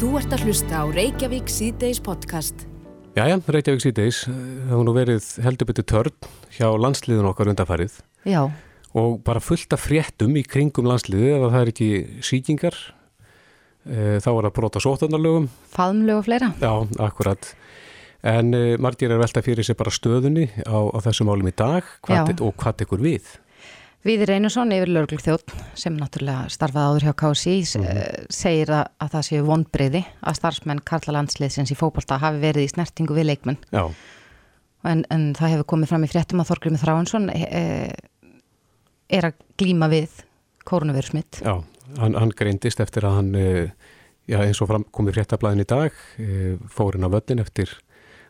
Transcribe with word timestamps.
Þú 0.00 0.14
ert 0.16 0.32
að 0.32 0.46
hlusta 0.48 0.78
á 0.80 0.84
Reykjavík 0.88 1.50
síðdeis 1.52 1.98
podcast. 2.00 2.62
Jæja, 3.18 3.36
Reykjavík 3.52 3.82
síðdeis, 3.84 4.22
það 4.24 4.70
hefur 4.70 4.86
nú 4.86 4.94
verið 4.96 5.26
heldur 5.44 5.68
betur 5.68 5.86
törn 5.92 6.28
hjá 6.56 6.68
landsliðun 6.80 7.28
okkar 7.28 7.50
undarfarið 7.52 7.98
Já, 8.24 8.46
og 8.96 9.18
bara 9.26 9.42
fullt 9.44 9.76
af 9.76 9.84
fréttum 9.84 10.38
í 10.40 10.44
kringum 10.46 10.88
landsliði 10.88 11.34
ef 11.34 11.44
það 11.44 11.58
er 11.60 11.72
ekki 11.74 11.90
síkingar, 12.24 12.78
e, 13.84 13.98
þá 14.24 14.30
er 14.30 14.48
það 14.48 14.56
brota 14.56 14.82
sótarnarlögum, 14.86 15.50
faðmlög 15.74 16.22
og 16.22 16.26
fleira. 16.30 16.50
já, 16.56 16.72
akkurat. 17.10 17.52
En 18.24 18.56
e, 18.56 18.64
margir 18.80 19.12
er 19.12 19.20
velta 19.20 19.44
fyrir 19.44 19.68
sér 19.68 19.76
bara 19.76 19.92
stöðunni 19.92 20.48
á, 20.64 20.80
á 20.80 20.98
þessum 21.04 21.28
málum 21.28 21.52
í 21.52 21.56
dag 21.56 21.84
hvað, 22.08 22.32
Já. 22.32 22.40
og 22.40 22.56
hvað 22.56 22.80
tekur 22.84 23.04
við. 23.04 23.36
Viðir 24.00 24.30
Einarsson 24.32 24.70
yfir 24.72 24.88
lögreglug 24.88 25.20
þjótt 25.20 25.52
sem 25.76 25.96
náttúrulega 25.98 26.46
starfaði 26.52 26.88
áður 26.88 27.04
hjá 27.04 27.12
KSI 27.20 27.56
mm 27.80 27.98
segir 28.30 28.70
að, 28.72 28.86
að 29.02 29.10
það 29.12 29.26
séu 29.26 29.42
vonbreyði 29.44 30.00
að 30.22 30.36
starfsmenn 30.38 30.80
Karla 30.86 31.16
landsliðsins 31.18 31.72
í 31.74 31.76
fókbalta 31.76 32.20
hafi 32.22 32.40
verið 32.40 32.64
í 32.64 32.70
snertingu 32.70 33.16
við 33.16 33.26
leikmenn 33.32 33.58
en, 33.74 35.02
en 35.10 35.24
það 35.36 35.54
hefur 35.54 35.68
komið 35.74 35.92
fram 35.92 36.06
í 36.06 36.10
fréttum 36.12 36.40
að 36.40 36.52
Þorgrymur 36.52 36.82
Þráinsson 36.84 37.28
e, 37.34 37.90
er 39.10 39.28
að 39.28 39.44
glíma 39.60 39.90
við 39.92 40.22
koronavirusmitt. 40.68 41.42
já, 41.42 41.58
hann, 41.98 42.16
hann 42.16 42.34
greindist 42.38 42.80
eftir 42.80 43.08
að 43.08 43.18
hann, 43.18 43.30
e, 43.34 43.48
já, 44.30 44.38
eins 44.40 44.62
og 44.62 44.70
fram 44.70 44.86
komið 44.94 45.18
fréttablaðin 45.18 45.64
í 45.66 45.70
dag, 45.74 46.04
e, 46.16 46.56
fór 46.70 46.96
inn 46.96 47.08
á 47.08 47.12
völlin 47.12 47.42
eftir 47.42 47.74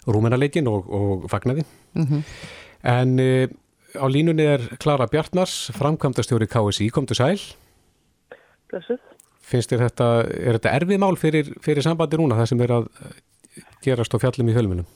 rúmenaleikin 0.09 0.71
og, 0.71 0.89
og 0.89 1.29
fagnaði. 1.31 1.67
Mm 1.95 2.25
En 2.81 3.19
e, 3.21 3.51
á 3.97 4.07
línunni 4.11 4.47
er 4.47 4.65
Klara 4.83 5.07
Bjartmars, 5.11 5.71
framkvæmdastjóri 5.77 6.49
KSI, 6.51 6.89
komdu 6.95 7.17
sæl. 7.17 7.41
Blessuð. 8.71 9.01
Finnst 9.51 9.73
þér 9.73 9.87
þetta, 9.89 10.09
er 10.31 10.59
þetta 10.59 10.73
erfið 10.79 11.03
mál 11.03 11.17
fyrir, 11.19 11.53
fyrir 11.65 11.83
sambandi 11.83 12.21
núna, 12.21 12.39
það 12.39 12.51
sem 12.53 12.65
er 12.67 12.75
að 12.77 12.91
gerast 13.83 14.15
á 14.15 14.23
fjallum 14.23 14.51
í 14.51 14.57
fjölmunum? 14.57 14.91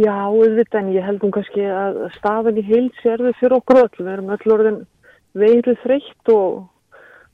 Já, 0.00 0.30
auðvitað, 0.30 0.78
en 0.80 0.92
ég 0.94 1.04
held 1.04 1.24
hún 1.24 1.34
kannski 1.34 1.64
að 1.68 1.98
staðan 2.14 2.60
í 2.60 2.64
heild 2.64 2.94
sérðu 3.02 3.34
fyrir 3.40 3.58
okkur 3.58 3.82
öll. 3.82 3.98
Við 3.98 4.12
erum 4.14 4.30
öll 4.36 4.54
orðin 4.54 4.78
veiru 5.36 5.74
þreytt 5.82 6.32
og 6.32 6.62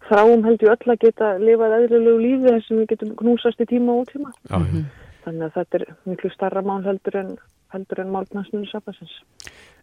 þráum 0.08 0.46
held 0.48 0.64
ég 0.64 0.72
öll 0.72 0.94
að 0.94 1.04
geta 1.04 1.34
lifað 1.38 1.76
eðlilegu 1.76 2.24
lífi 2.24 2.48
þess 2.48 2.70
sem 2.70 2.80
við 2.80 2.90
getum 2.94 3.14
knúsast 3.20 3.62
í 3.62 3.68
tíma 3.70 3.94
og 3.94 4.08
ótíma. 4.08 4.34
Já, 4.48 4.58
mm 4.58 4.88
Þannig 5.24 5.46
að 5.46 5.56
þetta 5.58 5.78
er 5.78 5.82
miklu 6.08 6.30
starra 6.32 6.62
mál 6.64 6.80
heldur 6.86 7.16
en, 7.20 7.32
heldur 7.74 8.02
en 8.02 8.12
málknarsnunu 8.14 8.68
sapasins. 8.70 9.12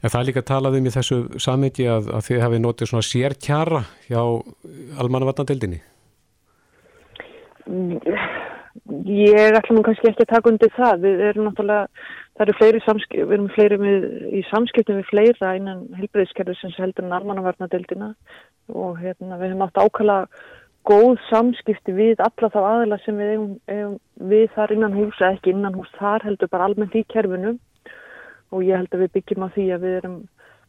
En 0.01 0.11
það 0.11 0.19
er 0.19 0.27
líka 0.29 0.43
talað 0.45 0.79
um 0.79 0.89
í 0.89 0.93
þessu 0.93 1.19
samhengi 1.41 1.87
að, 1.89 2.11
að 2.17 2.25
þið 2.27 2.43
hafi 2.45 2.59
notið 2.63 2.91
svona 2.91 3.07
sérkjara 3.07 3.83
hjá 4.07 4.21
almannavatnadeildinni. 5.03 5.81
Ég 9.07 9.57
ætla 9.57 9.75
nú 9.75 9.83
kannski 9.83 10.11
ekki 10.11 10.23
að 10.27 10.33
taka 10.35 10.51
undir 10.51 10.71
það. 10.75 11.01
Við 11.03 11.23
erum 11.31 11.47
náttúrulega, 11.47 12.05
það 12.37 12.45
eru 12.45 12.57
fleiri 12.59 12.83
samskipti, 12.85 13.25
við 13.25 13.37
erum 13.37 13.49
fleiri 13.55 13.79
með, 13.81 14.05
í 14.31 14.43
samskiptum 14.51 15.01
við 15.01 15.09
fleira 15.09 15.55
innan 15.57 15.83
helbriðskerfisins 15.97 16.77
heldur 16.79 17.07
en 17.07 17.17
almannavarnadeildina 17.17 18.13
og 18.75 19.01
hérna, 19.01 19.39
við 19.39 19.53
hefum 19.53 19.65
átt 19.65 19.81
ákala 19.81 20.21
góð 20.87 21.17
samskipti 21.27 21.95
við 21.95 22.21
alla 22.23 22.49
þá 22.53 22.59
aðila 22.61 22.99
sem 23.03 23.17
við 23.19 23.33
eigum, 23.33 23.53
eigum 23.67 23.95
við 24.31 24.45
þar 24.55 24.73
innan 24.75 24.95
hús, 24.95 25.17
eða 25.19 25.33
ekki 25.35 25.53
innan 25.53 25.75
hús 25.75 25.89
þar 25.97 26.25
heldur 26.27 26.51
bara 26.51 26.69
almennt 26.69 26.95
í 26.95 27.03
kerfinu 27.11 27.57
og 28.53 28.63
ég 28.63 28.79
held 28.79 28.93
að 28.93 29.03
við 29.05 29.13
byggjum 29.17 29.45
á 29.45 29.49
því 29.55 29.67
að 29.75 29.85
við 29.85 29.97
erum 30.01 30.17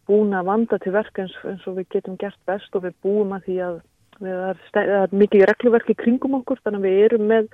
búin 0.09 0.35
að 0.35 0.49
vanda 0.49 0.79
til 0.83 0.93
verk 0.95 1.21
eins, 1.21 1.35
eins 1.45 1.67
og 1.69 1.79
við 1.79 1.89
getum 1.95 2.17
gert 2.21 2.39
best 2.49 2.75
og 2.75 2.87
við 2.87 2.97
búum 3.05 3.35
að 3.37 3.49
því 3.49 3.59
að 3.67 3.81
við 4.19 4.63
það 4.75 4.93
er 4.99 5.13
mikið 5.15 5.45
regluverk 5.51 5.91
í 5.93 5.99
kringum 5.99 6.39
okkur 6.41 6.63
þannig 6.65 6.81
að 6.81 6.89
við 6.89 7.05
erum 7.07 7.29
með 7.31 7.51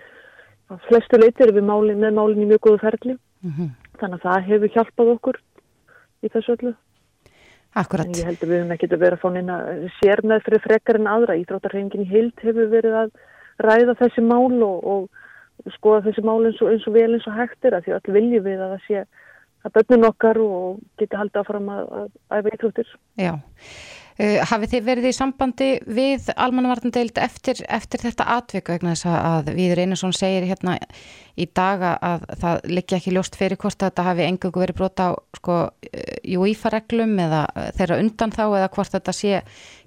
flestu 0.89 1.21
leytir 1.21 1.53
við 1.53 1.67
málin, 1.69 2.01
með 2.01 2.17
málin 2.17 2.45
í 2.45 2.49
mjög 2.49 2.63
góðu 2.67 2.81
ferli. 2.85 3.17
Þannig 4.01 4.17
að 4.17 4.25
það 4.25 4.49
hefur 4.49 4.75
hjálpað 4.77 5.13
okkur 5.15 5.41
í 6.25 6.31
þessu 6.33 6.57
öllu. 6.57 6.75
Akkurat. 7.75 8.07
en 8.07 8.15
ég 8.15 8.29
held 8.29 8.39
að 8.39 8.49
við 8.49 8.61
höfum 8.61 8.73
ekkert 8.77 8.93
að 8.95 9.03
vera 9.03 9.17
að 9.19 9.23
fá 9.25 9.29
neina 9.35 9.57
sér 9.99 10.21
með 10.23 10.45
fyrir 10.47 10.63
frekar 10.63 10.99
en 11.01 11.11
aðra. 11.11 11.37
Íþróttarhengin 11.41 12.05
í 12.05 12.11
heild 12.11 12.45
hefur 12.47 12.71
verið 12.71 12.99
að 13.01 13.11
ræða 13.67 13.97
þessi 13.99 14.23
mál 14.23 14.63
og, 14.63 14.79
og 14.95 15.75
skoða 15.75 16.05
þessi 16.07 16.25
mál 16.25 16.39
eins 16.47 16.61
og, 16.63 16.71
eins 16.71 16.87
og 16.87 16.95
vel 16.95 17.11
eins 17.17 17.27
og 17.27 17.35
hægt 17.35 17.67
er 17.67 17.77
að 17.77 17.89
því 17.89 17.97
öll 17.99 18.15
viljum 18.17 18.47
við 18.47 18.63
að 18.63 18.75
það 18.77 18.87
sé 18.87 19.05
að 19.65 19.75
börnun 19.79 20.09
okkar 20.11 20.41
og 20.45 20.81
geti 21.01 21.19
haldið 21.19 21.43
áfram 21.43 21.69
að, 21.73 21.85
að 21.99 22.39
æfa 22.39 22.57
íþróttir 22.57 22.97
Já. 23.21 23.35
Uh, 24.15 24.39
hafið 24.47 24.77
þið 24.77 24.85
verið 24.87 25.07
í 25.09 25.15
sambandi 25.17 25.69
við 25.91 26.29
almannavarnandeild 26.39 27.17
eftir, 27.19 27.59
eftir 27.67 28.05
þetta 28.05 28.29
atvik 28.37 28.69
vegna 28.71 28.93
þess 28.95 29.09
að 29.11 29.49
Viður 29.57 29.81
Einarsson 29.83 30.15
segir 30.15 30.47
hérna 30.47 30.77
í 31.35 31.49
daga 31.51 31.97
að 31.99 32.29
það 32.39 32.69
liggja 32.71 33.01
ekki 33.01 33.15
ljóst 33.17 33.39
fyrir 33.41 33.59
hvort 33.59 33.81
að 33.81 33.91
þetta 33.91 34.05
hafi 34.07 34.27
engungu 34.29 34.63
verið 34.63 34.79
brota 34.79 35.09
á 35.11 35.13
sko, 35.35 35.57
júífareglum 36.31 37.17
eða 37.27 37.43
uh, 37.51 37.71
þeirra 37.75 37.99
undan 38.05 38.37
þá 38.37 38.45
eða 38.45 38.71
hvort 38.77 38.95
þetta 38.95 39.17
sé 39.19 39.41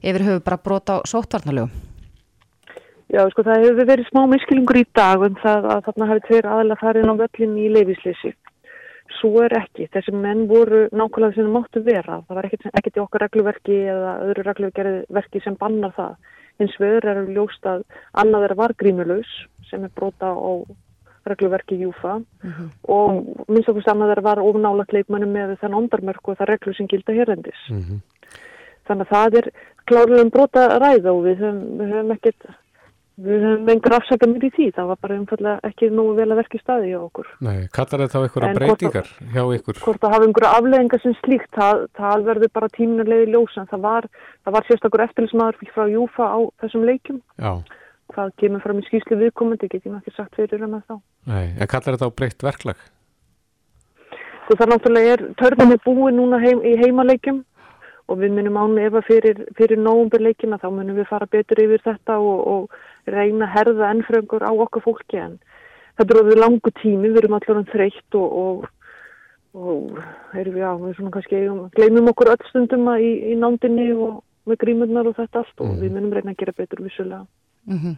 yfir 0.04 0.28
höfu 0.28 0.44
bara 0.44 0.60
brota 0.66 1.00
á 1.00 1.08
sótvarnalögum. 1.08 1.72
Já, 3.08 3.22
sko 3.32 3.46
það 3.48 3.64
hefur 3.64 3.88
verið 3.88 4.10
smá 4.10 4.26
miskilingur 4.28 4.82
í 4.82 4.86
dag 4.98 5.22
um 5.24 5.36
það 5.40 5.70
að 5.72 5.86
þarna 5.86 6.08
hafi 6.10 6.24
tveir 6.26 6.48
aðalega 6.52 6.82
farið 6.82 7.08
á 7.08 7.14
völlin 7.22 7.54
í 7.64 7.70
leifisleysi. 7.72 8.34
Svo 9.18 9.42
er 9.44 9.56
ekki. 9.58 9.88
Þessi 9.94 10.14
menn 10.14 10.48
voru 10.50 10.88
nákvæmlega 10.92 11.36
sem 11.36 11.48
það 11.48 11.54
máttu 11.56 11.84
vera. 11.86 12.20
Það 12.28 12.36
var 12.40 12.48
ekkert, 12.50 12.66
ekkert 12.74 12.98
í 12.98 13.04
okkar 13.04 13.24
regluverki 13.26 13.78
eða 13.94 14.12
öðru 14.28 14.44
regluverki 14.46 15.42
sem 15.44 15.56
bannar 15.60 15.96
það. 15.98 16.18
Hins 16.60 16.76
veður 16.82 17.06
er 17.12 17.24
ljóst 17.34 17.66
að 17.70 17.84
annað 18.18 18.50
er 18.50 18.56
var 18.58 18.74
grímulaus 18.78 19.32
sem 19.70 19.84
er 19.84 19.94
brota 19.96 20.34
á 20.34 20.52
regluverki 21.28 21.78
Júfa 21.82 22.24
Mhm. 22.44 22.70
og 22.88 23.48
minnst 23.50 23.70
okkur 23.70 23.84
annað 23.92 24.18
er 24.18 24.22
var 24.22 24.38
ofnála 24.38 24.86
kleikmannum 24.88 25.34
með 25.34 25.58
þann 25.60 25.76
ondarmörku 25.76 26.32
og 26.32 26.38
það 26.38 26.48
reglu 26.48 26.74
sem 26.76 26.88
gilda 26.88 27.14
hérlendis. 27.14 27.62
Mm 27.70 28.02
Þannig 28.88 29.08
að 29.08 29.12
það 29.12 29.38
er 29.38 29.48
klárlega 29.86 30.22
um 30.24 30.30
brota 30.32 30.62
að 30.70 30.82
ræða 30.82 31.12
og 31.12 31.24
við 31.26 31.42
höfum, 31.42 31.64
við 31.78 31.90
höfum 31.92 32.12
ekkert, 32.16 32.46
við 33.18 33.44
höfum 33.48 33.70
engur 33.74 33.96
afsakamir 33.98 34.44
í 34.46 34.50
því. 34.54 34.68
Það 34.76 34.90
var 34.92 35.00
bara 35.02 35.18
umfallega 35.18 35.70
ekki 35.72 35.90
nógu 35.94 36.14
vel 36.20 36.28
að 36.30 36.40
verka 36.42 36.60
í 36.60 36.62
staði 36.62 36.92
hjá 36.92 37.00
okkur. 37.02 37.32
Nei, 37.48 37.58
kallar 37.74 38.04
þetta 38.04 38.20
á 38.20 38.24
einhverja 38.26 38.52
breytingar 38.60 39.10
hjá 39.34 39.42
ykkur? 39.58 39.80
Hvort 39.86 40.06
að 40.06 40.14
hafa 40.16 40.28
einhverja 40.28 40.52
afleðingar 40.60 41.04
sem 41.04 41.16
slíkt, 41.24 41.50
það, 41.58 41.82
það 41.98 42.28
verður 42.30 42.54
bara 42.60 42.70
tíminulegi 42.78 43.32
ljósan. 43.34 43.70
Það 43.72 43.84
var, 43.88 44.10
það 44.46 44.58
var 44.58 44.70
sérstakur 44.70 45.06
eftirlismæður 45.08 45.74
frá 45.74 45.88
Júfa 45.94 46.30
á 46.30 46.40
þessum 46.64 46.86
leikjum. 46.92 47.22
Já, 47.42 47.52
Hvað 48.08 48.30
kemur 48.40 48.62
fram 48.64 48.78
í 48.80 48.86
skýslu 48.88 49.18
viðkomandi, 49.20 49.68
get 49.68 49.84
ég 49.84 49.92
nú 49.92 49.98
ekki 50.00 50.14
sagt 50.16 50.38
fyrir 50.40 50.62
hann 50.64 50.78
að 50.78 50.86
þá. 50.88 50.96
nei, 51.28 51.48
en 51.60 51.68
kallar 51.68 51.98
þetta 51.98 52.08
á 52.08 52.16
breytt 52.16 52.46
verklag? 52.46 52.86
Það 54.48 54.70
náttúrulega 54.72 55.16
er, 55.18 55.24
törnum 55.36 55.74
er 55.76 55.82
búið 55.84 56.14
núna 56.16 56.40
heim, 56.40 56.62
í 56.64 56.78
heimaleikjum 56.80 57.42
og 58.08 58.22
við 58.22 58.38
munum 58.38 58.60
án 58.62 58.78
efa 58.80 59.02
fyrir, 59.04 59.42
fyrir 59.58 59.82
nógumberleikina, 59.84 60.56
þá 60.62 60.70
munum 60.72 60.96
við 60.96 61.10
fara 61.10 61.28
betur 61.28 61.60
yfir 61.66 61.84
þetta 61.84 62.16
og, 62.24 62.48
og 62.48 62.78
reyna 63.14 63.48
að 63.48 63.54
herða 63.56 63.92
ennfröngur 63.94 64.44
á 64.44 64.52
okkar 64.52 64.84
fólki 64.86 65.20
en 65.22 65.38
þetta 65.98 66.14
er 66.14 66.22
orðið 66.22 66.42
langu 66.44 66.74
tími, 66.82 67.10
við 67.10 67.22
erum 67.24 67.38
allar 67.40 67.62
um 67.62 67.68
þreytt 67.72 68.18
og, 68.20 68.38
og, 68.44 68.68
og 69.58 70.00
erum 70.38 70.54
við, 70.54 70.62
já, 70.62 70.72
við 70.84 70.96
svona 71.00 71.14
kannski 71.16 71.40
eigum, 71.42 71.62
gleymum 71.78 72.12
okkur 72.14 72.34
öll 72.36 72.48
stundum 72.50 72.88
að 72.94 73.06
í, 73.08 73.12
í 73.32 73.38
nándinni 73.40 73.90
og 73.96 74.24
með 74.48 74.62
grímurnar 74.64 75.10
og 75.10 75.18
þetta 75.18 75.44
allt 75.44 75.60
og 75.64 75.68
Mhm. 75.68 75.82
við 75.82 75.92
munum 75.96 76.14
reyna 76.14 76.32
að 76.32 76.38
gera 76.38 76.58
betur 76.58 76.84
vissulega. 76.86 77.26
Mm 77.68 77.98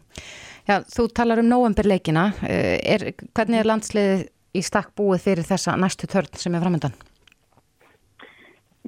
Já, 0.69 0.83
þú 0.85 1.07
talar 1.13 1.39
um 1.39 1.47
novemberleikina. 1.49 2.27
Uh, 2.43 2.77
er, 2.85 3.13
hvernig 3.33 3.59
er 3.59 3.65
landsliðið 3.65 4.27
í 4.53 4.61
stakk 4.61 4.91
búið 4.97 5.23
fyrir 5.23 5.47
þessa 5.47 5.75
næstu 5.77 6.05
törn 6.07 6.29
sem 6.37 6.53
er 6.55 6.61
framöndan? 6.61 6.93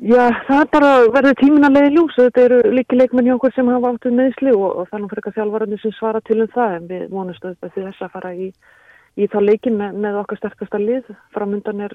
Já, 0.01 0.31
það 0.47 0.61
er 0.63 0.69
bara 0.73 0.91
verður 1.13 1.35
tímin 1.37 1.67
að 1.67 1.75
leiði 1.77 1.89
ljós. 1.93 2.15
Þetta 2.17 2.41
eru 2.41 2.59
líki 2.73 2.97
leikmenn 2.97 3.27
hjá 3.29 3.35
okkur 3.35 3.53
sem 3.53 3.67
hafa 3.69 3.91
áttuð 3.93 4.15
meðsli 4.17 4.53
og, 4.57 4.79
og 4.81 4.95
nú 4.97 5.09
fyrir 5.11 5.21
eitthvað 5.21 5.35
þjálfvarandi 5.35 5.77
sem 5.81 5.93
svara 5.93 6.21
til 6.25 6.39
um 6.41 6.49
það 6.55 6.73
en 6.77 6.87
við 6.89 7.03
vonumst 7.11 7.45
auðvitað 7.45 7.75
til 7.75 7.83
þess 7.85 8.05
að 8.07 8.15
fara 8.15 8.31
í, 8.33 8.47
í 9.21 9.27
þá 9.29 9.37
leikin 9.45 9.77
með, 9.77 9.99
með 10.01 10.17
okkar 10.23 10.41
sterkasta 10.41 10.81
lið. 10.81 11.11
Framundan 11.35 11.85
er 11.85 11.93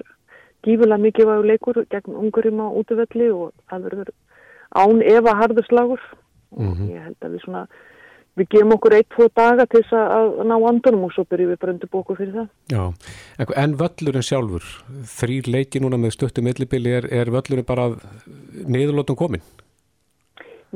gífulega 0.63 1.03
mikið 1.03 1.29
vægur 1.31 1.49
leikur 1.51 1.81
gegn 1.91 2.15
ungurum 2.23 2.63
á 2.63 2.67
útvöldi 2.79 3.27
og 3.35 3.51
það 3.67 3.89
verður 3.89 4.13
án 4.77 5.03
efa 5.03 5.35
harðurslagur 5.41 6.07
og 6.07 6.63
Mhm. 6.63 6.87
ég 6.95 7.03
held 7.03 7.19
að 7.21 7.33
við 7.35 7.43
svona 7.43 7.67
við 8.37 8.49
gefum 8.53 8.73
okkur 8.77 8.95
eitt, 8.97 9.09
tvo 9.13 9.27
daga 9.35 9.65
til 9.65 9.81
þess 9.81 9.97
að, 9.97 10.33
að 10.41 10.49
ná 10.51 10.55
andunum 10.57 11.05
og 11.07 11.13
svo 11.15 11.25
byrjum 11.29 11.53
við 11.53 11.61
bara 11.63 11.73
undir 11.75 11.91
bóku 11.93 12.17
fyrir 12.17 12.35
það. 12.35 12.49
Já, 12.73 12.83
en, 13.63 13.77
völlurinn 13.79 14.25
sjálfur, 14.25 14.67
þrýr 15.17 15.49
leiki 15.53 15.81
núna 15.83 15.99
með 16.01 16.17
stöttu 16.17 16.43
millibili, 16.45 16.93
er, 16.99 17.09
er 17.09 17.33
völlurinn 17.33 17.67
bara 17.67 17.89
niðurlótum 18.67 19.17
komin? 19.19 19.45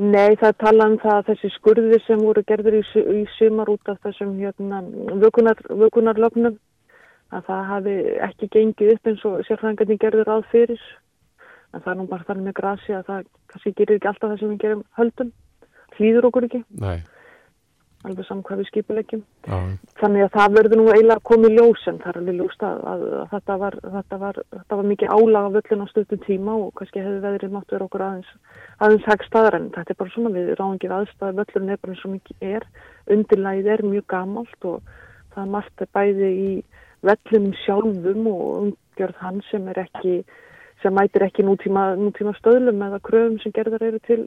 Nei, 0.02 0.34
það 0.40 0.58
tala 0.62 0.88
um 0.88 0.98
það 1.02 1.18
að 1.18 1.26
þessi 1.30 1.52
skurði 1.52 1.98
sem 2.06 2.20
voru 2.24 2.42
gerður 2.48 2.78
í, 2.78 2.82
í 3.20 3.22
sumar 3.36 3.70
út 3.70 3.90
af 3.92 4.00
þessum 4.06 4.38
hérna, 4.40 4.80
vökunar, 5.20 5.60
vökunarlögnum 5.68 6.56
að 7.32 7.46
það 7.48 7.62
hafi 7.68 7.94
ekki 8.26 8.48
gengið 8.56 8.92
upp 8.94 9.10
eins 9.10 9.24
og 9.28 9.38
sérfræðingarnir 9.48 10.00
gerður 10.00 10.28
ráð 10.28 10.48
fyrir. 10.52 10.82
En 11.72 11.80
það 11.80 11.92
er 11.92 11.98
nú 12.00 12.08
bara 12.08 12.26
þannig 12.28 12.48
með 12.48 12.56
grasi 12.58 12.96
að 12.96 13.06
það 13.08 13.28
kannski 13.52 13.74
gerir 13.78 13.98
ekki 13.98 14.10
alltaf 14.10 14.32
það 14.32 14.40
sem 14.40 14.52
við 14.52 14.62
gerum 14.64 14.82
höldum. 14.98 15.32
Hlýður 15.96 16.28
okkur 16.28 16.48
ekki. 16.48 16.62
Nei. 16.82 16.98
Alveg 18.08 18.26
samkvæði 18.26 18.66
skipulegjum. 18.68 19.22
Þannig 20.00 20.24
að 20.26 20.32
það 20.36 20.56
verður 20.56 20.80
nú 20.80 20.86
eiginlega 20.90 21.24
komið 21.28 21.54
ljós 21.56 21.84
en 21.90 22.00
það 22.02 22.10
er 22.12 22.18
alveg 22.20 22.38
ljóst 22.38 22.64
að, 22.66 22.82
að, 22.92 23.04
þetta, 23.32 23.56
var, 23.62 23.76
þetta, 23.96 24.18
var, 24.22 24.40
þetta 24.56 24.78
var 24.80 24.88
mikið 24.90 25.14
álaga 25.16 25.52
völlin 25.56 25.84
á 25.84 25.86
stöttum 25.92 26.22
tíma 26.26 26.56
og 26.58 26.72
kannski 26.80 27.04
hefði 27.04 27.22
veðrið 27.26 27.54
mátt 27.56 27.74
vera 27.76 27.88
okkur 27.88 28.06
aðeins, 28.08 28.34
aðeins 28.82 29.08
hegstaðar 29.12 29.58
en 29.58 29.70
þetta 29.76 29.94
er 29.94 30.00
bara 30.02 30.14
svona 30.16 30.34
við 30.34 30.52
ekki 30.56 30.92
aðstæði 30.98 31.38
völlin 31.40 31.72
er 31.72 31.82
bara 31.82 31.96
eins 31.96 32.04
og 32.06 32.14
mikið 32.16 32.46
er, 32.52 32.68
undirlæðið 33.16 33.72
er 33.76 33.84
mjög 33.92 34.06
gamalt 34.12 34.68
og 34.72 34.94
það 35.34 35.42
er 35.44 35.52
margt 35.56 35.86
bæði 35.96 36.32
í 36.32 36.52
vellinum 37.02 37.54
sjálfum 37.64 38.26
og 38.30 38.48
umgjörð 38.62 39.22
hann 39.22 39.42
sem 39.50 39.68
er 39.70 39.84
ekki 39.86 40.22
sem 40.82 40.94
mætir 40.96 41.24
ekki 41.26 41.44
nútíma, 41.46 41.92
nútíma 41.98 42.34
stöðlum 42.38 42.82
eða 42.88 43.00
kröfum 43.06 43.38
sem 43.42 43.54
gerðar 43.54 43.86
eru 43.88 44.00
til, 44.06 44.24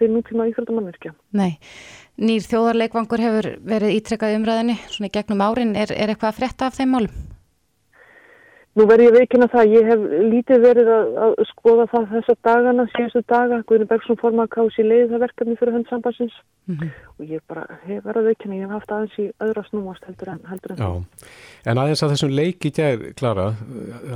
til 0.00 0.10
nútíma 0.14 0.48
íþróttamannverkja. 0.50 1.14
Nei, 1.36 1.58
nýr 2.16 2.44
þjóðarleikvangur 2.46 3.22
hefur 3.26 3.50
verið 3.66 3.96
ítrekkað 4.00 4.36
umræðinni 4.40 4.78
svona 4.88 5.10
í 5.10 5.16
gegnum 5.16 5.44
árin, 5.46 5.74
er, 5.76 5.92
er 5.92 6.14
eitthvað 6.14 6.32
að 6.32 6.38
fretta 6.40 6.70
af 6.70 6.78
þeim 6.78 6.94
málum? 6.96 7.35
Nú 8.76 8.84
verður 8.84 9.06
ég 9.06 9.14
veikina 9.16 9.46
það, 9.48 9.70
ég 9.72 9.86
hef 9.88 10.02
lítið 10.28 10.64
verið 10.66 10.88
að, 10.92 11.14
að 11.24 11.30
skoða 11.48 11.86
það 11.88 12.10
þessa 12.10 12.34
dagana, 12.44 12.84
síðustu 12.92 13.22
daga, 13.32 13.60
Guðin 13.70 13.88
Bergson 13.88 14.18
formað 14.20 14.50
kási 14.52 14.84
leiði 14.84 15.06
það 15.14 15.22
verkefni 15.24 15.56
fyrir 15.56 15.76
hönd 15.78 15.88
sambansins 15.88 16.36
mm 16.68 16.76
-hmm. 16.76 16.90
og 17.16 17.32
ég 17.32 17.40
bara 17.48 17.64
hef 17.86 18.04
verið 18.04 18.20
að 18.20 18.28
veikina, 18.28 18.58
ég 18.58 18.66
hef 18.66 18.74
haft 18.76 18.92
aðeins 18.92 19.16
í 19.16 19.26
öðra 19.46 19.64
snúast 19.70 20.04
heldur 20.04 20.32
en 20.34 20.44
heldur 20.50 20.74
en 20.74 20.82
það. 20.82 21.00
En 21.64 21.80
aðeins 21.80 22.04
að 22.04 22.12
þessum 22.12 22.36
leiki 22.36 22.74
gær, 22.76 23.08
Klara, 23.16 23.48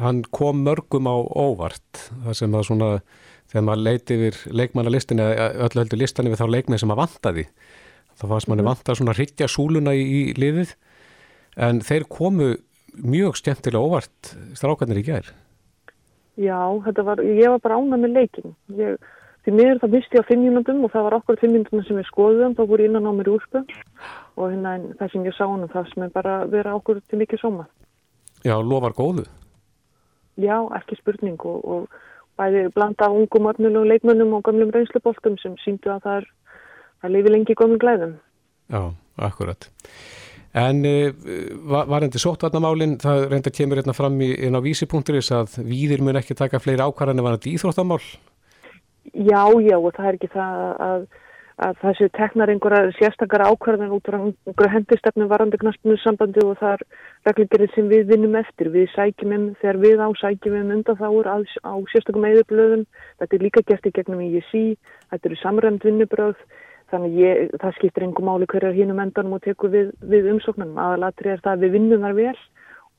hann 0.05 0.23
kom 0.29 0.63
mörgum 0.69 1.09
á 1.09 1.17
óvart, 1.17 2.05
það 2.27 2.41
sem 2.45 2.55
að 2.55 2.69
svona, 2.69 2.95
þegar 3.49 3.65
maður 3.65 3.85
leiti 3.89 4.15
yfir 4.21 4.41
leikmannalistinni, 4.53 5.23
öllu 5.57 5.81
heldur 5.81 6.05
listanni 6.05 6.31
við 6.31 6.45
þá 6.45 6.49
leikmið 6.53 6.85
sem 6.85 6.93
að 6.93 7.01
vantaði, 7.01 7.47
þá 8.13 8.29
fannst 8.29 8.49
manni 8.49 8.63
mm 8.63 8.69
-hmm. 8.69 8.77
vanta 8.77 8.95
svona 8.95 9.17
hryggja 9.17 9.49
súluna 9.49 9.97
í, 9.97 10.05
í 10.05 10.23
liðið, 10.37 10.77
en 11.57 11.81
þeir 11.81 12.05
komu 12.13 12.59
mjög 12.97 13.39
skemmtilega 13.39 13.85
óvart 13.85 14.35
strákarnir 14.59 15.01
í 15.01 15.07
gær. 15.07 15.31
Já, 16.41 16.61
var, 17.05 17.21
ég 17.25 17.49
var 17.53 17.61
bara 17.61 17.79
ánað 17.81 18.05
með 18.05 18.15
leikin. 18.17 18.55
Ég, 18.79 19.01
því 19.45 19.55
miður 19.57 19.81
það 19.83 19.95
misti 19.97 20.21
á 20.21 20.29
fimm 20.29 20.45
mínúndum 20.47 20.85
og 20.87 20.93
það 20.95 21.07
var 21.07 21.17
okkur 21.19 21.41
fimm 21.41 21.57
mínúndum 21.57 21.85
sem 21.87 21.99
við 21.99 22.09
skoðum, 22.09 22.55
þá 22.57 22.63
voru 22.71 22.87
innan 22.87 23.09
á 23.09 23.13
mér 23.13 23.33
úrsku 23.35 23.65
og 24.37 24.45
hérna 24.47 24.77
það 25.01 25.13
sem 25.13 25.27
ég 25.29 25.37
sá 25.37 25.45
hann 25.45 25.69
það 25.73 25.91
sem 25.93 26.07
er 26.07 26.15
bara 26.15 26.37
vera 26.49 26.77
okkur 26.79 27.03
til 27.11 27.21
mikið 27.21 27.43
sóma. 27.43 27.67
Já, 28.47 28.57
lofar 28.57 28.97
góðu? 28.97 29.27
Já, 30.41 30.57
ekki 30.79 30.97
spurning 31.01 31.41
og, 31.45 31.61
og 31.61 32.01
bæði 32.41 32.69
blanda 32.73 33.11
ungum 33.13 33.51
ornulegu 33.51 33.85
leikmönnum 33.91 34.39
og 34.39 34.47
gamlum 34.49 34.73
reynsluboltum 34.73 35.37
sem 35.43 35.59
síndu 35.65 35.93
að 35.93 36.07
það 36.07 36.23
er 36.23 36.31
að 37.05 37.15
lifi 37.17 37.35
lengi 37.35 37.53
í 37.53 37.59
góðum 37.59 37.81
glæðum. 37.83 38.17
Já, 38.73 38.83
akkurat. 39.21 39.69
En 40.51 40.83
uh, 40.83 41.13
var 41.63 42.03
endi 42.03 42.19
sóttvarnamálinn, 42.19 42.97
það 42.99 43.29
reynda 43.31 43.53
kemur 43.55 43.79
hérna 43.79 43.95
fram 43.95 44.17
í, 44.19 44.33
inn 44.49 44.59
á 44.59 44.61
vísipunkturis 44.65 45.31
að 45.31 45.61
víðir 45.63 46.03
mun 46.03 46.19
ekki 46.19 46.35
taka 46.35 46.59
fleiri 46.59 46.83
ákvarðan 46.83 47.23
en 47.23 47.27
var 47.27 47.37
þetta 47.37 47.53
íþróttamál? 47.53 48.03
Já, 49.15 49.45
já 49.63 49.77
og 49.79 49.93
það 49.95 50.09
er 50.09 50.17
ekki 50.19 50.31
það 50.33 50.65
að, 50.87 51.05
að 51.67 51.77
þessi 51.85 52.09
teknar 52.19 52.51
einhverja 52.51 52.91
sérstakara 52.99 53.47
ákvarðan 53.53 53.95
út 53.95 54.11
á 54.11 54.19
einhverja 54.19 54.73
hendistefnum 54.75 55.31
varandi 55.31 55.61
knaspinu 55.63 55.97
sambandi 56.03 56.43
og 56.43 56.59
það 56.59 56.75
er 56.75 56.83
reglugerið 57.31 57.77
sem 57.77 57.93
við 57.93 58.11
vinnum 58.11 58.35
eftir. 58.41 58.73
Við 58.75 58.91
sækjum 58.97 59.37
um, 59.37 59.45
þegar 59.63 59.79
við 59.85 60.03
á 60.03 60.09
sækjum 60.19 60.57
um 60.65 60.73
undan 60.81 60.99
þáur 60.99 61.31
á, 61.31 61.37
á 61.47 61.75
sérstakum 61.95 62.27
eðurblöðum, 62.27 62.83
þetta 63.23 63.39
er 63.39 63.47
líka 63.47 63.63
gert 63.71 63.87
í 63.87 63.95
gegnum 63.95 64.27
ISI, 64.27 64.65
þetta 65.15 65.31
eru 65.31 65.41
samræmt 65.45 65.87
vinnubröð 65.87 66.43
Þannig 66.91 67.19
ég, 67.21 67.53
það 67.63 67.77
skiptir 67.79 68.07
engum 68.07 68.27
máli 68.27 68.49
hverjar 68.51 68.75
hínum 68.75 68.99
endanum 69.03 69.37
og 69.37 69.45
tekur 69.45 69.71
við, 69.71 69.93
við 70.11 70.33
umsóknum. 70.33 70.73
Aðalatri 70.75 71.31
er 71.31 71.43
það 71.45 71.53
að 71.53 71.65
við 71.65 71.77
vinnum 71.77 72.07
þar 72.07 72.17
vel 72.19 72.39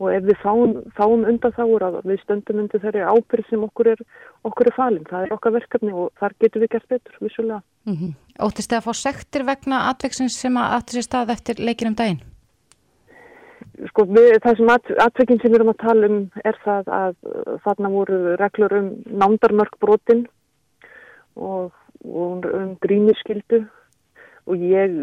og 0.01 0.09
ef 0.15 0.23
við 0.25 0.39
fáum, 0.41 0.73
fáum 0.97 1.25
undan 1.29 1.53
þá 1.53 1.61
er 1.65 1.85
að 1.85 1.97
við 2.09 2.21
stöndum 2.23 2.63
undir 2.63 2.81
þeirri 2.81 3.03
ábyrð 3.05 3.51
sem 3.51 3.65
okkur 3.67 3.91
er, 3.91 4.01
okkur 4.47 4.71
er 4.71 4.77
falin. 4.77 5.05
Það 5.09 5.27
er 5.27 5.35
okkar 5.35 5.55
verkefni 5.57 5.93
og 5.93 6.09
þar 6.21 6.35
getur 6.41 6.63
við 6.63 6.73
gert 6.75 6.87
betur, 6.89 7.17
vissulega. 7.21 7.61
Mm 7.85 7.97
-hmm. 7.99 8.13
Óttist 8.41 8.71
þið 8.71 8.79
að 8.79 8.87
fá 8.87 8.93
sektir 8.97 9.45
vegna 9.45 9.85
atveksins 9.91 10.39
sem 10.41 10.57
að 10.57 10.71
aðtri 10.77 10.97
sér 10.97 11.07
stað 11.09 11.33
eftir 11.35 11.61
leikinum 11.61 11.95
daginn? 11.95 12.21
Sko 13.89 14.05
við, 14.05 14.39
það 14.43 14.57
sem 14.57 14.69
at, 14.69 14.89
atvekinn 15.05 15.39
sem 15.41 15.51
við 15.51 15.59
erum 15.59 15.73
að 15.73 15.83
tala 15.85 16.07
um 16.07 16.17
er 16.43 16.57
það 16.65 16.89
að 16.97 17.15
þarna 17.63 17.89
voru 17.89 18.17
reglur 18.41 18.73
um 18.77 18.89
nándarmörk 19.05 19.77
brotin 19.79 20.27
og, 21.35 21.71
og 22.05 22.45
um 22.45 22.75
gríniskildu 22.83 23.63
og 24.49 24.65
ég, 24.65 24.97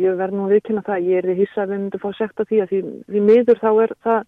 ég 0.00 0.16
verð 0.18 0.36
nú 0.36 0.46
að 0.46 0.56
viðkynna 0.56 0.84
það, 0.86 1.06
ég 1.10 1.20
er 1.20 1.28
því 1.28 1.36
hissa 1.42 1.62
að 1.64 1.70
við 1.72 1.80
myndum 1.82 2.02
fá 2.02 2.10
sekt 2.18 2.40
að 2.40 2.50
því 2.50 2.60
að 2.62 2.72
því, 2.72 2.80
því 3.10 3.22
miður 3.28 3.60
þá 3.62 3.70
er 3.84 3.94
það 4.06 4.20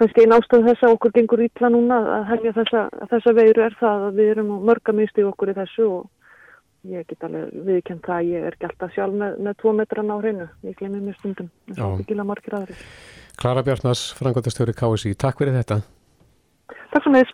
kannski 0.00 0.24
einn 0.24 0.34
ástæð 0.34 0.68
þess 0.68 0.84
að 0.84 0.94
okkur 0.96 1.14
gengur 1.14 1.44
ítla 1.44 1.70
núna 1.70 2.00
að 2.16 2.28
helja 2.32 2.52
þessa, 2.58 2.84
þessa 3.12 3.34
veiru 3.38 3.64
er 3.64 3.76
það 3.80 4.06
að 4.08 4.20
við 4.20 4.30
erum 4.34 4.52
mörga 4.66 4.94
misti 4.96 5.26
okkur 5.28 5.52
í 5.52 5.56
þessu 5.60 5.88
og 5.98 6.08
ég 6.90 7.06
get 7.08 7.26
alveg 7.28 7.52
viðkynnt 7.68 8.04
það 8.04 8.16
að 8.16 8.30
ég 8.32 8.46
er 8.48 8.56
gælt 8.60 8.84
að 8.84 8.94
sjálf 8.96 9.18
með, 9.20 9.36
með 9.46 9.58
tvo 9.62 9.74
metran 9.78 10.12
á 10.12 10.16
hreinu, 10.18 10.48
ég 10.66 10.78
glemir 10.80 11.04
mér 11.04 11.18
stundum, 11.20 11.50
það 11.70 11.84
er 11.86 12.02
ekki 12.04 12.18
margir 12.20 12.58
aðri. 12.58 12.78
Klara 13.40 13.64
Bjartnars, 13.66 14.04
frangotastjóri 14.18 14.74
KSI, 14.76 15.14
takk 15.18 15.40
fyrir 15.40 15.56
þetta. 15.56 15.80
Takk 16.92 17.08
með. 17.10 17.32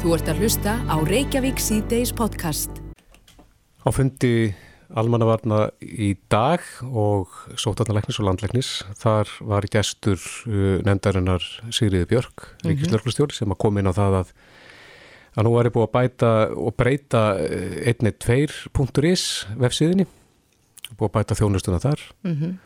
Þú 0.00 0.14
ert 0.16 0.30
að 0.32 0.40
hlusta 0.40 0.78
á 0.88 0.96
Reykjavík 1.04 1.60
C-Days 1.60 2.14
podcast. 2.16 2.80
Á 3.84 3.88
fundi 3.92 4.52
almannavarna 4.98 5.68
í 5.80 6.14
dag 6.32 6.62
og 6.86 7.32
sótarnalegnis 7.58 8.20
og 8.20 8.28
landlegnis. 8.28 8.70
Þar 9.00 9.32
var 9.52 9.68
gestur 9.70 10.18
uh, 10.18 10.78
nefndarinnar 10.86 11.44
Sigriði 11.68 12.08
Björk, 12.10 12.46
mhm. 12.60 12.72
ríkislörglustjóri, 12.72 13.36
sem 13.36 13.52
að 13.52 13.60
koma 13.66 13.82
inn 13.82 13.90
á 13.90 13.94
það 13.96 14.18
að, 14.22 14.32
að 15.36 15.46
nú 15.46 15.54
ég 15.58 15.74
búið 15.76 15.86
að 15.86 15.94
bæta 15.98 16.32
og 16.56 16.74
breyta 16.78 17.22
1.2.is 17.92 19.28
uh, 19.46 19.54
vefsíðinni, 19.62 20.08
búið 20.96 21.06
að 21.10 21.14
bæta 21.20 21.38
þjónustuna 21.38 21.80
þar 21.82 22.02
mm 22.26 22.34
-hmm. 22.34 22.58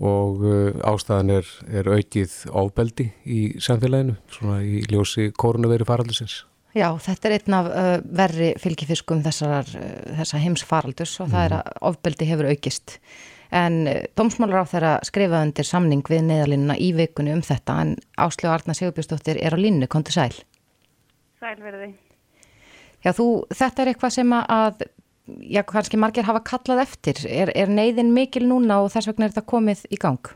og 0.00 0.42
uh, 0.48 0.72
ástæðan 0.94 1.36
er, 1.40 1.52
er 1.68 1.92
aukið 1.92 2.40
ábeldi 2.50 3.12
í 3.24 3.60
samfélaginu, 3.60 4.16
svona 4.30 4.62
í 4.64 4.82
ljósi 4.88 5.32
korunaveri 5.36 5.84
faraldusins. 5.84 6.44
Já, 6.74 6.88
þetta 6.98 7.28
er 7.28 7.36
einn 7.36 7.54
af 7.54 7.68
uh, 7.70 7.92
verri 8.18 8.48
fylgifiskum 8.58 9.20
þessar, 9.22 9.68
uh, 9.78 10.16
þessar 10.18 10.42
heimsfaraldus 10.42 11.12
og 11.20 11.28
mm. 11.28 11.34
það 11.34 11.44
er 11.44 11.54
mhm. 11.54 11.60
að 11.60 11.86
ofbeldi 11.90 12.28
hefur 12.30 12.48
aukist. 12.50 12.96
En 13.54 13.76
uh, 13.86 14.00
Dómsmálar 14.18 14.66
á 14.66 14.70
þeirra 14.72 14.94
skrifaði 15.06 15.50
undir 15.50 15.68
samning 15.68 16.02
við 16.10 16.24
neðalínuna 16.26 16.78
í 16.82 16.90
vikunni 16.98 17.36
um 17.36 17.44
þetta 17.46 17.78
en 17.84 17.94
Áslögu 18.18 18.50
Arna 18.56 18.74
Sigurbjörnsdóttir 18.74 19.38
er 19.38 19.54
á 19.54 19.58
línu, 19.60 19.86
konti 19.90 20.16
sæl. 20.16 20.34
Sælverði. 21.38 21.92
Já, 23.04 23.12
þú, 23.12 23.28
þetta 23.54 23.84
er 23.84 23.92
eitthvað 23.92 24.14
sem 24.16 24.34
að, 24.34 24.86
já, 25.44 25.60
kannski 25.68 26.00
margir 26.00 26.26
hafa 26.26 26.42
kallað 26.42 26.86
eftir. 26.88 27.20
Er, 27.28 27.52
er 27.54 27.70
neyðin 27.70 28.14
mikil 28.16 28.48
núna 28.48 28.80
og 28.82 28.90
þess 28.96 29.12
vegna 29.12 29.28
er 29.28 29.36
þetta 29.36 29.52
komið 29.52 29.86
í 29.94 30.00
gang? 30.00 30.34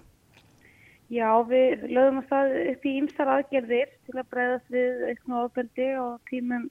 Já, 1.09 1.29
við 1.49 1.87
lögum 1.88 2.21
að 2.21 2.29
það 2.29 2.55
upp 2.73 2.83
í 2.85 2.95
ýmsar 3.00 3.31
aðgerðir 3.33 3.93
til 4.05 4.17
að 4.19 4.27
breyðast 4.33 4.75
við 4.75 5.05
auknu 5.09 5.38
ofbeldi 5.43 5.87
og 6.03 6.19
tímum 6.29 6.67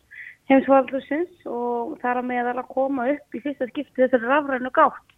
heimsvaldusins 0.51 1.47
og 1.49 1.95
það 2.01 2.11
er 2.11 2.19
að 2.21 2.27
meðal 2.31 2.57
að 2.61 2.69
koma 2.75 3.07
upp 3.15 3.37
í 3.37 3.41
fyrsta 3.43 3.67
skipti 3.71 4.03
þessari 4.03 4.29
rafrænu 4.29 4.71
gátt 4.77 5.15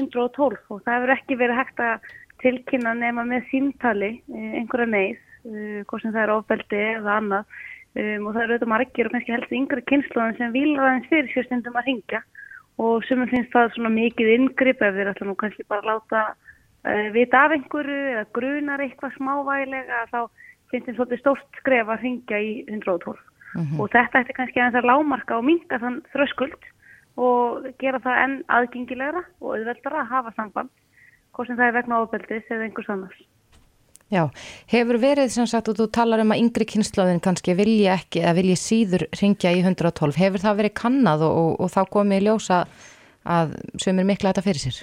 112 0.00 0.72
og 0.72 0.80
það 0.86 0.96
hefur 0.96 1.14
ekki 1.16 1.38
verið 1.42 1.60
hægt 1.60 1.82
að 1.84 2.08
tilkynna 2.42 2.94
nema 2.96 3.26
með 3.28 3.44
símtali 3.50 4.10
eh, 4.16 4.54
einhverja 4.62 4.88
neyð, 4.88 5.20
eh, 5.52 5.82
hvort 5.86 6.02
sem 6.02 6.14
það 6.14 6.24
er 6.24 6.34
ofbeldi 6.38 6.82
eða 6.96 7.18
annað. 7.20 7.60
Um, 7.92 8.24
og 8.24 8.32
það 8.32 8.42
eru 8.42 8.54
auðvitað 8.54 8.70
margir 8.72 9.08
og 9.08 9.12
kannski 9.12 9.32
helst 9.34 9.50
yngre 9.52 9.82
kynnslóðin 9.84 10.38
sem 10.38 10.52
vilar 10.54 10.86
aðeins 10.86 11.10
fyrir 11.10 11.26
sérstundum 11.28 11.74
að 11.76 11.90
ringja 11.90 12.20
og 12.80 13.04
sem 13.04 13.20
finnst 13.28 13.52
það 13.52 13.74
svona 13.74 13.90
mikið 13.92 14.30
yngripp 14.32 14.80
ef 14.86 15.00
ætla 15.02 15.26
nú 15.28 15.34
kannski 15.36 15.66
bara 15.68 15.82
að 15.82 15.90
láta 15.90 16.22
vita 17.14 17.44
af 17.46 17.54
einhverju 17.54 17.98
eða 18.12 18.24
grunar 18.34 18.82
eitthvað 18.82 19.16
smávægilega 19.16 20.04
þá 20.10 20.20
finnst 20.72 20.88
þeim 20.88 20.96
svolítið 20.96 21.20
stórt 21.20 21.60
skref 21.60 21.90
að 21.92 22.06
ringja 22.06 22.38
í 22.42 22.52
112 22.66 23.16
mm 23.54 23.62
-hmm. 23.62 23.80
og 23.80 23.90
þetta 23.92 24.20
eftir 24.20 24.38
kannski 24.38 24.60
að 24.60 24.78
það 24.78 24.88
lámarka 24.90 25.38
og 25.38 25.44
minga 25.44 25.78
þann 25.78 26.00
þröskuld 26.14 26.62
og 27.16 27.68
gera 27.78 28.00
það 28.00 28.22
enn 28.24 28.38
aðgengilegra 28.48 29.22
og 29.40 29.50
auðveldara 29.56 30.00
að 30.00 30.12
hafa 30.14 30.32
samband 30.36 30.70
hvort 31.32 31.48
sem 31.48 31.56
það 31.56 31.68
er 31.68 31.76
vegna 31.76 32.00
ábeldis 32.00 32.50
eða 32.50 32.64
einhvers 32.66 32.90
annars. 32.92 33.20
Já, 34.12 34.28
hefur 34.68 34.98
verið 35.00 35.30
sem 35.32 35.46
sagt 35.48 35.70
og 35.72 35.78
þú 35.78 35.86
talar 35.88 36.20
um 36.20 36.34
að 36.34 36.42
yngri 36.42 36.66
kynnslóðin 36.68 37.22
kannski 37.24 37.54
vilja 37.56 37.94
ekki 37.96 38.20
eða 38.20 38.34
vilja 38.36 38.56
síður 38.60 39.06
ringja 39.16 39.52
í 39.54 39.62
112, 39.64 40.18
hefur 40.20 40.42
það 40.42 40.58
verið 40.60 40.74
kannad 40.82 41.24
og, 41.24 41.32
og, 41.32 41.52
og 41.64 41.72
þá 41.72 41.82
komið 41.88 42.20
í 42.20 42.26
ljósa 42.26 42.66
að 43.24 43.54
sömur 43.80 44.04
mikla 44.04 44.32
þetta 44.32 44.44
fyrir 44.44 44.64
sér? 44.66 44.82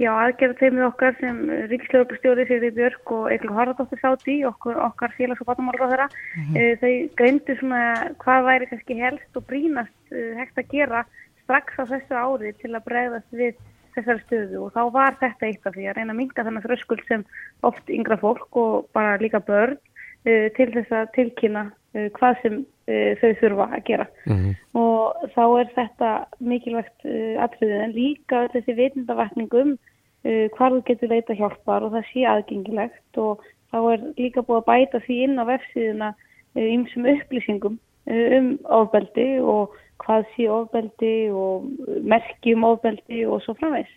Já, 0.00 0.10
aðgerðarteimið 0.12 0.86
okkar 0.86 1.16
sem 1.20 1.40
Ríkslöfustjóri 1.70 2.46
Sigri 2.48 2.70
Björk 2.76 3.12
og 3.16 3.30
Eiklu 3.32 3.54
Haraldóttir 3.56 4.00
sátt 4.00 4.26
í, 4.28 4.38
okkur, 4.48 4.78
okkar 4.80 5.14
félags- 5.16 5.42
og 5.44 5.50
þeirra, 5.56 6.08
mm 6.08 6.44
-hmm. 6.44 6.56
e, 6.56 6.76
þau 6.80 6.94
greindu 7.16 7.56
svona 7.58 7.82
hvað 8.22 8.46
væri 8.48 8.70
kannski 8.70 9.00
helst 9.00 9.36
og 9.36 9.46
brínast 9.46 10.12
e, 10.12 10.34
hægt 10.38 10.58
að 10.58 10.70
gera 10.70 11.04
strax 11.42 11.78
á 11.78 11.84
þessu 11.92 12.14
ári 12.14 12.52
til 12.62 12.72
að 12.74 12.86
bregðast 12.86 13.30
við 13.32 13.54
þessari 13.94 14.22
stöðu 14.24 14.64
og 14.64 14.72
þá 14.74 14.82
var 14.94 15.16
þetta 15.20 15.46
eitt 15.46 15.66
af 15.66 15.74
því 15.74 15.86
að 15.90 15.96
reyna 15.96 16.12
að 16.14 16.20
minga 16.20 16.44
þennan 16.46 16.66
þröskuld 16.66 17.04
sem 17.08 17.24
oft 17.66 17.90
yngra 17.90 18.16
fólk 18.16 18.56
og 18.56 18.88
bara 18.92 19.18
líka 19.18 19.40
börn 19.40 19.76
uh, 19.76 20.48
til 20.56 20.68
þess 20.76 20.90
að 20.92 21.12
tilkynna 21.16 21.64
uh, 21.66 21.79
hvað 21.92 22.36
sem 22.42 22.58
uh, 22.88 23.12
þau 23.20 23.30
þurfa 23.40 23.66
að 23.74 23.84
gera 23.88 24.06
Mhm. 24.26 24.50
og 24.78 25.30
þá 25.34 25.44
er 25.60 25.70
þetta 25.74 26.10
mikilvægt 26.40 27.06
uh, 27.06 27.36
atriðið 27.46 27.84
en 27.84 27.94
líka 27.96 28.42
þessi 28.54 28.76
vitundavakningum 28.78 29.72
uh, 29.74 30.46
hvar 30.56 30.70
þú 30.76 30.82
getur 30.86 31.08
leita 31.10 31.34
hjálpar 31.34 31.82
og 31.82 31.92
það 31.96 32.10
sé 32.12 32.26
aðgengilegt 32.30 33.18
og 33.18 33.42
þá 33.72 33.78
er 33.92 34.00
líka 34.18 34.42
búið 34.46 34.62
að 34.62 34.68
bæta 34.70 35.00
því 35.06 35.16
inn 35.24 35.38
á 35.42 35.44
vefsíðuna 35.50 36.14
ymsum 36.54 37.06
upplýsingum 37.06 37.78
uh, 38.10 38.38
um 38.38 38.58
ofbeldi 38.64 39.40
og 39.42 39.74
hvað 40.00 40.24
sé 40.34 40.46
ofbeldi 40.48 41.30
og 41.30 41.66
merki 42.02 42.54
um 42.54 42.64
ofbeldi 42.64 43.26
og 43.26 43.42
svo 43.44 43.54
framvegs. 43.58 43.90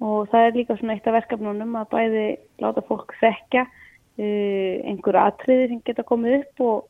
Og 0.00 0.28
það 0.32 0.46
er 0.46 0.56
líka 0.56 0.76
svona 0.76 0.94
eitt 0.96 1.06
af 1.06 1.14
verkefnunum 1.16 1.76
að 1.76 1.90
bæði 1.92 2.26
láta 2.60 2.82
fólk 2.88 3.14
þekka 3.20 3.64
uh, 3.64 4.74
einhver 4.84 5.16
atriði 5.20 5.68
sem 5.68 5.82
geta 5.84 6.04
komið 6.08 6.40
upp 6.40 6.60
og 6.66 6.86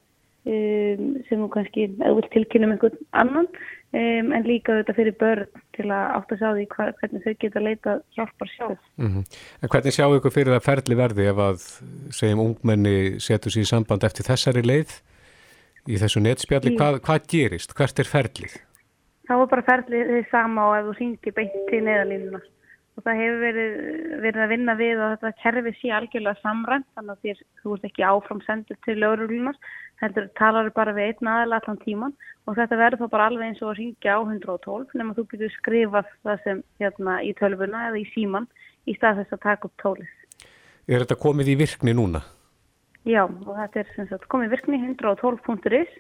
um, 0.47 1.11
sem 1.29 1.43
þú 1.43 1.49
kannski, 1.57 1.87
vilt 2.01 2.31
tilkynna 2.33 2.69
um 2.69 2.73
einhvern 2.77 2.97
annan, 3.13 3.49
um, 3.93 4.33
en 4.37 4.47
líka 4.49 4.79
þetta 4.81 4.97
fyrir 4.97 5.17
börn 5.21 5.47
til 5.77 5.89
að 5.91 6.15
átt 6.17 6.33
að 6.35 6.41
sjá 6.43 6.49
því 6.57 6.67
hva, 6.75 6.89
hvernig 7.01 7.27
þau 7.27 7.35
geta 7.45 7.65
leita 7.65 7.99
hjálpar 8.17 8.53
sjálf. 8.55 8.81
Mhm. 8.97 9.25
En 9.63 9.69
hvernig 9.75 9.97
sjáu 9.99 10.17
ykkur 10.19 10.37
fyrir 10.39 10.55
það 10.57 10.67
ferli 10.71 10.99
verði 11.03 11.29
ef 11.33 11.45
að, 11.51 11.69
segjum, 12.21 12.45
ungmenni 12.49 12.97
setur 13.21 13.51
sér 13.55 13.67
í 13.67 13.71
samband 13.75 14.05
eftir 14.05 14.25
þessari 14.31 14.63
leið 14.65 14.97
í 15.89 15.97
þessu 16.01 16.21
netspjalli, 16.25 16.75
Í- 16.75 16.79
hvað, 16.81 17.01
hvað 17.05 17.27
gerist? 17.29 17.75
Hvert 17.75 17.99
er 17.99 18.05
ferlið? 18.09 18.59
þá 19.31 19.37
er 19.39 19.47
bara 19.47 19.63
ferlið 19.63 20.09
þið 20.11 20.25
sama 20.33 20.63
og 20.67 20.73
ef 20.75 20.87
þú 20.89 20.93
syngir 20.99 21.35
beint 21.37 21.53
til 21.71 21.79
neðalínuna 21.87 22.41
og 22.99 23.05
það 23.07 23.21
hefur 23.23 23.37
verið, 23.45 23.75
verið 24.25 24.41
að 24.43 24.51
vinna 24.51 24.75
við 24.75 24.99
og 25.05 25.13
þetta 25.13 25.31
kerfi 25.43 25.73
sé 25.79 25.93
algjörlega 25.95 26.41
samrænt 26.43 26.87
þannig 26.99 27.13
að 27.15 27.21
þér, 27.29 27.43
þú 27.63 27.75
ert 27.77 27.87
ekki 27.87 28.07
áfram 28.11 28.41
sendur 28.43 28.79
til 28.85 28.97
lögurlunar, 28.99 29.61
heldur 30.01 30.29
talar 30.39 30.71
bara 30.75 30.95
við 30.97 31.13
einn 31.13 31.31
aðeins 31.33 31.57
allan 31.59 31.81
tíman 31.85 32.15
og 32.49 32.57
þetta 32.57 32.79
verður 32.81 33.03
þá 33.05 33.15
bara 33.15 33.29
alveg 33.31 33.47
eins 33.51 33.63
og 33.63 33.73
að 33.73 33.81
syngja 33.81 34.17
á 34.17 34.21
112 34.25 34.97
nema 34.99 35.17
þú 35.17 35.27
getur 35.33 35.55
skrifað 35.57 36.11
það 36.25 36.45
sem 36.45 36.63
hérna 36.81 37.21
í 37.27 37.33
tölvuna 37.39 37.87
eða 37.91 38.01
í 38.01 38.07
síman 38.15 38.49
í 38.89 38.97
stað 38.97 39.23
þess 39.23 39.37
að 39.37 39.45
taka 39.47 39.69
upp 39.69 39.83
tólið. 39.83 40.13
Er 40.89 41.05
þetta 41.05 41.21
komið 41.21 41.53
í 41.53 41.59
virkni 41.61 41.95
núna? 41.95 42.25
Já, 43.09 43.25
og 43.25 43.53
þetta 43.57 43.81
er 43.81 44.09
sagt 44.11 44.29
komið 44.33 44.57
virkni 44.57 44.81
112.is 44.81 45.93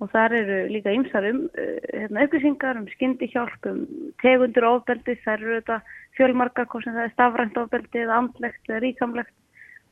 og 0.00 0.08
þar 0.14 0.34
eru 0.38 0.58
líka 0.72 0.94
ýmsar 0.96 1.26
um 1.28 1.42
uh, 1.50 1.76
hérna, 1.92 2.24
upplýsingar 2.24 2.78
um 2.80 2.86
skyndihjálp, 2.94 3.66
um 3.68 3.82
tegundur 4.22 4.66
ofbeldi, 4.70 5.18
þær 5.24 5.36
eru 5.36 5.58
þetta 5.58 5.80
fjölmarkar, 6.16 6.68
hvort 6.70 6.86
sem 6.86 6.96
það 6.96 7.06
er 7.06 7.14
stafrænt 7.14 7.60
ofbeldi 7.60 8.02
eða 8.06 8.22
andlegt 8.22 8.70
eða 8.70 8.82
ríkamlegt, 8.86 9.34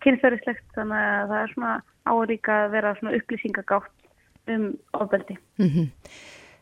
kynferðislegt, 0.05 0.67
þannig 0.77 1.07
að 1.07 1.31
það 1.33 1.41
er 1.43 1.55
svona 1.55 1.73
á 2.09 2.13
að 2.15 2.71
vera 2.73 2.95
svona 2.99 3.17
upplýsingagátt 3.19 4.53
um 4.55 4.69
ofbeldi. 4.93 5.39
Mhm. 5.59 5.91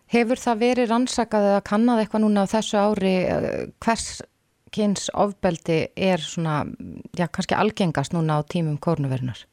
Hefur 0.07 0.39
það 0.39 0.63
verið 0.63 0.91
rannsakað 0.91 1.49
eða 1.51 1.67
kannad 1.67 1.99
eitthvað 1.99 2.23
núna 2.23 2.47
á 2.47 2.53
þessu 2.55 2.79
ári 2.79 3.15
eh, 3.27 3.67
hvers 3.83 4.23
kyns 4.71 5.11
ofbeldi 5.15 5.89
er 5.97 6.23
svona, 6.23 6.65
já 7.17 7.27
kannski 7.27 7.55
algengast 7.55 8.15
núna 8.15 8.39
á 8.39 8.41
tímum 8.47 8.79
kórnuverunar? 8.79 9.47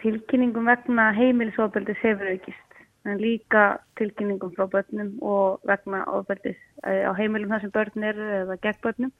Tilkynningum 0.00 0.64
vegna 0.64 1.10
heimilisofbeldis 1.12 2.00
hefur 2.00 2.32
aukist 2.32 2.70
en 3.04 3.20
líka 3.20 3.80
tilkynningum 3.98 4.52
frá 4.56 4.68
börnum 4.68 5.16
og 5.20 5.60
vegna 5.66 6.04
ofbeldis 6.04 6.58
eh, 6.84 7.04
á 7.08 7.12
heimilum 7.16 7.52
þar 7.52 7.60
sem 7.64 7.74
börn 7.74 8.08
eru 8.12 8.26
eða 8.42 8.56
gegn 8.64 8.80
börnum 8.84 9.12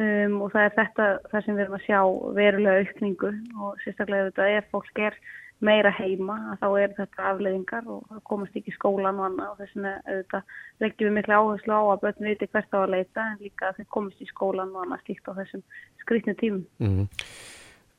um, 0.00 0.40
og 0.44 0.52
það 0.54 0.64
er 0.68 0.74
þetta 0.78 1.06
það 1.30 1.44
sem 1.46 1.54
við 1.58 1.64
erum 1.66 1.76
að 1.78 1.84
sjá 1.86 2.00
verulega 2.40 2.82
aukningu 2.84 3.30
og 3.60 3.84
sérstaklega 3.84 4.26
auðvitað 4.26 4.56
ef 4.56 4.72
fólk 4.74 5.02
er 5.10 5.20
meira 5.60 5.90
heima 5.92 6.36
að 6.54 6.62
þá 6.62 6.68
er 6.80 6.92
þetta 6.96 7.24
afleiðingar 7.34 7.88
og 7.92 8.20
komast 8.24 8.54
ekki 8.56 8.72
í 8.72 8.76
skólan 8.78 9.18
og 9.20 9.26
annað 9.28 9.50
og 9.52 9.58
þess 9.60 9.74
vegna 9.76 9.94
auðvitað 10.08 10.54
leggjum 10.80 11.10
við 11.10 11.16
miklu 11.18 11.36
áherslu 11.36 11.76
á 11.76 11.82
að 11.92 12.02
börn 12.06 12.28
viti 12.30 12.48
hvert 12.48 12.72
á 12.72 12.78
að 12.80 12.92
leita 12.96 13.26
en 13.28 13.40
líka 13.44 13.68
að 13.68 13.80
þeir 13.80 13.90
komast 13.96 14.22
í 14.24 14.28
skólan 14.32 14.72
og 14.72 14.86
annað 14.86 15.04
slíkt 15.04 15.28
á 15.28 15.32
þessum 15.36 15.64
skrýtnu 16.04 16.36
tímum. 16.40 16.64
Mm 16.80 17.08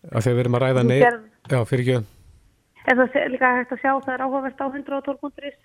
því 0.02 0.18
að 0.18 0.34
við 0.34 0.42
erum 0.44 0.58
að 0.58 0.64
ræða 0.66 0.84
gerð- 0.90 1.26
Já, 1.52 1.60
fyrir 1.70 1.86
ekki. 1.86 2.06
En 2.90 2.98
það 2.98 3.16
er 3.22 3.30
líka 3.30 3.50
hægt 3.58 3.72
að 3.76 3.82
sjá, 3.82 3.92
það 4.02 4.14
er 4.16 4.24
áhugavert 4.26 4.62
á 4.62 4.66
112.is, 4.74 5.58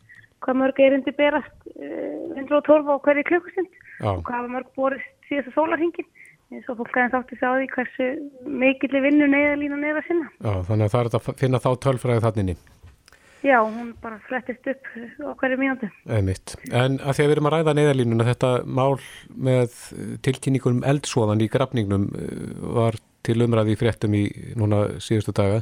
hvað 0.44 0.58
mörg 0.60 0.80
erindi 0.84 1.12
berast 1.16 1.56
eh, 1.80 2.36
112 2.36 2.90
á 2.92 2.96
hverju 3.00 3.24
klukkustund 3.24 3.72
Já. 4.00 4.10
og 4.12 4.22
hvað 4.28 4.50
mörg 4.52 4.68
borist 4.76 5.08
síðast 5.28 5.48
að 5.48 5.56
sólarhingin. 5.56 6.08
Eins 6.54 6.68
og 6.70 6.78
fólk 6.78 6.94
aðeins 6.94 7.16
átti 7.18 7.38
sig 7.38 7.48
á 7.48 7.52
því 7.56 7.68
hversu 7.74 8.08
mikilli 8.62 9.02
vinnu 9.02 9.28
neyðalínan 9.32 9.86
er 9.86 10.00
að 10.00 10.08
sinna. 10.08 10.30
Já, 10.38 10.52
þannig 10.68 10.86
að 10.86 10.92
það 10.94 11.00
er 11.00 11.18
að 11.18 11.30
finna 11.42 11.62
þá 11.64 11.70
tölfræði 11.86 12.24
þanninni. 12.26 12.56
Já, 13.46 13.56
hún 13.62 13.90
bara 14.02 14.20
flettist 14.26 14.70
upp 14.70 14.86
á 15.22 15.30
hverju 15.42 15.58
mínúti. 15.60 15.90
Einmitt. 16.10 16.54
En 16.70 16.96
að 16.98 17.18
því 17.18 17.24
að 17.24 17.28
við 17.28 17.34
erum 17.36 17.50
að 17.50 17.56
ræða 17.56 17.74
neyðarlínuna, 17.78 18.28
þetta 18.30 18.52
mál 18.78 18.94
með 19.48 19.76
tilkynningunum 20.26 20.86
eldsvoðan 20.86 21.44
í 21.44 21.50
grafningnum 21.52 22.08
eh, 22.14 22.40
var 22.78 22.98
til 23.26 23.40
umræði 23.42 23.74
í 23.74 23.78
fréttum 23.78 24.14
í 24.14 24.24
núna 24.58 24.86
síðustu 25.02 25.34
daga 25.36 25.60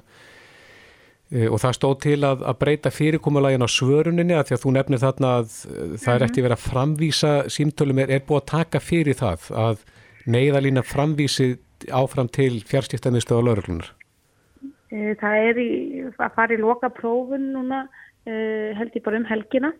Eh, 1.34 1.48
og 1.48 1.58
það 1.62 1.76
stóð 1.78 1.94
til 2.04 2.18
að, 2.26 2.42
að 2.44 2.58
breyta 2.60 2.90
fyrirkomulægin 2.92 3.64
á 3.64 3.68
svöruninni 3.72 4.36
að 4.36 4.50
því 4.50 4.56
að 4.56 4.62
þú 4.62 4.72
nefnir 4.76 5.00
þarna 5.02 5.30
að 5.40 5.54
eh, 5.66 5.94
það 6.04 6.14
er 6.14 6.24
eftir 6.26 6.44
verið 6.44 6.56
að 6.56 6.66
framvísa 6.68 7.32
símtölum 7.50 8.00
er, 8.04 8.12
er 8.12 8.26
búið 8.28 8.42
að 8.42 8.50
taka 8.52 8.82
fyrir 8.84 9.18
það 9.18 9.48
að 9.64 9.84
neyðarlína 10.30 10.82
framvísi 10.86 11.54
áfram 11.92 12.28
til 12.32 12.62
fjárskiptamistu 12.64 13.36
á 13.36 13.40
lauruglunar. 13.44 13.90
Eh, 14.90 15.14
Það 15.20 15.36
er 15.48 15.60
í, 15.60 15.70
að 16.16 16.34
fara 16.36 16.54
í 16.54 16.60
loka 16.60 16.88
prófun 16.88 17.52
núna, 17.52 17.88
eh, 18.26 18.72
held 18.78 18.94
ég 18.94 19.04
bara 19.04 19.20
um 19.20 19.28
helgina 19.28 19.72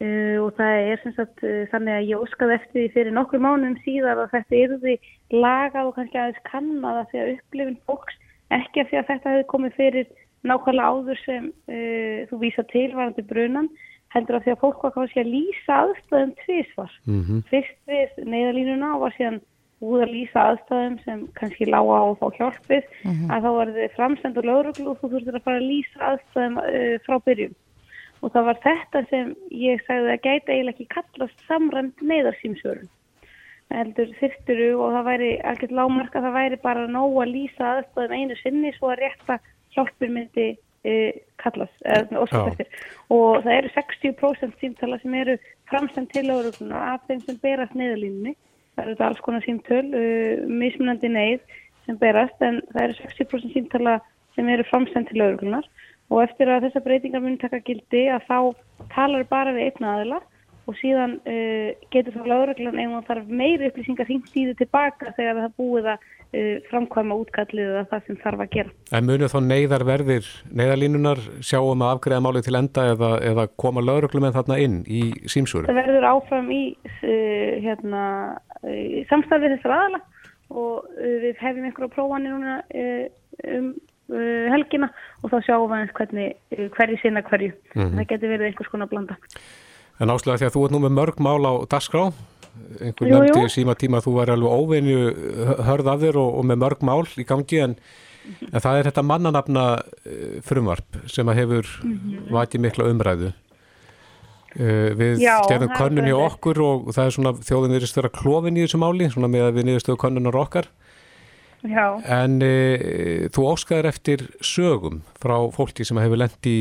eh, 0.00 0.36
og 0.40 0.54
það 0.56 0.74
er 0.92 1.02
sem 1.02 1.14
sagt 1.16 1.44
þannig 1.72 1.94
að 1.96 2.08
ég 2.08 2.24
óskaði 2.24 2.56
eftir 2.56 2.80
því 2.80 2.88
fyrir 2.94 3.12
nokkur 3.12 3.42
mánum 3.42 3.76
síðar 3.84 4.24
að 4.24 4.32
þetta 4.36 4.60
yrði 4.64 4.96
lagað 5.32 5.86
og 5.86 5.94
kannski 5.98 6.18
aðeins 6.18 6.42
kannad 6.48 7.02
að 7.02 7.10
því 7.10 7.20
að 7.20 7.32
upplifin 7.34 7.78
fólks 7.86 8.16
ekki 8.50 8.82
að 8.82 8.90
því 8.90 8.98
að 9.00 9.08
þetta 9.10 9.34
hefði 9.34 9.46
komið 9.52 9.76
fyrir 9.76 10.06
nákvæmlega 10.48 10.90
áður 10.90 11.22
sem 11.24 11.48
uh, 11.68 12.18
þú 12.30 12.40
vísa 12.40 12.64
til 12.70 12.88
varandi 12.94 13.24
brunan 13.28 13.68
heldur 14.14 14.38
að 14.38 14.46
því 14.46 14.54
að 14.54 14.62
fólk 14.64 14.84
var 14.84 14.94
kannski 14.96 15.22
að 15.22 15.32
lýsa 15.34 15.76
aðstæðum 15.84 16.32
tvísvar. 16.40 16.94
Mm 17.06 17.22
-hmm. 17.22 17.42
Fyrst 17.50 17.78
við 17.86 18.24
neyðalínuna 18.32 18.94
og 18.94 19.00
var 19.04 19.14
síðan 19.18 19.40
búið 19.80 20.04
að 20.04 20.12
lýsa 20.14 20.44
aðstæðum 20.50 20.96
sem 21.06 21.24
kannski 21.38 21.68
lága 21.68 21.98
á 22.04 22.06
þá 22.20 22.26
hjálpið 22.36 22.88
að 23.32 23.44
þá 23.46 23.50
var 23.56 23.72
þið 23.76 23.96
framstend 23.96 24.40
og 24.40 24.48
lögreglu 24.48 24.86
og 24.92 25.00
þú 25.00 25.10
þurftir 25.14 25.38
að 25.38 25.44
fara 25.46 25.60
að 25.60 25.68
lýsa 25.70 26.00
aðstæðum 26.10 26.58
uh, 26.62 26.96
frá 27.06 27.16
byrjun. 27.28 27.54
Og 28.20 28.32
það 28.34 28.48
var 28.50 28.58
þetta 28.64 29.02
sem 29.08 29.30
ég 29.56 29.84
sagði 29.86 30.10
að 30.12 30.24
gæti 30.26 30.52
eiginlega 30.52 30.74
ekki 30.74 30.88
kallast 30.94 31.46
samrænd 31.48 32.02
neyðarsýmsvörun. 32.04 32.90
Heldur 33.70 34.10
þyrfturu 34.18 34.70
og 34.82 34.96
það 34.96 35.06
væri 35.06 35.30
algjört 35.46 35.76
lágmark 35.78 36.18
að 36.18 36.26
það 36.26 36.36
væri 36.36 36.58
bara 36.64 36.88
nóg 36.90 37.16
að 37.22 37.32
lýsa 37.36 37.70
aðstæðum 37.76 38.16
einu 38.18 38.36
sinni 38.42 38.74
svo 38.76 38.90
að 38.92 39.00
rétta 39.04 39.38
hjálpur 39.72 40.12
myndi 40.12 40.46
uh, 40.52 41.10
kallast 41.40 41.88
eftir. 41.88 42.68
Og 43.08 43.40
það 43.46 43.56
eru 43.56 43.72
60% 43.78 44.60
símtala 44.60 45.00
sem 45.00 45.16
eru 45.22 45.40
framstend 45.70 46.12
til 46.12 46.26
lögregluna 46.28 46.84
af 46.92 47.08
þeim 47.08 47.24
sem 47.24 47.40
berast 47.40 47.78
neyðalínunni. 47.78 48.36
Það 48.80 48.86
eru 48.86 48.94
þetta 48.94 49.08
alls 49.10 49.20
konar 49.24 49.42
símtöl, 49.44 49.86
uh, 49.92 50.44
mismunandi 50.48 51.08
neyð 51.12 51.58
sem 51.84 51.98
berast 52.00 52.44
en 52.46 52.62
það 52.72 52.86
eru 52.86 52.94
60% 53.02 53.52
símtala 53.52 53.98
sem 54.36 54.48
eru 54.48 54.64
framstend 54.70 55.10
til 55.10 55.20
lögreglunar 55.20 55.66
og 56.10 56.22
eftir 56.24 56.48
að 56.48 56.66
þessar 56.66 56.84
breytingar 56.86 57.20
muni 57.20 57.36
taka 57.40 57.60
gildi 57.66 58.06
að 58.08 58.24
þá 58.30 58.38
talar 58.94 59.26
bara 59.28 59.52
við 59.52 59.68
einn 59.68 59.88
aðila 59.92 60.20
og 60.64 60.78
síðan 60.80 61.18
uh, 61.28 61.76
getur 61.92 62.16
þá 62.16 62.24
lögreglan 62.32 62.80
ef 62.80 62.94
það 62.94 63.10
þarf 63.10 63.36
meiri 63.42 63.68
upplýsingar 63.68 64.08
hringt 64.08 64.32
í 64.32 64.46
þau 64.48 64.56
tilbaka 64.62 65.12
þegar 65.18 65.42
það 65.42 65.58
búið 65.60 65.90
að 65.92 66.08
framkvæma 66.70 67.16
útkallið 67.18 67.72
eða 67.72 67.86
það 67.90 68.06
sem 68.06 68.18
þarf 68.22 68.42
að 68.44 68.52
gera. 68.54 68.72
En 68.94 69.06
munu 69.08 69.28
þá 69.30 69.36
neyðarverðir, 69.46 70.28
neyðarlínunar 70.60 71.22
sjáum 71.42 71.82
að 71.82 71.92
afgreða 71.96 72.24
málið 72.26 72.46
til 72.46 72.56
enda 72.60 72.86
eða, 72.92 73.10
eða 73.32 73.46
koma 73.58 73.82
lauruglumenn 73.82 74.36
þarna 74.36 74.58
inn 74.62 74.78
í 74.86 75.02
símsvöru? 75.30 75.66
Það 75.70 75.80
verður 75.80 76.08
áfram 76.12 76.50
í 76.54 76.62
uh, 76.76 77.52
hérna, 77.66 78.04
uh, 78.62 78.98
samstarfið 79.10 79.56
þessar 79.56 79.76
aðala 79.78 80.02
og 80.50 80.86
við 80.98 81.38
hefum 81.38 81.66
einhverja 81.68 81.94
prófanir 81.94 82.32
núna 82.34 82.56
um 83.54 83.68
helgina 84.50 84.88
og 85.22 85.30
þá 85.30 85.36
sjáum 85.46 85.68
við 85.70 85.74
aðeins 85.76 85.92
hvernig 85.94 86.72
hverju 86.74 86.96
sinna 86.98 87.22
hverju. 87.22 87.52
Það 87.76 88.06
getur 88.10 88.32
verið 88.32 88.48
einhvers 88.48 88.72
konar 88.72 88.90
blanda. 88.90 89.14
En 90.00 90.10
áslega 90.10 90.40
því 90.40 90.48
að 90.48 90.54
þú 90.56 90.64
ert 90.64 90.74
nú 90.74 90.80
með 90.82 90.94
mörg 90.96 91.22
mál 91.22 91.46
á 91.46 91.52
dagskrá, 91.70 92.08
einhver 92.80 93.08
Jú, 93.08 93.18
nefndi 93.24 93.50
síma 93.54 93.74
tíma 93.78 93.98
að 94.00 94.06
þú 94.08 94.14
væri 94.18 94.34
alveg 94.36 94.54
óveinu 94.60 94.96
hörð 95.68 95.90
af 95.94 96.00
þér 96.04 96.18
og, 96.22 96.30
og 96.40 96.48
með 96.50 96.60
mörg 96.64 96.82
mál 96.86 97.04
í 97.20 97.26
gangi 97.28 97.60
en, 97.64 97.76
en 98.52 98.60
það 98.64 98.78
er 98.80 98.88
þetta 98.90 99.04
mannanafna 99.06 99.64
eh, 100.06 100.40
frumvarp 100.46 101.00
sem 101.10 101.28
að 101.32 101.40
hefur 101.42 101.70
Mhm. 101.84 102.26
vakið 102.34 102.60
mikla 102.66 102.88
umræðu. 102.92 103.32
Uh, 104.50 104.90
við 104.98 105.20
er 105.22 105.68
könnun 105.78 106.08
í 106.10 106.14
okkur 106.16 106.58
og 106.58 106.88
það 106.90 107.04
er 107.06 107.12
svona 107.14 107.32
þjóðin 107.38 107.74
virðist 107.76 107.94
vera 108.00 108.08
klófin 108.10 108.56
í 108.58 108.64
þessu 108.64 108.80
máli, 108.82 109.06
svona 109.06 109.28
með 109.30 109.44
að 109.46 109.54
við 109.60 109.66
niðurstöðu 109.68 110.00
könnunar 110.02 110.38
okkar. 110.40 110.66
Já, 111.62 111.84
En 112.02 112.40
uh, 112.42 113.28
þú 113.30 113.44
óskaður 113.52 113.86
eftir 113.92 114.24
sögum 114.42 115.02
frá 115.22 115.36
fólki 115.54 115.86
sem 115.86 116.00
hefur 116.02 116.18
lent 116.18 116.48
í 116.50 116.56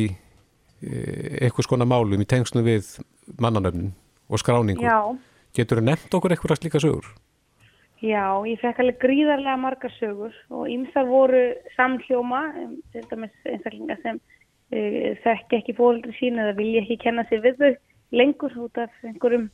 uh, 0.86 1.48
einhvers 1.48 1.65
konar 1.72 1.89
málum 1.89 2.22
í 2.22 2.27
tengslu 2.29 2.62
við 2.62 3.00
mannanöfnin 3.41 3.96
og 4.29 4.38
skráningu. 4.43 4.86
já, 4.86 5.17
Getur 5.57 5.81
þú 5.81 5.87
nefnt 5.89 6.13
okkur 6.13 6.35
eitthvað 6.35 6.61
slíka 6.61 6.81
sögur? 6.83 7.09
já, 7.99 8.23
ég 8.47 8.59
fekk 8.61 8.79
alveg 8.79 8.99
gríðarlega 9.01 9.57
margar 9.59 9.91
sögur 9.97 10.35
og 10.55 10.67
ýmsar 10.71 11.07
voru 11.09 11.41
samhljóma, 11.75 12.43
um, 12.63 12.75
til 12.93 13.03
dæmis 13.11 13.33
einstaklingar 13.45 13.99
sem 14.03 14.19
uh, 14.19 15.09
þekki 15.25 15.59
ekki 15.59 15.75
fóreldri 15.77 16.15
sín 16.15 16.39
eða 16.39 16.55
vilja 16.59 16.83
ekki 16.85 16.99
kenna 17.03 17.25
sig 17.29 17.43
við 17.43 17.59
þau 17.59 17.73
lengur 18.21 18.55
út 18.65 18.79
af 18.79 19.03
einhverjum 19.03 19.49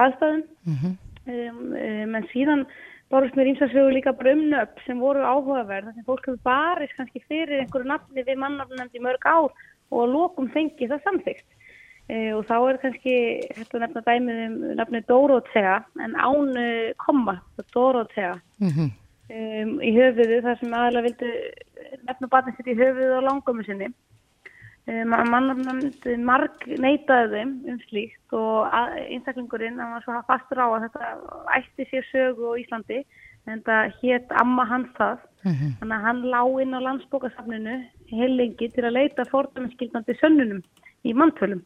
aðstæðum. 0.00 0.42
um, 0.70 0.96
um, 1.28 2.16
en 2.16 2.30
síðan 2.32 2.64
bárust 3.12 3.36
mér 3.36 3.52
ímsa 3.52 3.68
sögur 3.68 3.92
líka 3.92 4.16
bara 4.16 4.32
um 4.32 4.46
nöfn 4.48 4.84
sem 4.86 5.00
voru 5.02 5.20
áhugaverð 5.20 5.90
þar 5.90 5.94
sem 5.98 6.08
fólk 6.08 6.26
hefur 6.26 6.42
barist 6.46 6.96
kannski 6.96 7.22
fyrir 7.28 7.60
einhverju 7.60 7.90
nafni 7.90 8.24
við 8.24 8.40
mannafnefnd 8.40 8.96
í 8.96 9.04
mörg 9.04 9.26
ár 9.26 9.50
og 9.90 9.98
að 10.04 10.12
lokum 10.14 10.48
fengi 10.54 10.88
það 10.88 11.04
samþygt 11.04 11.46
og 12.10 12.46
þá 12.48 12.56
er 12.58 12.78
kannski 12.82 13.14
hægt 13.54 13.74
að 13.76 13.84
nefna 13.84 14.02
dæmið 14.06 14.38
um 14.46 14.54
nafni 14.78 15.00
Dórótea 15.06 15.76
en 16.02 16.16
án 16.18 16.56
uh, 16.58 16.90
komma 16.98 17.36
Dórótea. 17.74 18.34
Mhm. 18.58 18.90
um, 19.30 19.74
í 19.78 19.90
höfuðu 19.94 20.40
þar 20.42 20.58
sem 20.58 20.74
aðalega 20.74 21.06
vildu 21.06 21.28
nefna 22.08 22.30
barnið 22.32 22.56
sitt 22.56 22.72
í 22.72 22.78
höfuðu 22.80 23.20
á 23.22 23.26
langömmu 23.28 23.66
sinni. 23.66 23.90
Um, 24.90 25.14
mannafnefnd 25.30 26.08
marg 26.26 26.66
neitaði 26.82 27.30
þeim 27.36 27.54
um 27.70 27.80
slíkt 27.86 28.34
og 28.34 28.74
einstaklingurinn 29.06 29.78
hann 29.78 29.94
var 29.94 30.02
svo 30.02 30.18
fastur 30.26 30.58
á 30.58 30.66
að 30.66 30.88
þetta 30.88 31.10
ætti 31.60 31.86
sér 31.92 32.06
sögu 32.10 32.54
á 32.56 32.58
Íslandi 32.58 33.02
en 33.46 33.62
það 33.68 33.94
hétt 34.00 34.32
amma 34.40 34.66
hans 34.66 34.90
það. 34.98 35.26
Þannig 35.44 35.94
að 35.96 36.06
hann 36.08 36.24
lá 36.32 36.42
inn 36.60 36.74
á 36.74 36.80
landsbókasafninu 36.88 37.76
heil 38.10 38.32
lengi 38.34 38.66
til 38.74 38.84
að 38.84 38.96
leita 38.98 39.30
fordæmiskildandi 39.30 40.16
sönnunum 40.18 40.64
í 41.06 41.14
manntölum 41.14 41.62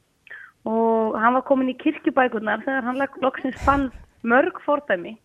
og 0.64 1.18
hann 1.21 1.35
var 1.37 1.44
komin 1.49 1.68
í 1.73 1.76
kirkjubækurnar 1.80 2.62
þegar 2.64 2.87
hann 2.88 3.02
loksins 3.23 3.59
fann 3.66 3.90
mörg 4.25 4.56
fordæmi 4.64 5.16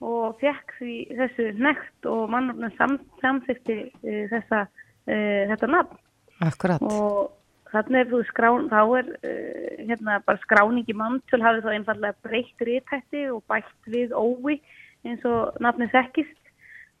og 0.00 0.38
fekk 0.40 0.72
því 0.78 0.94
þessu 1.18 1.50
nekt 1.60 2.06
og 2.08 2.30
mannafnum 2.32 2.72
sam, 2.78 2.94
samþykti 3.20 3.76
uh, 3.90 4.22
þessa, 4.32 4.62
uh, 4.64 5.42
þetta 5.52 5.68
nafn 5.68 5.98
Akkurat. 6.46 6.80
og 6.80 7.28
þannig 7.70 8.00
er 8.00 8.08
þú 8.10 8.20
skrán, 8.30 8.68
þá 8.72 8.80
er 9.02 9.10
uh, 9.20 9.86
hérna 9.90 10.16
bara 10.24 10.40
skráningi 10.46 10.96
manntöl 10.96 11.42
hafið 11.44 11.66
þá 11.68 11.72
einfallega 11.76 12.16
breytt 12.24 12.64
rítætti 12.64 13.26
og 13.30 13.42
bætt 13.52 13.90
við 13.92 14.14
óvi 14.16 14.56
eins 15.04 15.22
og 15.28 15.60
nafnið 15.60 15.92
þekkist 15.92 16.36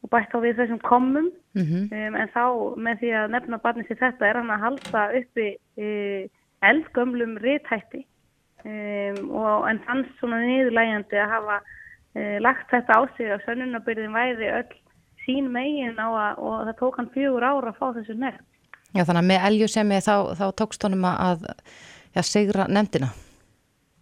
og 0.04 0.12
bætt 0.12 0.30
þá 0.32 0.38
við 0.44 0.60
þessum 0.60 0.82
komum 0.84 1.30
Mhm. 1.50 1.88
um, 1.90 2.14
en 2.14 2.28
þá 2.30 2.44
með 2.78 3.00
því 3.00 3.08
að 3.18 3.30
nefna 3.34 3.56
barnið 3.58 3.88
sér 3.88 3.98
þetta 4.04 4.26
er 4.28 4.36
hann 4.38 4.52
að 4.54 4.60
halda 4.62 5.00
uppi 5.18 5.46
eldgömlum 6.66 7.38
rítætti 7.42 8.04
um, 8.64 9.30
og 9.30 9.68
en 9.70 9.82
fannst 9.86 10.12
svona 10.20 10.42
niðurlægjandi 10.44 11.22
að 11.22 11.34
hafa 11.36 11.58
uh, 11.62 12.36
lagt 12.44 12.68
þetta 12.72 12.98
á 12.98 13.00
sig 13.16 13.32
að 13.32 13.44
sönnunabyrðin 13.48 14.16
væri 14.16 14.52
öll 14.60 14.78
sín 15.24 15.50
megin 15.52 15.98
á 16.00 16.08
að 16.08 16.44
og 16.44 16.54
það 16.68 16.78
tók 16.82 17.00
hann 17.00 17.12
fjögur 17.16 17.46
ára 17.46 17.72
að 17.72 17.80
fá 17.80 17.90
þessu 17.98 18.16
nefn 18.18 18.46
Já, 18.90 19.04
þannig 19.06 19.20
að 19.20 19.28
með 19.30 19.44
eljusemi 19.46 19.98
þá, 20.02 20.14
þá 20.34 20.46
tókst 20.58 20.84
honum 20.86 21.04
að 21.06 21.44
já, 22.16 22.22
sigra 22.26 22.66
nefndina. 22.66 23.10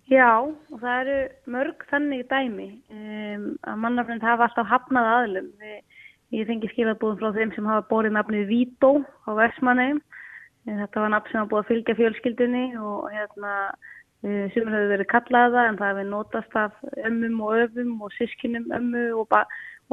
Já, 0.09 0.41
og 0.41 0.79
það 0.81 1.01
eru 1.03 1.17
mörg 1.53 1.83
þannig 1.91 2.23
dæmi 2.31 2.69
um, 2.89 3.43
að 3.69 3.83
mannafnind 3.83 4.25
hafa 4.25 4.47
alltaf 4.49 4.71
hafnað 4.71 5.09
aðlum. 5.13 5.51
Við, 5.61 5.83
ég 6.39 6.49
fengi 6.49 6.71
skilabúðum 6.73 7.19
frá 7.21 7.35
þeim 7.37 7.53
sem 7.53 7.69
hafa 7.69 7.85
borið 7.91 8.17
nafnið 8.17 8.49
Vító 8.49 8.95
á 9.29 9.31
Versmanheim. 9.37 10.01
Þetta 10.69 11.01
var 11.01 11.15
nafn 11.15 11.31
sem 11.31 11.41
hafa 11.41 11.51
búið 11.53 11.63
að 11.63 11.71
fylgja 11.71 11.97
fjölskyldunni 11.99 12.65
og 12.77 13.07
hérna 13.15 13.53
uh, 13.69 14.45
sem 14.53 14.69
hefur 14.69 14.91
verið 14.93 15.11
kallaða 15.13 15.65
en 15.69 15.79
það 15.81 15.93
hefur 15.93 16.11
notast 16.11 16.59
af 16.61 16.75
ömmum 17.09 17.41
og 17.47 17.63
öfum 17.65 17.95
og 18.05 18.15
sískinum 18.17 18.69
ömmu 18.77 19.05
og, 19.23 19.39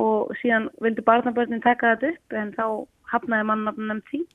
og 0.01 0.33
síðan 0.41 0.67
vildi 0.83 1.05
barnabörnin 1.07 1.63
taka 1.63 1.95
þetta 1.95 2.15
upp 2.15 2.39
en 2.41 2.55
þá 2.57 2.65
hafnaði 3.13 3.49
mannafnind 3.51 4.09
því. 4.09 4.25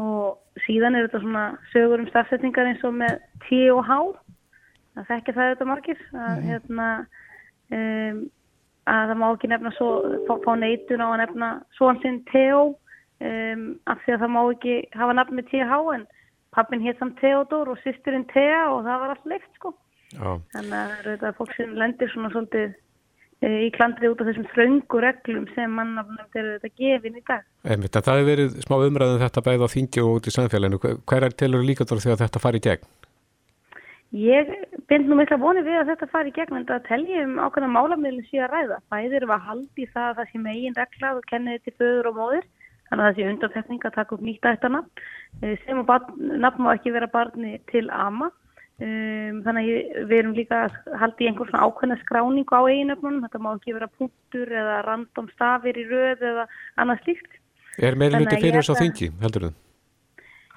Og 0.00 0.60
síðan 0.64 0.96
er 0.96 1.08
þetta 1.08 1.20
svona 1.20 1.44
sögur 1.72 2.00
um 2.00 2.08
stafsetningar 2.08 2.70
eins 2.70 2.84
og 2.86 2.94
með 2.96 3.18
T 3.44 3.66
og 3.74 3.82
H. 3.84 3.98
Það 4.94 5.10
þekkja 5.10 5.34
það 5.36 5.50
þetta 5.50 5.66
margir 5.68 6.00
að, 6.14 6.40
hérna, 6.48 6.88
um, 7.74 8.22
að 8.94 9.10
það 9.10 9.20
má 9.20 9.26
ekki 9.28 9.50
nefna 9.50 9.72
svo, 9.74 9.90
fá, 10.28 10.34
fá 10.46 10.52
neitun 10.60 11.02
á 11.02 11.08
að 11.10 11.20
nefna 11.24 11.50
svoan 11.76 12.00
sinn 12.04 12.22
Theo 12.30 12.62
um, 13.20 13.64
af 13.90 14.02
því 14.04 14.14
að 14.16 14.22
það 14.24 14.34
má 14.34 14.42
ekki 14.44 14.76
hafa 14.98 15.16
nafn 15.18 15.38
með 15.38 15.50
TH 15.52 15.80
en 15.94 16.06
pappin 16.54 16.84
hétt 16.84 17.00
samt 17.02 17.18
Theodor 17.20 17.72
og 17.72 17.80
sýsturinn 17.82 18.28
Thea 18.30 18.64
og 18.70 18.84
það 18.86 19.02
var 19.02 19.14
allt 19.14 19.28
leikt 19.32 19.58
sko 19.58 19.74
Já. 20.14 20.38
þannig 20.54 20.80
að 20.80 21.06
þetta 21.08 21.36
fólk 21.38 21.54
sem 21.56 21.72
lendir 21.74 22.10
svona 22.12 22.30
svolítið 22.30 22.74
e, 23.42 23.48
í 23.66 23.70
klandri 23.74 24.10
út 24.12 24.20
af 24.22 24.28
þessum 24.30 24.46
þröngu 24.52 25.00
reglum 25.02 25.48
sem 25.56 25.72
mannafnum 25.74 26.38
er 26.38 26.50
þetta 26.52 26.70
gefin 26.78 27.18
í 27.18 27.24
dag 27.26 27.42
Einmitt, 27.64 27.96
það 27.96 28.20
hefur 28.20 28.30
verið 28.30 28.60
smá 28.66 28.76
umræðum 28.76 29.24
þetta 29.24 29.44
bæði 29.48 29.66
á 29.66 29.74
þingi 29.74 30.04
og 30.04 30.18
út 30.18 30.28
í 30.28 30.34
samfélaginu. 30.34 30.78
Hver- 31.08 31.26
er 31.26 31.34
tilur 31.34 31.64
líkaður 31.66 32.02
að 32.12 32.22
þetta 32.22 32.42
fari 32.44 32.60
í 32.60 32.66
gegn? 32.68 32.88
Ég 34.14 34.50
bind 34.86 35.08
nú 35.08 35.16
mikla 35.18 35.40
vonið 35.42 35.64
við 35.66 35.78
að 35.80 35.88
þetta 35.90 36.06
fari 36.12 36.30
í 36.30 36.34
gegn 36.36 36.58
en 36.60 36.66
það 36.68 36.84
telji 36.86 37.22
um 37.24 37.40
ákveðna 37.42 37.70
málamiðlum 37.74 38.28
síðan 38.28 38.52
ræða. 38.52 38.76
Bæðir 38.92 39.26
var 39.26 39.40
haldi 39.42 39.88
það 39.90 40.10
að 40.10 40.20
það 40.20 40.28
sé 40.30 40.42
megin 40.44 40.76
reglað 40.78 41.18
og 41.18 41.26
kenni 41.32 41.56
þetta 41.56 41.78
föður 41.80 42.10
og 42.12 42.20
móðir 42.20 42.46
þannig 42.90 43.04
að 43.08 43.18
sé 43.18 43.28
undantekning 43.32 43.84
að 43.84 43.96
taka 43.98 44.16
upp 44.16 44.24
nýtt 44.24 44.48
ættanafn 44.52 45.04
Eh, 45.42 45.56
sem 45.66 45.80
barn, 45.82 46.04
nafn 46.38 46.62
má 46.62 46.76
ekki 46.76 46.92
vera 46.94 47.08
barni 47.10 47.56
til 47.66 47.88
ama 47.90 48.28
um, 48.78 49.40
þannig 49.42 49.66
að 49.66 50.04
við 50.06 50.18
erum 50.20 50.36
líka 50.36 50.60
að 50.68 50.76
haldi 51.00 51.26
í 51.26 51.28
einhvern 51.30 51.50
svona 51.50 51.66
ákveðna 51.66 51.96
skráningu 52.04 52.54
á 52.54 52.62
eiginöfnunum 52.70 53.24
þetta 53.24 53.40
má 53.42 53.48
ekki 53.56 53.74
vera 53.74 53.88
punktur 53.98 54.52
eða 54.54 54.76
random 54.86 55.26
stafir 55.34 55.74
í 55.74 55.88
röð 55.90 56.22
eða 56.22 56.46
annað 56.78 57.02
slíkt 57.02 57.40
Er 57.82 57.98
að 57.98 58.30
fyrir 58.30 58.60
þess 58.60 58.70
að- 58.70 58.82
þingi, 58.84 59.10
heldur 59.24 59.48
þau? 59.48 59.54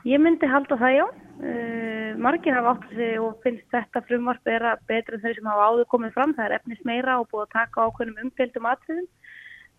Ég 0.05 0.21
myndi 0.21 0.47
halda 0.47 0.77
það 0.77 0.93
já. 0.93 1.05
Uh, 1.37 2.11
margir 2.21 2.53
hafa 2.53 2.75
átt 2.75 2.89
sig 2.95 3.17
og 3.19 3.41
finnst 3.43 3.65
þetta 3.73 4.01
frumvarp 4.07 4.45
vera 4.45 4.77
betur 4.87 5.17
en 5.17 5.23
þau 5.25 5.33
sem 5.35 5.49
hafa 5.49 5.65
áður 5.67 5.89
komið 5.91 6.13
fram. 6.13 6.33
Það 6.37 6.45
er 6.45 6.55
efnis 6.59 6.83
meira 6.85 7.17
og 7.19 7.27
búið 7.31 7.47
að 7.47 7.55
taka 7.57 7.87
ákveðnum 7.87 8.21
umfjöldum 8.23 8.69
atriðum. 8.71 9.07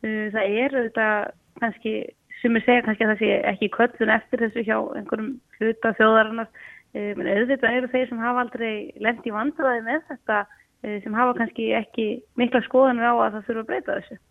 Uh, 0.02 0.26
það 0.34 0.58
er 0.64 0.76
auðvitað 0.78 1.30
kannski, 1.62 1.94
sem 2.42 2.56
ég 2.58 2.66
segja 2.66 2.84
kannski 2.86 3.06
að 3.06 3.12
það 3.12 3.22
sé 3.22 3.30
ekki 3.52 3.70
köllun 3.74 4.14
eftir 4.14 4.44
þessu 4.44 4.64
hjá 4.66 4.76
einhverjum 4.98 5.32
hluta 5.58 5.94
þjóðarinnar. 5.98 6.52
Uh, 6.96 7.10
menn 7.18 7.32
auðvitað 7.34 7.76
eru 7.80 7.90
þeir 7.92 8.08
sem 8.08 8.22
hafa 8.22 8.44
aldrei 8.44 8.72
lent 9.04 9.26
í 9.28 9.34
vandræði 9.34 9.82
með 9.88 10.06
þetta 10.12 10.38
uh, 10.46 10.96
sem 11.04 11.18
hafa 11.18 11.36
kannski 11.40 11.68
ekki 11.76 12.06
mikla 12.40 12.62
skoðanir 12.64 13.10
á 13.10 13.14
að 13.16 13.36
það 13.36 13.48
þurfa 13.50 13.64
að 13.64 13.70
breyta 13.72 13.98
þessu. 14.00 14.22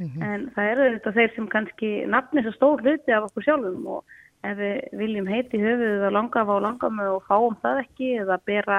En 0.00 0.46
það 0.54 0.70
eru 0.70 0.84
auðvitað 0.86 1.16
þeir 1.18 1.32
sem 1.34 1.46
kannski 1.52 1.88
nafni 2.08 2.42
svo 2.44 2.54
stór 2.54 2.80
hluti 2.80 3.12
af 3.12 3.26
okkur 3.26 3.44
sjálfum 3.44 3.88
og 3.98 4.14
ef 4.48 4.56
við 4.56 4.78
viljum 4.96 5.28
heiti 5.28 5.60
höfuðið 5.60 6.06
að 6.08 6.14
langa 6.16 6.44
á 6.48 6.56
langamu 6.64 7.08
og 7.16 7.26
fáum 7.28 7.56
það 7.60 7.82
ekki 7.82 8.08
eða 8.22 8.38
bera 8.48 8.78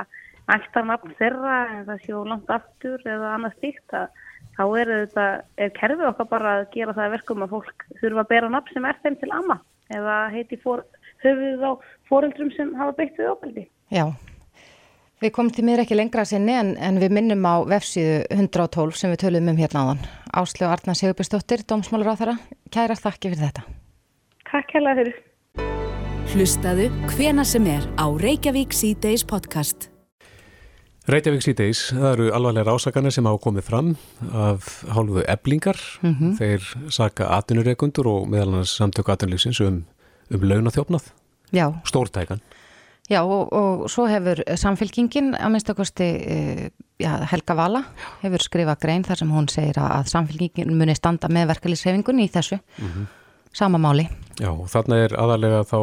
ættar 0.49 0.87
nafn 0.89 1.13
þeirra 1.19 1.57
en 1.75 1.85
það 1.89 2.05
séu 2.05 2.23
langt 2.25 2.49
aftur 2.49 3.05
eða 3.05 3.35
annað 3.35 3.57
stíkt 3.59 3.97
að 3.97 4.23
þá 4.61 4.79
er 4.79 4.91
þetta, 4.93 5.27
er 5.57 5.71
kerfið 5.77 6.07
okkar 6.11 6.29
bara 6.29 6.55
að 6.59 6.65
gera 6.75 6.95
það 6.95 7.05
að 7.05 7.13
verkum 7.15 7.45
að 7.45 7.53
fólk 7.55 7.85
þurfa 8.01 8.23
að 8.23 8.31
bera 8.31 8.49
nafn 8.53 8.75
sem 8.75 8.89
er 8.89 8.99
þeim 9.03 9.21
til 9.21 9.31
amma 9.37 9.57
eða 9.91 10.17
heiti 10.31 10.59
for, 10.61 10.83
höfuðið 11.23 11.63
á 11.65 11.71
foreldrum 12.09 12.51
sem 12.55 12.75
hafa 12.79 12.95
beitt 12.99 13.17
við 13.19 13.31
ofbeldi. 13.33 13.65
Já, 13.91 14.05
við 15.23 15.33
komum 15.35 15.51
til 15.55 15.65
mér 15.67 15.83
ekki 15.83 15.97
lengra 15.97 16.23
að 16.23 16.31
sinni 16.33 16.55
en, 16.55 16.73
en 16.79 17.01
við 17.01 17.17
minnum 17.17 17.43
á 17.43 17.55
vefsíðu 17.73 18.21
112 18.37 18.95
sem 19.01 19.13
við 19.13 19.23
töluðum 19.25 19.53
um 19.53 19.61
hérna 19.61 19.85
áðan. 19.85 20.05
Áslögu 20.31 20.71
Arna 20.71 20.95
Sigurbjörnsdóttir, 20.95 21.65
dómsmálur 21.67 22.13
á 22.13 22.19
þeirra. 22.21 22.37
Kæra 22.71 22.95
þakki 22.99 23.33
fyrir 23.33 23.45
þetta. 23.49 23.67
Takk 24.51 24.75
hella 24.77 24.95
fyrir. 25.01 25.21
Hlustaðu 26.31 26.87
hvena 27.11 27.43
sem 27.43 27.65
er 27.67 27.87
á 27.99 28.07
Reykjavík 28.07 28.71
C-Days 28.75 29.27
podcast. 29.27 29.90
Reykjavík 31.11 31.43
síðdeis, 31.43 31.79
það 31.91 32.05
eru 32.13 32.27
alvarlega 32.37 32.71
ásakanir 32.77 33.11
sem 33.11 33.25
hafa 33.27 33.39
komið 33.43 33.65
fram 33.67 33.87
af 34.31 34.67
hálfuðu 34.95 35.23
eblingar. 35.33 35.79
Þeir 36.37 36.67
saka 36.93 37.27
atvinnureikundur 37.35 38.07
og 38.07 38.29
meðal 38.31 38.53
annars 38.53 38.75
samtöku 38.79 39.11
atvinnulífsins 39.11 39.59
um, 39.65 39.81
um 40.31 40.45
launaþjófnað, 40.47 41.09
Já, 41.51 41.65
stórtækan. 41.83 42.39
já 43.11 43.19
og, 43.25 43.49
og 43.51 43.89
svo 43.91 44.05
hefur 44.07 44.39
samfélkingin, 44.55 45.33
að 45.35 45.51
minnst 45.51 45.69
okkursti 45.73 46.07
já, 47.01 47.11
Helga 47.33 47.57
Vala, 47.59 47.81
hefur 48.21 48.45
skrifað 48.45 48.79
grein 48.85 49.03
þar 49.03 49.19
sem 49.19 49.33
hún 49.35 49.49
segir 49.51 49.81
að, 49.83 49.91
að 49.97 50.13
samfélkingin 50.13 50.71
muni 50.79 50.95
standa 50.95 51.27
með 51.27 51.51
verkefliðshefingunni 51.51 52.29
í 52.29 52.31
þessu. 52.31 52.61
Sama 53.51 53.81
máli. 53.83 54.05
Já, 54.39 54.47
og 54.53 54.69
þarna 54.71 55.01
er 55.03 55.17
aðalega 55.19 55.65
þá 55.67 55.77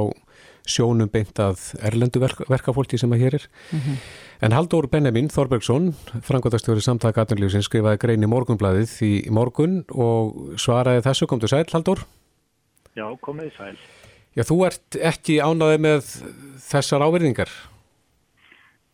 sjónum 0.68 1.11
beint 1.12 1.40
að 1.42 1.62
erlendu 1.88 2.20
verk, 2.22 2.44
verkafólki 2.50 3.00
sem 3.00 3.12
að 3.12 3.24
hér 3.24 3.38
er. 3.40 3.46
Mm 3.72 3.81
-hmm. 3.81 3.96
En 4.40 4.52
Haldur 4.52 4.87
Benjamin 4.87 5.28
Þorbergsson, 5.28 5.94
frangotastjóri 6.22 6.81
samtaka 6.81 7.24
aðnurlífsins, 7.24 7.66
skrifaði 7.66 7.98
grein 7.98 8.22
í 8.22 8.31
morgunbladið 8.31 8.92
í 9.02 9.31
morgun 9.31 9.85
og 9.90 10.54
svaraði 10.57 11.02
þessu. 11.02 11.26
Kom 11.26 11.40
þú 11.40 11.48
sæl, 11.48 11.64
Haldur? 11.72 12.04
Já, 12.94 13.07
komið 13.20 13.50
sæl. 13.57 13.76
Já, 14.37 14.44
þú 14.46 14.66
ert 14.66 14.96
ekki 15.00 15.40
ánaði 15.42 15.78
með 15.83 16.04
þessar 16.62 17.02
áverðingar? 17.02 17.50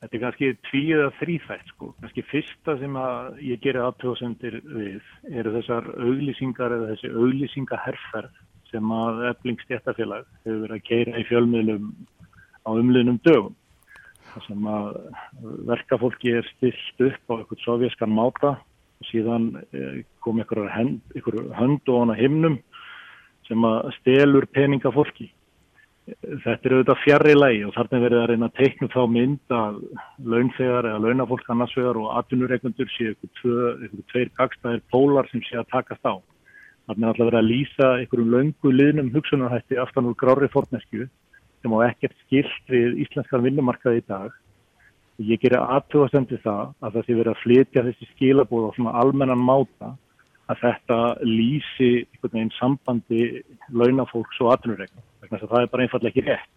Þetta 0.05 0.17
er 0.17 0.21
kannski 0.21 0.49
tvíð 0.69 0.99
eða 0.99 1.13
þrýþætt 1.19 1.71
sko. 1.73 1.87
Kannski 2.01 2.25
fyrsta 2.29 2.75
sem 2.81 2.97
að 3.01 3.39
ég 3.41 3.61
gerir 3.65 3.87
aðtöðsendir 3.87 4.59
við 4.65 5.07
eru 5.33 5.53
þessar 5.55 5.87
auglýsingar 5.97 6.75
eða 6.77 6.91
þessi 6.91 7.13
auglýsingaherrferð 7.13 8.43
sem 8.75 8.95
að 8.95 9.21
eflingstjættafélag 9.31 10.27
hefur 10.43 10.63
verið 10.65 10.77
að 10.77 10.87
keira 10.89 11.21
í 11.21 11.27
fjölmiðlum 11.29 11.91
á 12.67 12.71
umliðnum 12.75 13.21
dögum. 13.27 13.55
Sem 14.49 14.67
að 14.67 14.97
verkafólki 15.69 16.33
er 16.41 16.49
stilt 16.57 17.05
upp 17.07 17.31
á 17.31 17.35
eitthvað 17.39 17.63
sovjaskan 17.63 18.15
máta 18.15 18.57
og 18.59 19.09
síðan 19.11 19.53
eh, 19.71 20.03
kom 20.25 20.41
einhver 20.43 20.67
hönd 20.75 21.93
og 21.93 22.01
hana 22.01 22.19
himnum 22.19 22.59
sem 23.47 23.67
að 23.69 23.93
stelur 24.01 24.49
peningafólki. 24.51 25.31
Þetta 26.05 26.69
er 26.69 26.75
auðvitað 26.75 27.01
fjarrri 27.01 27.35
lægi 27.37 27.63
og 27.65 27.77
þarna 27.79 28.01
verður 28.03 28.23
að 28.23 28.31
reyna 28.33 28.49
að 28.51 28.59
teikna 28.59 28.89
þá 28.93 29.01
mynd 29.15 29.55
að 29.57 29.79
launþegar 30.35 30.89
eða 30.91 31.03
launafólk 31.07 31.47
annarsvegar 31.55 32.01
og 32.01 32.11
atvinnureikundur 32.19 32.91
séu 32.93 33.15
eitthvað 33.15 34.03
tveir 34.11 34.33
gagstæðir 34.37 34.83
pólar 34.93 35.31
sem 35.31 35.45
sé 35.47 35.57
að 35.61 35.71
takast 35.73 36.05
á. 36.05 36.21
Þarna 36.85 37.07
er 37.07 37.11
alltaf 37.11 37.29
verið 37.31 37.41
að 37.41 37.51
lýsa 37.51 37.91
einhverjum 37.99 38.33
laungu 38.35 38.73
liðnum 38.75 39.13
hugsunarhætti 39.15 39.79
aftan 39.81 40.09
úr 40.11 40.17
grári 40.21 40.49
fórnesku 40.53 41.07
sem 41.65 41.73
á 41.73 41.79
ekkert 41.87 42.17
skilt 42.27 42.73
við 42.73 42.99
íslenskar 43.07 43.45
vinnumarkaði 43.45 44.03
í 44.03 44.07
dag. 44.11 44.35
Ég 45.25 45.41
gerir 45.41 45.63
aðtöðasendi 45.63 46.41
það 46.43 46.75
að 46.85 46.97
það 46.97 47.07
sé 47.07 47.17
verið 47.17 47.33
að 47.33 47.43
flytja 47.45 47.85
þessi 47.87 48.09
skilabóð 48.11 48.67
á 48.69 48.71
svona 48.77 48.97
almennan 49.01 49.47
máta 49.49 49.95
að 50.53 50.61
þetta 50.61 50.99
lýsi 51.25 51.91
einhvern 52.03 52.35
veginn 52.35 52.53
sambandi 52.59 53.23
launafólks 53.73 54.43
og 54.45 54.53
atvinnureiknum. 54.53 55.07
Það 55.25 55.57
er 55.63 55.73
bara 55.73 55.87
einfallega 55.87 56.13
ekki 56.13 56.27
rétt. 56.29 56.53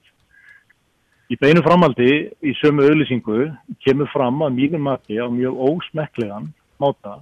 Í 1.31 1.35
beinu 1.39 1.63
framaldi 1.63 2.11
í 2.43 2.55
sömu 2.59 2.83
auðlýsingu 2.87 3.47
kemur 3.83 4.11
fram 4.11 4.43
að 4.43 4.59
mínum 4.59 4.83
mati 4.87 5.19
á 5.19 5.27
mjög 5.31 5.63
ósmekklegan 5.69 6.51
máta 6.83 7.17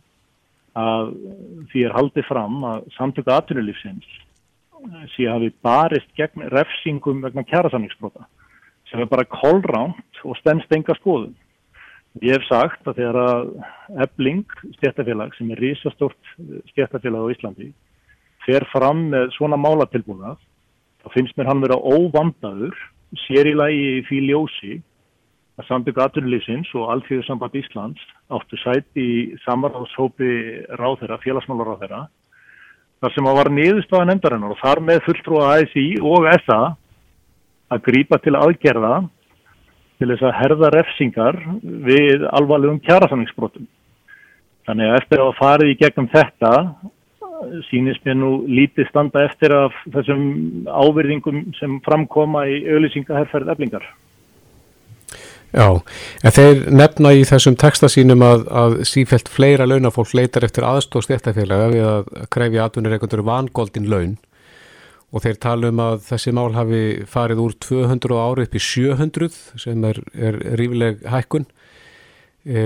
að 0.75 1.11
því 1.71 1.85
er 1.87 1.95
haldið 1.95 2.27
fram 2.27 2.63
að 2.67 2.87
samtöku 2.97 3.31
atvinnulífsins 3.31 4.07
sé 5.15 5.25
að 5.31 5.47
við 5.47 5.55
barist 5.65 6.11
gegn 6.19 6.49
refsingum 6.53 7.23
vegna 7.23 7.45
kjærasamningsbrota 7.47 8.27
sem 8.89 9.01
er 9.01 9.09
bara 9.09 9.25
kólránt 9.25 10.21
og 10.23 10.37
stennst 10.37 10.71
enga 10.75 10.93
skoðun. 10.99 11.33
Ég 12.23 12.37
hef 12.37 12.45
sagt 12.47 12.85
að 12.87 12.99
þegar 12.99 13.17
að 13.21 13.47
ebling 14.05 14.43
stjættafélag 14.77 15.33
sem 15.35 15.49
er 15.51 15.63
risastort 15.63 16.33
stjættafélag 16.71 17.25
á 17.27 17.33
Íslandi 17.33 17.71
fer 18.45 18.67
fram 18.71 19.07
með 19.11 19.33
svona 19.35 19.59
málatilbúnað 19.59 20.37
þá 21.03 21.07
finnst 21.15 21.35
mér 21.37 21.49
hann 21.49 21.63
vera 21.65 21.79
óvandaður 21.81 22.77
sér 23.25 23.49
í 23.49 23.55
lagi 23.57 23.89
í 23.97 24.05
fíljósi 24.07 24.77
að 25.55 25.67
sambyggja 25.69 26.07
aturlýsins 26.09 26.71
og 26.75 26.89
Alþjóðsamband 26.95 27.57
Íslands 27.61 28.01
áttu 28.33 28.59
sætt 28.59 28.99
í 28.99 29.35
samarháðshópi 29.45 30.31
ráðherra, 30.75 31.19
félagsmálaráðherra 31.23 32.05
þar 33.03 33.13
sem 33.15 33.29
að 33.29 33.37
var 33.39 33.51
niðurstaða 33.53 34.09
nefndarinnar 34.09 34.55
og 34.55 34.61
þar 34.61 34.81
með 34.83 35.03
fulltrúa 35.05 35.51
ASI 35.59 35.85
og 36.01 36.27
SA 36.45 36.59
að 37.71 37.85
grýpa 37.87 38.19
til 38.23 38.35
aðgerða 38.39 38.95
til 39.99 40.09
þess 40.11 40.27
að 40.27 40.37
herða 40.41 40.71
refsingar 40.75 41.39
við 41.63 42.25
alvarlegum 42.35 42.81
kjærasanningsbrotum. 42.83 43.67
Þannig 44.67 44.91
að 44.91 44.97
eftir 44.99 45.23
að 45.23 45.35
farið 45.39 45.71
í 45.71 45.77
gegnum 45.79 46.09
þetta 46.11 46.51
sínist 47.69 48.03
mér 48.07 48.17
nú 48.17 48.31
lítið 48.47 48.89
standa 48.89 49.25
eftir 49.27 49.53
af 49.53 49.75
þessum 49.93 50.65
áverðingum 50.67 51.43
sem 51.59 51.77
framkoma 51.85 52.45
í 52.49 52.63
auðlýsingaherrferð 52.73 53.51
eflingar. 53.53 53.85
Já, 55.55 55.69
en 56.27 56.33
þeir 56.35 56.65
nefna 56.75 57.13
í 57.15 57.21
þessum 57.27 57.55
texta 57.55 57.87
sínum 57.87 58.23
að, 58.25 58.41
að 58.51 58.73
sífælt 58.89 59.29
fleira 59.31 59.67
launafólk 59.69 60.11
leitar 60.17 60.43
eftir 60.43 60.65
aðstóð 60.67 61.05
stjættafélaga 61.07 61.69
við 61.71 61.85
að 61.87 62.09
krefja 62.35 62.65
atvinnureikundur 62.67 63.23
vangoldin 63.23 63.87
laun 63.87 64.17
og 65.15 65.23
þeir 65.23 65.39
tala 65.39 65.71
um 65.71 65.79
að 65.79 66.01
þessi 66.09 66.33
mál 66.35 66.49
hafi 66.57 66.81
farið 67.07 67.43
úr 67.45 67.55
200 67.63 68.19
ári 68.19 68.47
upp 68.49 68.57
í 68.59 68.63
700 68.67 69.37
sem 69.63 69.87
er, 69.87 70.01
er 70.11 70.39
rífileg 70.59 71.05
hækkun. 71.07 71.47
E, 72.45 72.63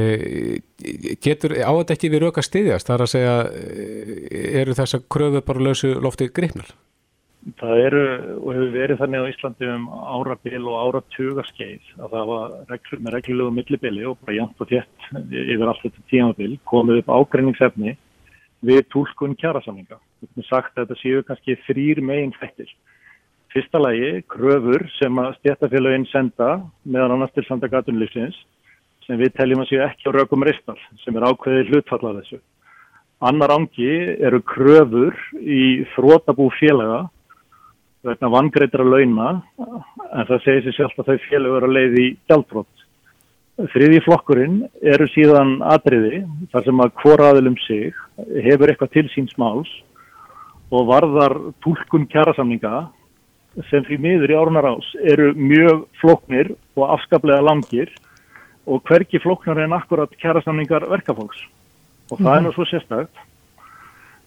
getur 1.21 1.60
á 1.62 1.69
þetta 1.69 1.93
ekki 1.93 2.10
við 2.10 2.25
rauka 2.25 2.43
stiðjast? 2.43 2.89
Það 2.89 2.95
er 2.95 3.06
að 3.06 3.12
segja, 3.13 3.36
e, 3.54 4.41
eru 4.63 4.78
þessa 4.82 5.04
kröfu 5.06 5.43
bara 5.45 5.67
lausu 5.69 5.93
lofti 6.02 6.32
greifnar? 6.34 6.73
Það 7.60 7.82
eru 7.86 8.02
og 8.36 8.49
hefur 8.52 8.71
verið 8.73 8.99
þannig 8.99 9.23
á 9.23 9.32
Íslandi 9.32 9.67
um 9.71 9.86
árabil 9.89 10.60
og 10.67 10.75
áratugaskeið 10.84 11.86
að 12.04 12.12
það 12.12 12.25
var 12.30 12.56
reglur, 12.67 12.99
með 12.99 13.13
reglulegu 13.15 13.54
millibili 13.56 14.06
og 14.06 14.17
bara 14.19 14.36
jæmt 14.36 14.60
og 14.60 14.69
þétt 14.69 15.08
yfir 15.32 15.71
allt 15.71 15.86
þetta 15.86 16.04
tímabil 16.12 16.58
komið 16.67 16.99
upp 16.99 17.13
ágreiningsefni 17.15 17.95
við 18.67 18.82
tólkun 18.91 19.38
kjærasamlinga. 19.39 19.97
Við 20.19 20.30
hefum 20.34 20.47
sagt 20.49 20.75
að 20.75 20.84
þetta 20.84 20.99
séu 20.99 21.23
kannski 21.30 21.56
þrýr 21.63 22.02
meginn 22.04 22.36
fættir. 22.36 22.71
Fyrsta 23.54 23.80
lagi, 23.82 24.19
kröfur 24.30 24.84
sem 24.99 25.21
að 25.23 25.38
stjættafélaginn 25.39 26.10
senda 26.12 26.49
meðan 26.84 27.15
annars 27.15 27.32
til 27.34 27.47
samtagatunlýfsins 27.47 28.36
sem 29.08 29.17
við 29.17 29.32
teljum 29.39 29.63
að 29.63 29.71
séu 29.71 29.86
ekki 29.88 30.12
á 30.12 30.17
rökum 30.19 30.43
ristal 30.45 30.78
sem 31.06 31.15
er 31.15 31.25
ákveðið 31.32 31.71
hlutfallað 31.71 32.19
þessu. 32.19 32.41
Annar 33.25 33.56
ángi 33.56 33.95
eru 34.19 34.43
kröfur 34.43 35.15
í 35.39 35.88
þrótabú 35.95 36.52
félaga 36.60 37.08
vegna 38.06 38.32
vangreitur 38.32 38.84
að 38.84 38.94
launa 38.94 39.30
en 39.60 40.28
það 40.30 40.44
segir 40.46 40.66
sér 40.66 40.78
sjálf 40.78 41.02
að 41.02 41.10
þau 41.10 41.26
félagur 41.28 41.68
að 41.68 41.76
leiði 41.76 42.06
gjaldbrott. 42.30 42.86
Þriði 43.74 44.00
flokkurinn 44.06 44.60
eru 44.88 45.08
síðan 45.12 45.58
atriði 45.68 46.22
þar 46.54 46.66
sem 46.68 46.84
að 46.86 46.94
hvoraðilum 47.02 47.58
sig 47.66 47.98
hefur 48.46 48.72
eitthvað 48.72 48.94
til 48.94 49.06
síns 49.12 49.36
máls 49.42 49.72
og 50.72 50.88
varðar 50.88 51.36
tólkun 51.66 52.08
kjærasamninga 52.08 52.88
sem 53.68 53.84
fyrir 53.84 54.00
miður 54.00 54.32
í 54.32 54.38
árnar 54.40 54.70
ás 54.70 54.92
eru 55.04 55.34
mjög 55.36 55.84
floknir 56.00 56.54
og 56.78 56.94
afskaplega 56.96 57.44
langir 57.44 57.92
og 58.70 58.84
hverki 58.88 59.20
floknar 59.20 59.60
en 59.66 59.76
akkurat 59.76 60.14
kjærasamningar 60.22 60.88
verkafólks. 60.88 61.42
Og 62.14 62.18
það 62.18 62.24
mm 62.24 62.26
-hmm. 62.26 62.38
er 62.38 62.44
nú 62.44 62.54
svo 62.54 62.66
sérstakt 62.66 63.29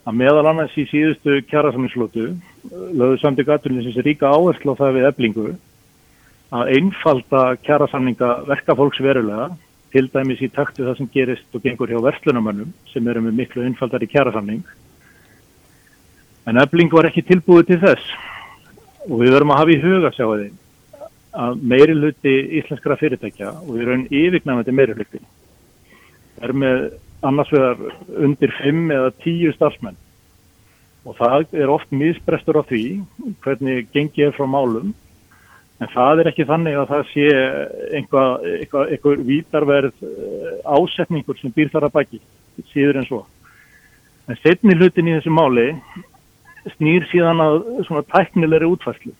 að 0.02 0.16
meðal 0.18 0.46
annars 0.50 0.74
í 0.78 0.84
síðustu 0.90 1.38
kjærasamningslótu 1.50 2.32
lögðu 2.70 3.18
samtök 3.22 3.52
aðtunni 3.54 3.84
sem 3.86 4.02
ríka 4.02 4.30
áherslu 4.32 4.74
á 4.74 4.80
það 4.80 4.96
við 4.96 5.08
eblingu 5.10 5.44
að 6.52 6.72
einfalda 6.76 7.42
kjærasamninga 7.62 8.30
verkafólks 8.48 9.00
verulega 9.04 9.52
til 9.92 10.08
dæmis 10.12 10.42
í 10.42 10.48
taktu 10.52 10.86
það 10.86 10.98
sem 10.98 11.10
gerist 11.14 11.54
og 11.54 11.62
gengur 11.64 11.92
hjá 11.92 12.00
verslunamönnum 12.02 12.72
sem 12.92 13.06
eru 13.08 13.22
með 13.24 13.38
miklu 13.38 13.64
einfaldari 13.66 14.08
kjærasamning 14.10 14.64
en 16.50 16.58
ebling 16.64 16.90
var 16.92 17.06
ekki 17.08 17.24
tilbúið 17.28 17.70
til 17.70 17.80
þess 17.84 18.10
og 19.06 19.22
við 19.22 19.36
verum 19.36 19.54
að 19.54 19.62
hafa 19.62 19.74
í 19.76 19.80
huga 19.84 20.12
sjáu 20.16 20.34
þeim 20.40 20.58
að 21.42 21.62
meiri 21.72 21.96
hluti 21.96 22.34
íslenskara 22.58 22.98
fyrirtækja 23.00 23.54
og 23.62 23.70
við 23.76 23.86
erum 23.86 24.04
yfirgnæmandi 24.10 24.74
meiri 24.76 24.98
hluti 24.98 25.22
er 26.42 26.52
með 26.52 26.90
annars 27.22 27.52
vegar 27.52 27.78
undir 28.18 28.52
5 28.58 28.90
eða 28.96 29.12
10 29.22 29.54
starfsmenn. 29.56 29.98
Og 31.02 31.16
það 31.18 31.56
er 31.58 31.70
oft 31.72 31.90
misbrestur 31.94 32.60
á 32.60 32.62
því 32.66 32.84
hvernig 33.42 33.88
gengið 33.94 34.28
er 34.28 34.36
frá 34.36 34.46
málum. 34.46 34.92
En 35.82 35.90
það 35.90 36.22
er 36.22 36.30
ekki 36.30 36.46
þannig 36.46 36.78
að 36.78 36.90
það 36.92 37.08
sé 37.10 37.26
einhvað, 37.98 38.46
einhvað, 38.60 38.92
einhver 38.94 39.24
vítarverð 39.26 40.04
eh, 40.06 40.52
ásetningur 40.62 41.38
sem 41.40 41.54
býr 41.54 41.72
þar 41.72 41.88
að 41.88 41.96
baki 41.96 42.20
síður 42.70 43.00
en 43.00 43.08
svo. 43.08 43.22
En 44.30 44.38
setni 44.38 44.76
hlutin 44.78 45.10
í 45.10 45.16
þessu 45.16 45.32
máli 45.34 45.66
snýr 46.76 47.08
síðan 47.10 47.42
að 47.42 47.58
svona 47.88 48.04
tæknilegri 48.12 48.70
útfærslu. 48.70 49.16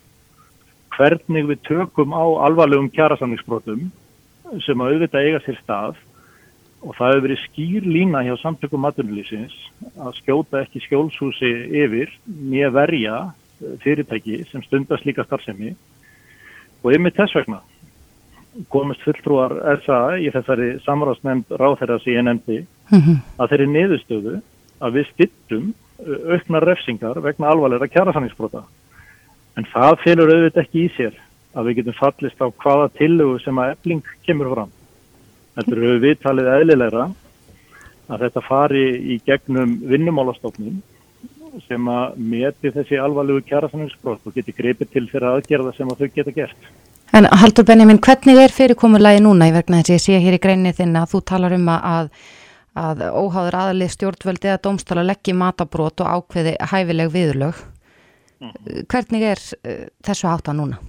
Hvernig 0.95 1.49
við 1.49 1.63
tökum 1.67 2.15
á 2.15 2.23
alvarlegum 2.47 2.91
kjærasamningsbrotum 2.95 3.89
sem 4.63 4.85
að 4.85 4.95
auðvitað 4.95 5.27
eiga 5.27 5.43
sér 5.43 5.59
stað 5.65 5.99
og 6.83 6.97
það 6.99 7.13
hefur 7.13 7.25
verið 7.27 7.43
skýr 7.45 7.87
lína 7.87 8.23
hjá 8.27 8.35
samtökum 8.41 8.83
maturlýsins 8.83 9.55
að 9.97 10.17
skjóta 10.19 10.63
ekki 10.65 10.83
skjólshúsi 10.87 11.53
yfir 11.83 12.11
nýja 12.27 12.73
verja 12.75 13.19
eh, 13.29 13.77
fyrirtæki 13.85 14.43
sem 14.51 14.65
stundast 14.67 15.07
líka 15.07 15.27
starfsemi 15.27 15.75
og 16.83 16.91
yfir 16.93 17.17
þess 17.19 17.39
vegna 17.39 17.63
komist 18.73 19.05
fulltrúar 19.07 19.55
SA 19.87 20.19
í 20.21 20.29
þessari 20.35 20.75
samráðsnefnd 20.85 21.55
ráþæra 21.57 21.99
sem 22.03 22.19
ég 22.19 22.27
nefndi 22.27 22.59
mm 22.91 22.99
-hmm. 22.99 23.17
að 23.39 23.51
þeirri 23.51 23.69
niðurstöðu 23.73 24.37
að 24.83 24.95
við 24.99 25.11
stittum 25.13 25.75
eh, 26.03 26.35
auknar 26.35 26.67
refsingar 26.67 27.23
vegna 27.23 27.49
alvarlega 27.49 27.89
kjærasanningsbrota 27.89 28.65
en 29.57 29.69
það 29.73 30.01
fylgur 30.05 30.35
auðvitað 30.35 30.65
ekki 30.65 30.85
í 30.87 30.93
sér 30.97 31.15
að 31.53 31.69
við 31.69 31.81
getum 31.81 31.99
fallist 31.99 32.41
á 32.41 32.47
hvaða 32.49 32.93
tillögu 32.97 33.41
sem 33.43 33.59
að 33.61 33.75
efling 33.75 34.07
kemur 34.27 34.53
fram. 34.55 34.71
Þetta 35.57 35.75
eru 35.77 35.97
viðtalið 36.03 36.51
eðlilegra 36.55 37.09
að 38.13 38.25
þetta 38.27 38.43
fari 38.47 38.85
í 39.15 39.19
gegnum 39.27 39.77
vinnumálastofnum 39.89 40.81
sem 41.67 41.89
að 41.93 42.15
meti 42.17 42.73
þessi 42.73 42.97
alvarlegu 43.01 43.43
kjærasanninsbrot 43.49 44.29
og 44.29 44.37
geti 44.37 44.55
greipið 44.57 44.93
til 44.95 45.05
þeirra 45.11 45.35
aðgerða 45.37 45.75
sem 45.77 45.91
að 45.93 46.01
þau 46.01 46.15
geta 46.15 46.35
gert. 46.37 46.71
En 47.13 47.29
Haldur 47.29 47.67
Benjamin, 47.69 48.01
hvernig 48.01 48.39
er 48.41 48.55
fyrirkomurlægi 48.57 49.21
núna 49.21 49.51
í 49.51 49.53
vegna 49.53 49.83
þess 49.83 49.91
að 49.91 49.99
ég 49.99 50.05
sé 50.07 50.21
hér 50.25 50.39
í 50.39 50.41
greinni 50.41 50.73
þinn 50.77 50.97
að 50.97 51.11
þú 51.13 51.21
talar 51.29 51.57
um 51.59 51.69
að, 51.75 52.09
að 52.81 53.03
óháður 53.11 53.59
aðalið 53.65 53.93
stjórnvöldi 53.93 54.49
eða 54.49 54.63
dómstála 54.65 55.05
leggji 55.11 55.37
matabrót 55.37 56.01
og 56.01 56.15
ákveði 56.17 56.57
hæfileg 56.73 57.13
viðlög. 57.13 57.61
Mm. 58.41 58.57
Hvernig 58.89 59.29
er 59.35 59.45
uh, 59.61 59.85
þessu 60.09 60.31
hátta 60.33 60.57
núna? 60.57 60.81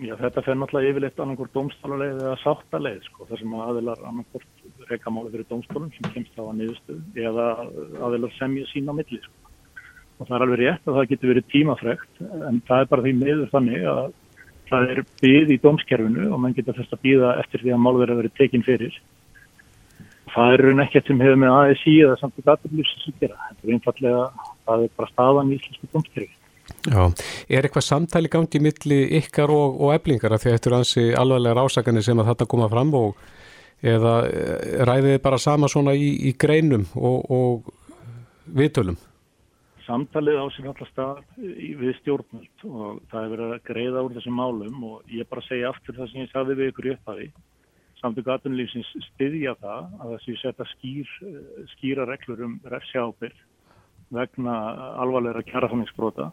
Já, 0.00 0.14
þetta 0.16 0.40
fer 0.46 0.56
náttúrulega 0.56 0.88
yfirleitt 0.88 1.18
annarkort 1.20 1.52
dómstálarleið 1.52 2.20
eða 2.22 2.36
sáttaleið, 2.40 3.02
sko, 3.10 3.26
þar 3.28 3.40
sem 3.42 3.56
aðilar 3.60 4.04
annarkort 4.08 4.86
reykamáli 4.88 5.32
fyrir 5.34 5.48
dómstólum 5.50 5.90
sem 5.92 6.08
kemst 6.14 6.38
á 6.40 6.42
að 6.46 6.54
niðurstöðu 6.62 7.26
eða 7.28 7.48
aðilar 8.06 8.32
semja 8.38 8.64
sín 8.70 8.88
á 8.88 8.96
milli, 8.96 9.20
sko. 9.20 9.52
Og 10.16 10.30
það 10.30 10.34
er 10.38 10.46
alveg 10.46 10.62
rétt 10.62 10.88
að 10.88 10.96
það 10.96 11.08
getur 11.12 11.32
verið 11.32 11.48
tímafregt, 11.52 12.24
en 12.48 12.62
það 12.70 12.84
er 12.84 12.90
bara 12.94 13.04
því 13.04 13.14
meður 13.20 13.52
þannig 13.52 13.86
að 13.92 14.02
það 14.72 14.92
er 14.94 15.04
byggð 15.20 15.52
í 15.52 15.60
dómskerfinu 15.66 16.28
og 16.32 16.40
mann 16.40 16.56
getur 16.56 16.78
þess 16.80 16.96
að 16.96 17.04
býða 17.04 17.36
eftir 17.42 17.66
því 17.66 17.76
að 17.76 17.82
málverð 17.84 18.14
að 18.14 18.22
vera 18.22 18.36
tekinn 18.40 18.64
fyrir. 18.64 19.00
Það 20.32 20.54
er 20.54 20.64
raun 20.64 20.86
ekkert 20.86 21.10
sem 21.10 21.20
hefur 21.20 21.42
með 21.42 21.58
ASI 21.58 21.98
eða 22.06 22.20
samt 22.22 22.38
og 22.40 22.46
gatablýsins 22.48 23.10
að 23.10 23.26
gera. 23.26 23.50
Þetta 23.50 23.68
er 23.68 23.74
einfallega, 23.76 24.22
það 24.64 24.86
er 24.86 24.94
bara 24.96 25.12
staðan 25.12 25.52
í 25.52 25.58
íslensku 25.58 25.90
dómskerfi. 25.92 26.36
Já, 26.82 27.04
er 27.46 27.62
eitthvað 27.62 27.84
samtali 27.86 28.30
gangi 28.30 28.58
milli 28.58 29.04
ykkar 29.20 29.52
og, 29.54 29.76
og 29.86 29.92
eblingar 29.94 30.34
að 30.34 30.42
því 30.42 30.50
að 30.50 30.56
þetta 30.56 30.68
eru 30.70 30.78
ansi 30.80 31.04
alvarlega 31.14 31.62
ásakanir 31.62 32.02
sem 32.02 32.18
að 32.18 32.32
þetta 32.32 32.48
koma 32.50 32.66
fram 32.72 32.90
og 32.98 33.22
eða 33.82 34.14
eh, 34.26 34.82
ræðið 34.88 35.22
bara 35.22 35.38
sama 35.38 35.70
svona 35.70 35.94
í, 35.94 36.08
í 36.26 36.32
greinum 36.34 36.88
og, 36.98 37.30
og 37.30 37.70
viðtölum? 38.58 38.98
Samtalið 39.86 40.42
á 40.42 40.46
sig 40.54 40.66
alltaf 40.66 40.90
stað 40.90 41.22
við 41.38 41.94
stjórnmjöld 42.00 42.66
og 42.66 43.00
það 43.12 43.24
hefur 43.24 43.32
verið 43.36 43.54
að 43.54 43.64
greiða 43.70 44.04
úr 44.06 44.18
þessum 44.18 44.36
málum 44.42 44.84
og 44.90 45.14
ég 45.14 45.30
bara 45.30 45.46
segja 45.46 45.70
aftur 45.70 45.98
það 46.00 46.10
sem 46.10 46.22
ég 46.24 46.34
sagði 46.34 46.58
við 46.58 46.70
ykkur 46.72 46.90
í 46.90 46.94
upphafi. 46.96 47.30
Samt 48.02 48.18
og 48.18 48.26
gatunlýfsins 48.26 48.92
styðja 49.12 49.54
það 49.62 49.90
að 50.02 50.14
þessi 50.16 50.38
setja 50.42 50.70
skýr, 50.74 51.16
skýra 51.76 52.06
reglur 52.10 52.46
um 52.46 52.60
refsjábyrg 52.66 53.42
vegna 54.14 54.54
alvarlega 55.02 55.44
kjærafanningsbrota 55.46 56.32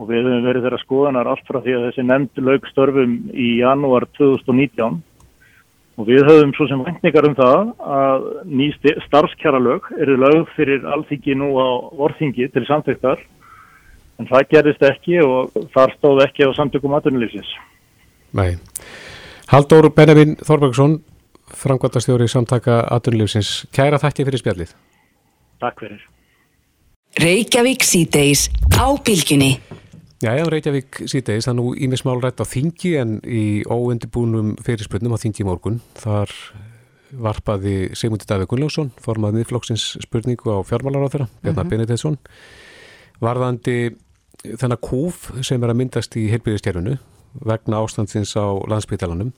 og 0.00 0.08
við 0.08 0.24
hefum 0.24 0.46
verið 0.48 0.66
þeirra 0.66 0.80
skoðanar 0.80 1.28
allt 1.28 1.46
frá 1.48 1.60
því 1.60 1.76
að 1.76 1.86
þessi 1.88 2.04
nefnd 2.08 2.42
lög 2.46 2.68
störfum 2.70 3.16
í 3.36 3.48
janúar 3.60 4.06
2019 4.16 5.02
og 6.00 6.08
við 6.08 6.24
höfum 6.24 6.54
svo 6.56 6.66
sem 6.70 6.84
vengningar 6.86 7.28
um 7.28 7.36
það 7.36 7.72
að 7.96 8.28
ný 8.48 8.70
starfskjara 9.06 9.60
lög 9.60 9.90
eru 10.00 10.16
lög 10.22 10.48
fyrir 10.56 10.86
allþingi 10.88 11.36
nú 11.36 11.52
á 11.60 11.68
vorþingi 11.98 12.48
til 12.54 12.64
samþygtar 12.68 13.20
en 14.20 14.28
það 14.28 14.48
gerist 14.54 14.86
ekki 14.88 15.20
og 15.24 15.52
þar 15.74 15.94
stóð 15.98 16.24
ekki 16.26 16.48
á 16.48 16.50
samtökum 16.56 16.96
aðunulífsins. 16.96 17.50
Nei. 18.36 18.56
Haldur 19.50 19.90
Benjamin 19.96 20.36
Þorbergsson, 20.46 21.00
framkvæmtastjóri 21.60 22.28
samtaka 22.30 22.82
aðunulífsins. 22.96 23.66
Kæra 23.74 24.00
þakki 24.00 24.28
fyrir 24.28 24.44
spjallið. 24.44 24.74
Takk 25.60 25.84
fyrir. 25.84 26.00
Reykjavík 27.20 27.84
síðdeis 27.84 28.48
á 28.78 28.86
bylginni. 29.04 29.56
Já, 30.20 30.34
ég 30.36 30.44
á 30.44 30.52
Reykjavík 30.52 30.98
síðdeis, 31.08 31.46
það 31.46 31.50
er 31.54 31.56
nú 31.56 31.70
ímismál 31.80 32.18
rætt 32.20 32.42
á 32.44 32.44
þingi 32.44 32.90
en 33.00 33.12
í 33.24 33.62
óundibúnum 33.64 34.50
fyrirspöldnum 34.60 35.14
á 35.16 35.22
þingi 35.22 35.46
morgun. 35.48 35.78
Þar 35.96 36.34
varpaði 37.24 37.76
Sigmundi 37.96 38.26
Davík 38.28 38.50
Gunnljósson, 38.50 38.90
formað 39.00 39.38
miðflokksins 39.38 39.86
spurningu 40.04 40.52
á 40.52 40.60
fjármálaráþara, 40.68 41.24
Bjarnar 41.40 41.64
mm 41.64 41.70
-hmm. 41.70 41.70
Benediktsson, 41.70 42.18
varðandi 43.20 43.96
þennan 44.44 44.80
kúf 44.84 45.30
sem 45.40 45.62
er 45.64 45.72
að 45.72 45.78
myndast 45.80 46.16
í 46.16 46.28
heilbyrðistjærfunu 46.28 46.98
vegna 47.40 47.80
ástandsins 47.80 48.36
á 48.36 48.44
landsbytalanum 48.68 49.32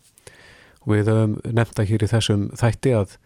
við 0.86 1.06
höfum 1.06 1.38
nefnda 1.46 1.86
hér 1.86 2.02
í 2.02 2.10
þessum 2.10 2.50
þætti 2.58 2.90
að, 2.98 3.18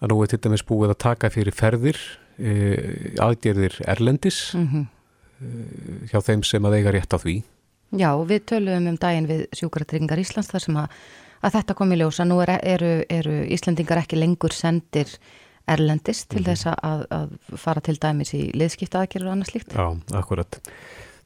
að 0.00 0.08
nú 0.12 0.22
er 0.22 0.28
til 0.28 0.38
dæmis 0.44 0.64
búið 0.64 0.92
að 0.92 0.98
taka 0.98 1.30
fyrir 1.30 1.56
ferðir, 1.56 1.96
e, 2.36 2.52
aðgerðir 3.16 3.80
erlendis, 3.88 4.52
mm 4.52 4.68
-hmm 4.68 4.95
hjá 6.10 6.20
þeim 6.24 6.42
sem 6.46 6.64
að 6.64 6.78
eiga 6.78 6.94
rétt 6.94 7.14
á 7.14 7.18
því. 7.20 7.36
Já, 7.96 8.10
við 8.26 8.44
töluðum 8.50 8.90
um 8.90 8.98
daginn 9.00 9.28
við 9.30 9.46
sjúkratryggingar 9.54 10.20
Íslands 10.20 10.50
þar 10.50 10.64
sem 10.64 10.78
að, 10.80 10.94
að 11.46 11.58
þetta 11.58 11.76
kom 11.78 11.92
í 11.94 11.98
ljós 12.00 12.20
að 12.22 12.30
nú 12.32 12.38
er, 12.42 12.54
eru, 12.66 12.92
eru 13.12 13.36
Íslandingar 13.54 14.02
ekki 14.02 14.18
lengur 14.18 14.54
sendir 14.56 15.12
erlendist 15.66 16.28
til 16.30 16.40
mm 16.40 16.44
-hmm. 16.44 16.50
þess 16.50 16.66
að, 16.66 17.04
að 17.10 17.58
fara 17.58 17.80
til 17.80 17.96
dæmis 18.02 18.34
í 18.34 18.50
liðskipta 18.54 19.02
aðgerður 19.02 19.28
og 19.28 19.32
annað 19.32 19.50
slíkt. 19.50 19.74
Já, 19.74 19.86
akkurat. 20.18 20.60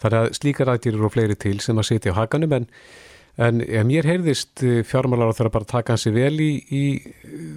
Þannig 0.01 0.19
að 0.19 0.33
slíkar 0.33 0.69
aðgerður 0.73 1.07
og 1.07 1.13
fleiri 1.13 1.37
til 1.37 1.61
sem 1.61 1.79
að 1.79 1.89
setja 1.89 2.13
á 2.13 2.21
hakanum 2.21 2.53
en, 2.53 2.67
en 3.37 3.87
mér 3.87 4.05
heyrðist 4.05 4.63
eh, 4.63 4.83
fjármálar 4.85 5.33
á 5.33 5.37
þeirra 5.37 5.53
bara 5.53 5.65
taka 5.65 5.93
hansi 5.93 6.11
vel 6.11 6.41
í, 6.41 6.53
í 6.73 6.85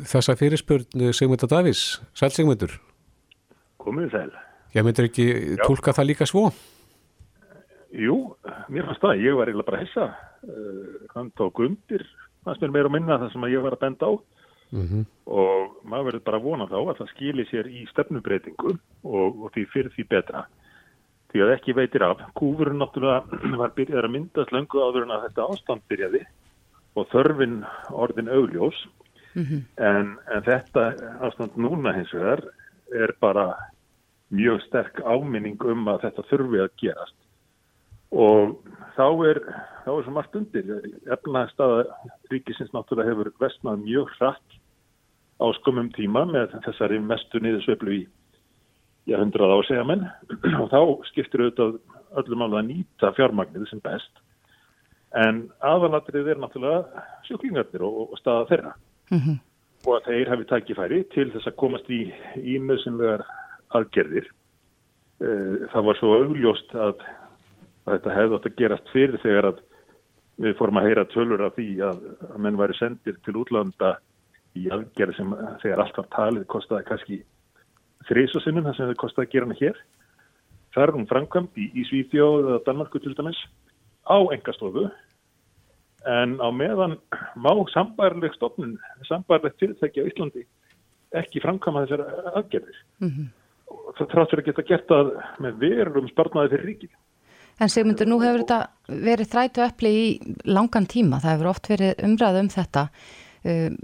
þessa 0.04 0.36
fyrirspurn 0.36 1.14
Sigmundur 1.14 1.50
Davís. 1.50 2.02
Sæl 2.14 2.32
Sigmundur. 2.32 2.80
Komið 3.78 4.12
sæl. 4.12 4.32
Ég 4.74 4.86
myndir 4.86 5.06
ekki 5.10 5.26
Já. 5.54 5.64
tólka 5.68 5.94
það 5.94 6.10
líka 6.10 6.26
svo? 6.26 6.48
Jú, 7.94 8.34
mér 8.74 8.88
fannst 8.90 9.04
það, 9.04 9.20
ég 9.22 9.36
var 9.38 9.50
eiginlega 9.50 9.68
bara 9.68 9.78
að 9.78 9.84
hessa, 9.86 10.06
uh, 10.50 10.94
hann 11.14 11.30
tók 11.38 11.60
undir, 11.62 12.06
fannst 12.42 12.64
mér 12.64 12.74
meira 12.74 12.90
að 12.90 12.96
minna 12.96 13.20
það 13.22 13.34
sem 13.36 13.46
ég 13.54 13.62
var 13.62 13.76
að 13.76 13.84
benda 13.84 14.10
á 14.10 14.14
mm 14.74 14.88
-hmm. 14.88 15.04
og 15.26 15.76
maður 15.86 16.06
verður 16.08 16.24
bara 16.26 16.38
að 16.38 16.48
vona 16.48 16.66
þá 16.66 16.80
að 16.80 16.98
það 16.98 17.12
skilir 17.14 17.50
sér 17.52 17.70
í 17.70 17.86
stefnubreitingu 17.92 18.72
og, 19.04 19.44
og 19.44 19.52
því 19.54 19.66
fyrir 19.74 19.92
því 19.94 20.08
betra. 20.10 20.46
Því 21.30 21.44
að 21.44 21.54
ekki 21.54 21.76
veitir 21.78 22.04
af, 22.04 22.18
kúfurinn 22.34 22.82
náttúrulega 22.82 23.58
var 23.62 23.76
byrjað 23.78 24.04
að 24.04 24.16
myndast 24.16 24.52
löngu 24.52 24.82
áður 24.82 25.06
en 25.06 25.14
að 25.14 25.24
þetta 25.28 25.48
ástand 25.54 25.82
byrjaði 25.88 26.26
og 26.96 27.08
þörfin 27.14 27.64
orðin 27.92 28.30
augljós 28.30 28.88
mm 29.36 29.44
-hmm. 29.44 29.62
en, 29.78 30.18
en 30.34 30.42
þetta 30.42 30.94
ástand 31.22 31.58
núna 31.58 31.94
hins 31.94 32.14
vegar 32.14 32.42
er 32.94 33.14
bara 33.20 33.54
mjög 34.34 34.64
sterk 34.68 35.00
áminning 35.06 35.62
um 35.70 35.88
að 35.92 36.08
þetta 36.08 36.26
þurfi 36.32 36.64
að 36.64 36.74
gerast. 36.82 37.20
Og 38.14 38.58
þá 38.98 39.08
er 39.30 39.40
þá 39.84 39.92
er 39.94 40.04
svo 40.06 40.16
margt 40.16 40.36
undir. 40.38 40.74
Efnaðstaða 41.12 41.86
ríkisins 42.32 42.74
náttúrulega 42.74 43.12
hefur 43.12 43.32
vestnað 43.42 43.84
mjög 43.84 44.12
hratt 44.18 44.60
á 45.42 45.46
skumum 45.60 45.90
tíma 45.96 46.26
með 46.30 46.58
þessari 46.66 47.00
mestu 47.04 47.42
niðursveiflu 47.44 47.96
í 47.98 48.02
já, 49.10 49.18
100 49.18 49.50
á 49.50 49.60
segja 49.68 49.88
menn. 49.88 50.06
Og 50.62 50.70
þá 50.72 50.80
skiptir 51.12 51.46
auðvitað 51.46 51.80
öllum 52.22 52.46
alveg 52.46 52.62
að 52.62 52.70
nýta 52.70 53.14
fjármagnir 53.18 53.70
sem 53.70 53.82
best. 53.84 54.22
En 55.18 55.48
aðalatrið 55.62 56.32
er 56.34 56.42
náttúrulega 56.42 57.04
sjúklingarnir 57.28 57.84
og, 57.86 58.14
og 58.14 58.22
staða 58.22 58.48
þeirra. 58.50 58.76
Mm 59.12 59.20
-hmm. 59.20 59.40
og 59.86 59.96
að 59.98 60.06
þeir 60.08 60.30
hafi 60.32 60.46
tækifæri 60.50 61.00
til 61.14 61.32
þess 61.34 61.48
að 61.48 61.60
komast 61.60 61.90
í 61.92 62.02
ímið 62.40 62.84
sem 62.84 62.98
vegar 62.98 63.26
aðgerðir. 63.78 64.30
Eh, 65.24 65.68
það 65.72 65.86
var 65.88 66.00
svo 66.00 66.16
augljóst 66.20 66.74
að, 66.76 67.04
að 67.86 67.98
þetta 67.98 68.16
hefði 68.18 68.38
átt 68.38 68.48
að 68.50 68.58
gerast 68.60 68.90
fyrir 68.94 69.22
þegar 69.24 69.50
að 69.52 69.62
við 70.44 70.56
fórum 70.58 70.80
að 70.82 70.88
heyra 70.90 71.06
tölur 71.14 71.44
af 71.46 71.54
því 71.58 71.68
að, 71.86 72.00
að 72.32 72.40
menn 72.46 72.58
væri 72.60 72.78
sendir 72.80 73.20
til 73.26 73.36
útlanda 73.38 73.94
í 74.58 74.66
aðgerð 74.74 75.18
sem 75.18 75.36
þegar 75.62 75.84
allt 75.84 76.00
var 76.00 76.10
talið 76.16 76.48
kostiði 76.50 76.88
kannski 76.88 77.20
þrýsosinnum 78.10 78.66
þar 78.68 78.78
sem 78.78 78.90
þau 78.90 79.02
kostiði 79.04 79.28
að 79.28 79.36
gera 79.36 79.48
hana 79.48 79.60
hér. 79.62 79.80
Það 80.74 80.84
er 80.84 80.94
hún 80.98 81.10
framkvæmt 81.12 81.62
í, 81.62 81.68
í 81.78 81.86
Svíþjóð 81.90 82.50
eða 82.50 82.64
Danmarku 82.66 83.02
til 83.02 83.14
dæmis 83.18 83.40
á 84.10 84.18
engastofu 84.34 84.88
en 86.10 86.36
á 86.42 86.50
meðan 86.52 86.98
má 87.40 87.54
sambærleg 87.72 88.34
stofnun, 88.36 88.76
sambærlegt 89.08 89.62
fyrirtæki 89.62 90.04
á 90.04 90.10
Íslandi 90.10 90.44
ekki 91.16 91.44
framkvæma 91.46 91.86
þessar 91.86 92.34
aðgerðir. 92.34 92.84
Mm 93.00 93.14
-hmm 93.14 93.32
fyrir 94.00 94.42
að 94.42 94.48
geta 94.50 94.66
gert 94.68 94.90
það 94.90 95.12
með 95.44 95.58
verum 95.64 96.10
sparnaði 96.12 96.54
fyrir 96.56 96.70
ríkið. 96.72 96.94
En 97.62 97.70
Sigmundur, 97.70 98.10
nú 98.10 98.18
hefur 98.24 98.42
þetta 98.42 98.60
verið 99.06 99.30
þrætu 99.30 99.64
eppli 99.68 99.92
í 99.94 100.06
langan 100.50 100.88
tíma, 100.90 101.20
það 101.22 101.36
hefur 101.36 101.50
oft 101.52 101.70
verið 101.70 102.02
umræð 102.08 102.40
um 102.40 102.50
þetta. 102.54 102.84
Um, 103.44 103.78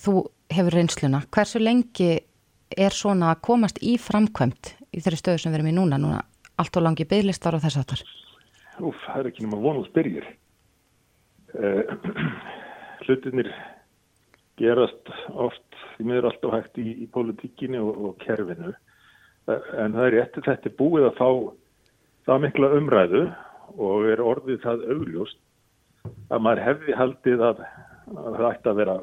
þú 0.00 0.14
hefur 0.54 0.76
reynsluna. 0.78 1.22
Hversu 1.34 1.60
lengi 1.60 2.10
er 2.70 2.96
svona 2.96 3.34
að 3.34 3.42
komast 3.50 3.80
í 3.84 3.96
framkvæmt 4.00 4.74
í 4.96 5.02
þeirri 5.02 5.20
stöðu 5.20 5.42
sem 5.42 5.52
við 5.52 5.60
erum 5.60 5.70
í 5.70 5.76
núna, 5.76 5.98
núna 6.00 6.22
allt 6.60 6.76
og 6.76 6.86
langi 6.86 7.06
bygglistar 7.08 7.56
og 7.56 7.64
þess 7.64 7.80
aftar? 7.80 8.04
Úf, 8.80 8.96
það 9.04 9.20
er 9.20 9.30
ekki 9.30 9.44
náma 9.44 9.60
vonast 9.60 9.92
byrjir. 9.96 10.26
Uh, 11.50 11.82
hlutinir 13.04 13.50
gerast 14.60 15.12
oft, 15.32 15.66
því 15.96 16.08
miður 16.08 16.30
alltaf 16.30 16.56
hægt 16.56 16.80
í, 16.80 16.86
í 17.04 17.08
politíkinu 17.12 17.82
og, 17.84 18.00
og 18.08 18.22
kerfinu 18.24 18.72
en 19.82 19.94
það 19.96 20.06
er 20.06 20.16
að 20.20 20.48
þetta 20.48 20.72
búið 20.78 21.06
að 21.08 21.20
fá 21.20 21.28
það 22.28 22.42
mikla 22.44 22.72
umræðu 22.78 23.22
og 23.76 24.08
er 24.10 24.22
orðið 24.24 24.64
það 24.64 24.84
augljóst 24.94 25.40
að 26.30 26.44
maður 26.46 26.64
hefði 26.66 26.96
haldið 26.96 27.44
að, 27.46 27.62
að 28.14 28.38
það 28.38 28.48
ætti 28.50 28.72
að 28.72 28.80
vera 28.80 28.96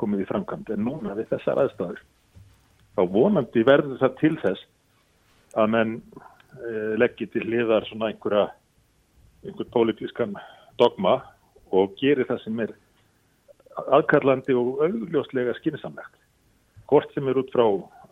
komið 0.00 0.24
í 0.24 0.28
framkvæmd 0.30 0.72
en 0.74 0.84
núna 0.86 1.16
við 1.18 1.30
þessar 1.32 1.62
aðstæður 1.64 2.02
þá 2.96 3.02
vonandi 3.16 3.64
verður 3.66 4.00
það 4.00 4.18
til 4.20 4.34
þess 4.42 4.66
að 5.58 5.72
menn 5.74 5.94
e, 6.00 6.72
leggji 7.00 7.28
til 7.32 7.44
hliðar 7.46 7.86
svona 7.88 8.10
einhverja 8.12 8.48
einhver 9.46 9.68
pólitískan 9.74 10.36
dogma 10.80 11.18
og 11.72 11.96
gerir 12.00 12.28
það 12.28 12.42
sem 12.44 12.60
er 12.64 12.74
aðkallandi 13.96 14.54
og 14.56 14.82
augljóslega 14.84 15.54
skynnsamlegt. 15.58 16.14
Hvort 16.90 17.12
sem 17.14 17.28
er 17.28 17.40
út 17.40 17.52
frá 17.54 17.64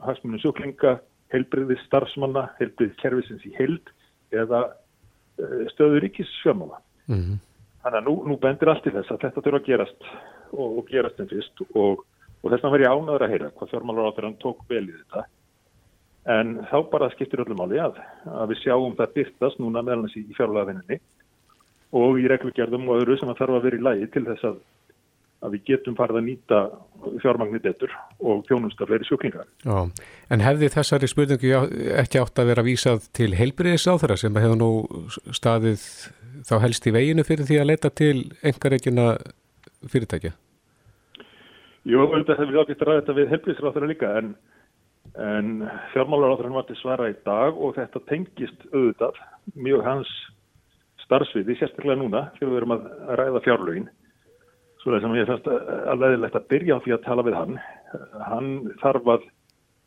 hansmunum 0.07 0.41
sjúklinga, 0.41 0.99
heilbriðis 1.35 1.83
starfsmanna, 1.87 2.49
heilbriðis 2.59 2.99
kervisins 3.03 3.47
í 3.47 3.53
heild 3.57 3.93
eða 4.35 4.65
e, 5.39 5.67
stöður 5.75 6.05
ríkissfjömmala. 6.07 6.81
Mm 7.11 7.21
-hmm. 7.23 7.41
Þannig 7.83 7.99
að 8.01 8.07
nú, 8.09 8.15
nú 8.29 8.39
bendir 8.41 8.69
allt 8.69 8.87
í 8.87 8.95
þess 8.95 9.11
að 9.11 9.21
þetta 9.25 9.45
þurfa 9.45 9.61
að 9.61 9.69
gerast 9.69 10.09
og, 10.53 10.79
og 10.79 10.89
gerast 10.91 11.21
en 11.21 11.31
fyrst 11.31 11.63
og, 11.75 12.05
og 12.43 12.51
þess 12.51 12.65
verður 12.65 12.87
ég 12.87 12.97
ánaður 12.97 13.25
að 13.25 13.33
heyra 13.35 13.53
hvað 13.57 13.71
fjármálar 13.71 14.11
á 14.11 14.15
þegar 14.15 14.29
hann 14.29 14.43
tók 14.43 14.65
vel 14.69 14.85
í 14.85 14.97
þetta 14.99 15.25
en 16.29 16.59
þá 16.69 16.77
bara 16.91 17.09
skiptir 17.15 17.41
öllum 17.45 17.63
áli 17.65 17.81
að, 17.81 17.97
að 18.29 18.53
við 18.53 18.61
sjáum 18.65 18.97
það 18.99 19.15
byrtast 19.17 19.61
núna 19.63 19.83
meðal 19.83 20.05
hans 20.05 20.17
í 20.21 20.27
fjárlagafinninni 20.37 21.01
og 21.97 22.21
í 22.21 22.27
reglugjörðum 22.31 22.91
og 22.91 23.01
öðru 23.01 23.17
sem 23.19 23.33
að 23.33 23.41
þarf 23.41 23.57
að 23.57 23.67
vera 23.67 23.79
í 23.79 23.85
lægi 23.87 24.11
til 24.15 24.25
þess 24.29 24.47
að, 24.51 24.59
að 25.41 25.57
við 25.57 25.65
getum 25.71 25.97
farið 25.99 26.21
að 26.21 26.27
nýta 26.27 26.61
fjármagnir 27.23 27.63
betur 27.65 27.93
og 28.21 28.43
þjónumsta 28.49 28.87
fleiri 28.89 29.09
sjúklingar. 29.09 29.49
Já, 29.65 30.07
en 30.35 30.45
hefði 30.45 30.69
þessari 30.75 31.09
spurningu 31.09 31.55
ekki 32.03 32.21
átt 32.21 32.43
að 32.43 32.53
vera 32.53 32.67
vísað 32.67 33.09
til 33.17 33.33
heilbriðis 33.39 33.89
á 33.89 33.97
þeirra 33.97 34.19
sem 34.21 34.37
hefur 34.37 34.61
nú 34.61 34.71
staðið 35.33 35.87
þá 36.49 36.55
helst 36.67 36.87
í 36.87 36.95
veginu 36.95 37.25
fyrir 37.25 37.49
því 37.49 37.61
að 37.63 37.71
leita 37.73 37.91
til 37.91 38.15
engareikina 38.45 39.11
fyrirtækja? 39.89 40.35
Jú, 41.89 42.05
þetta 42.13 42.37
hefur 42.37 42.53
við 42.53 42.63
ákveðt 42.65 42.83
að 42.85 42.91
ræða 42.91 43.03
þetta 43.07 43.19
við 43.19 43.71
þeirra 43.73 43.93
líka 43.95 44.17
en 44.21 44.35
en 45.19 45.65
fjármálaráðurinn 45.95 46.55
var 46.55 46.67
til 46.69 46.77
svara 46.79 47.09
í 47.11 47.17
dag 47.27 47.57
og 47.57 47.75
þetta 47.79 48.03
tengist 48.07 48.67
auðvitað 48.71 49.19
mjög 49.59 49.83
hans 49.87 50.11
starfsviði, 51.05 51.57
sérstaklega 51.59 51.99
núna 51.99 52.27
þegar 52.37 52.53
við 52.53 52.61
erum 52.61 52.75
að 52.77 52.85
ræða 53.19 53.43
fjárlögin 53.47 53.89
svo 54.81 54.95
það 54.95 55.05
sem 55.05 55.17
ég 55.19 55.29
fannst 55.29 55.49
að 55.51 56.03
leðilegt 56.03 56.39
að 56.39 56.49
byrja 56.53 56.77
á 56.77 56.83
því 56.85 56.95
að 56.97 57.05
tala 57.07 57.27
við 57.27 57.39
hann. 57.39 57.59
Hann 58.29 58.51
þarf 58.81 59.11
að 59.15 59.27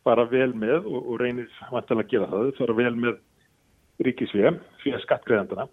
fara 0.04 0.26
vel 0.30 0.50
með 0.54 0.84
og, 0.84 1.00
og 1.00 1.20
reynir 1.22 1.48
vantilega 1.72 2.04
að 2.04 2.12
gera 2.12 2.30
það, 2.30 2.52
fara 2.58 2.76
vel 2.78 2.92
með 3.00 3.18
ríkisvíðan, 4.04 4.60
fyrir 4.82 5.02
skattgreðandana 5.04 5.68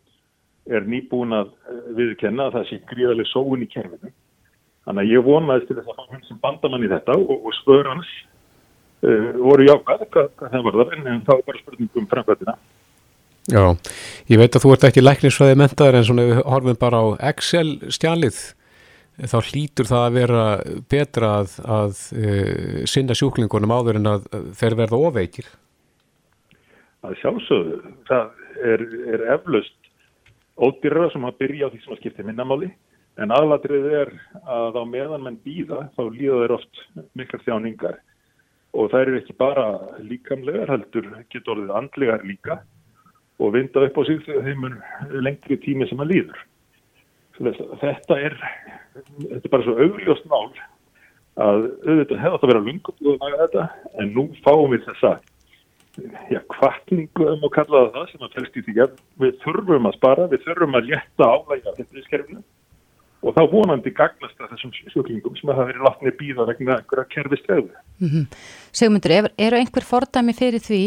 er 0.69 0.85
nýbúin 0.85 1.33
að 1.33 1.53
viðkenna 1.97 2.47
að 2.47 2.57
það 2.57 2.67
sé 2.69 2.81
gríðarlega 2.91 3.31
sóun 3.31 3.63
í 3.65 3.69
kerfinu. 3.69 4.11
Þannig 4.85 5.03
að 5.03 5.13
ég 5.13 5.25
vonaðist 5.25 5.69
til 5.69 5.77
þess 5.77 5.93
að 5.93 6.13
hann 6.13 6.27
sem 6.27 6.41
bandamann 6.41 6.85
í 6.85 6.91
þetta 6.91 7.17
og, 7.17 7.33
og 7.49 7.55
spör 7.57 7.89
hans 7.89 8.11
uh, 9.05 9.27
voru 9.41 9.67
jákvæð 9.67 10.05
hvað, 10.13 10.31
hvað 10.37 10.55
það 10.55 10.65
var 10.67 10.79
þar 10.79 10.95
en 10.97 11.25
þá 11.27 11.33
bara 11.33 11.61
spurningum 11.63 12.07
framkvæmdina. 12.13 12.55
Já, 13.51 13.63
ég 14.29 14.37
veit 14.37 14.55
að 14.55 14.63
þú 14.63 14.73
ert 14.75 14.83
ekki 14.85 15.03
læknisfræði 15.03 15.57
mentaður 15.57 15.97
en 15.97 16.07
svona 16.07 16.25
við 16.29 16.41
horfum 16.45 16.81
bara 16.81 17.01
á 17.01 17.05
Excel 17.31 17.67
stjálið 17.89 18.41
þá 19.17 19.37
hlýtur 19.51 19.89
það 19.89 20.05
að 20.05 20.15
vera 20.17 20.43
betra 20.91 21.31
að, 21.41 21.57
að 21.65 22.03
uh, 22.15 22.77
sinna 22.89 23.17
sjúklingunum 23.17 23.73
áður 23.75 23.99
en 23.99 24.13
að 24.13 24.29
þeir 24.59 24.77
verða 24.83 25.01
ofeikir 25.09 25.49
Það 27.01 27.17
sjálfsögðu 27.23 27.77
það 28.07 28.25
er, 28.61 28.85
er 29.15 29.25
eflaust 29.35 29.91
ódýrra 30.61 31.09
sem 31.11 31.25
að 31.25 31.39
byrja 31.41 31.67
á 31.67 31.71
því 31.73 31.79
sem 31.81 31.95
að 31.95 32.01
skipta 32.01 32.25
minnamáli 32.27 32.69
en 33.21 33.33
aðladrið 33.35 33.87
er 34.01 34.11
að 34.47 34.77
á 34.79 34.83
meðan 34.87 35.25
menn 35.25 35.39
býða 35.43 35.87
þá 35.97 36.03
líða 36.13 36.43
þeir 36.43 36.55
oft 36.57 36.83
miklar 37.17 37.43
þjáningar 37.47 37.97
og 38.71 38.91
það 38.91 39.01
eru 39.05 39.17
ekki 39.19 39.35
bara 39.39 39.65
líkamlegar 40.05 40.71
heldur 40.71 41.09
getur 41.33 41.55
orðið 41.55 41.73
andlegar 41.79 42.23
líka 42.27 42.61
og 43.41 43.55
vinda 43.55 43.83
upp 43.87 43.99
á 43.99 44.01
sig 44.07 44.21
þegar 44.25 44.47
þeim 44.47 44.67
er 44.69 45.21
lengri 45.25 45.57
tími 45.63 45.87
sem 45.89 46.01
að 46.03 46.13
líður. 46.13 46.39
Þetta 47.37 48.17
er, 48.19 48.35
þetta 48.93 49.41
er 49.41 49.51
bara 49.53 49.65
svo 49.65 49.77
augljóst 49.79 50.27
mál 50.29 50.51
að 51.39 51.67
auðvitað 51.87 52.21
hefða 52.21 52.39
þetta 52.41 52.57
að 52.59 53.27
að 53.27 53.37
þetta 53.41 53.67
en 54.01 54.09
nú 54.15 54.25
fáum 54.43 54.73
við 54.73 54.83
þessa 54.89 55.13
já, 56.31 56.39
kvartningu 56.51 57.27
um 57.33 57.45
að 57.47 57.53
kalla 57.55 57.83
það 57.95 58.09
sem 58.11 58.25
að 58.25 58.35
felst 58.37 58.57
í 58.57 58.65
því 58.67 58.75
að 58.85 58.97
við 59.23 59.37
þurfum 59.45 59.87
að 59.89 59.97
spara, 59.97 60.27
við 60.31 60.43
þurfum 60.45 60.77
að 60.79 60.91
létta 60.91 61.29
álægja 61.31 61.75
þetta 61.79 62.01
í 62.01 62.05
skerfinu 62.07 62.43
og 63.21 63.35
þá 63.37 63.41
vonandi 63.51 63.93
gagnast 63.95 64.37
það 64.37 64.53
þessum 64.55 64.77
sjöklingum 64.93 65.35
sem 65.37 65.51
hafa 65.51 65.67
verið 65.69 65.83
látnið 65.87 66.15
býða 66.19 66.47
vegna 66.49 66.77
einhverja 66.79 67.09
kerfistræðu. 67.11 67.75
Mm 68.01 68.09
-hmm. 68.09 68.23
Segmundur, 68.71 69.11
er, 69.11 69.29
eru 69.37 69.59
einhver 69.59 69.85
fordæmi 69.85 70.33
fyrir 70.33 70.63
því 70.63 70.83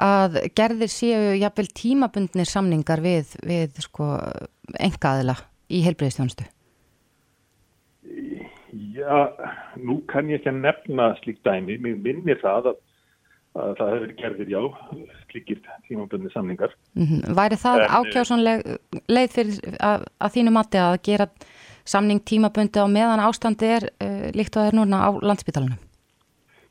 að 0.00 0.40
gerðir 0.56 0.90
séu 0.90 1.36
jafnvel 1.38 1.68
tímabundnir 1.76 2.48
samningar 2.48 3.00
við, 3.04 3.36
við 3.46 3.78
sko, 3.84 4.16
engaðila 4.80 5.36
í 5.70 5.82
helbreyðstjónustu? 5.86 6.46
Já, 9.00 9.32
nú 9.80 9.98
kann 10.10 10.30
ég 10.30 10.40
ekki 10.40 10.52
að 10.52 10.62
nefna 10.64 11.10
slíkt 11.20 11.42
dæmi. 11.46 11.78
Mér 11.82 11.98
minnir 12.04 12.38
það 12.42 12.70
að, 12.72 12.80
að 13.58 13.72
það 13.80 13.92
hefur 13.94 14.12
gerðir, 14.20 14.52
já, 14.52 14.60
slíkir 15.30 15.62
tímabundnir 15.88 16.34
samningar. 16.34 16.74
Mm 16.94 17.06
-hmm. 17.06 17.34
Væri 17.38 17.58
það 17.64 17.86
ákjásanleg 17.98 18.62
leið 19.08 19.30
fyrir 19.36 19.76
að, 19.80 20.06
að 20.20 20.32
þínu 20.36 20.54
mati 20.54 20.78
að 20.78 21.02
gera 21.08 21.26
samning 21.84 22.22
tímabundi 22.24 22.78
á 22.78 22.86
meðan 22.86 23.24
ástandi 23.24 23.66
er 23.66 23.88
uh, 23.90 24.30
líkt 24.36 24.56
og 24.56 24.62
það 24.62 24.68
er 24.70 24.76
núna 24.78 24.96
á 25.02 25.10
landsbytalanum? 25.22 25.80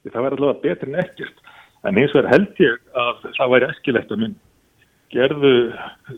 Það 0.10 0.24
væri 0.24 0.36
allavega 0.36 0.62
betur 0.64 0.88
en 0.88 1.00
ekkert 1.04 1.42
en 1.84 1.98
eins 1.98 2.14
og 2.16 2.24
er 2.24 2.32
held 2.34 2.62
ég 2.64 2.78
að 2.96 3.26
það 3.38 3.52
væri 3.54 3.70
eskilegt 3.74 4.12
að 4.12 4.22
mun 4.24 4.36
gerðu 5.14 5.54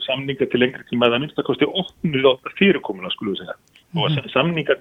samninga 0.05 0.47
til 0.51 0.61
lengri 0.61 0.85
tíma 0.89 1.07
að 1.07 1.15
það 1.15 1.23
minnst 1.23 1.41
að 1.41 1.47
kosti 1.49 1.69
8 1.83 2.53
fyrirkomuna 2.59 3.11
skulle 3.13 3.35
við 3.35 3.43
segja 3.43 3.57
mm 3.57 4.01
og 4.01 4.07
mhm. 4.07 4.29
samningar 4.31 4.77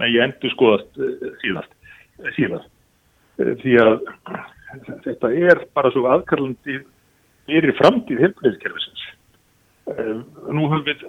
með 0.00 0.14
ég 0.14 0.22
endur 0.24 0.52
skoðast 0.54 1.00
uh, 1.00 1.26
síðast, 1.42 1.74
uh, 2.22 2.30
síðast 2.36 2.70
því 3.62 3.74
að 3.82 3.92
þetta 5.04 5.32
er 5.50 5.60
bara 5.76 5.90
svo 5.92 6.06
aðkarlandi 6.08 6.78
fyrir 7.48 7.74
framtíð 7.76 8.22
helbriðskerfisins 8.24 9.04
nú 9.86 10.68
höfum 10.70 10.84
við 10.86 11.02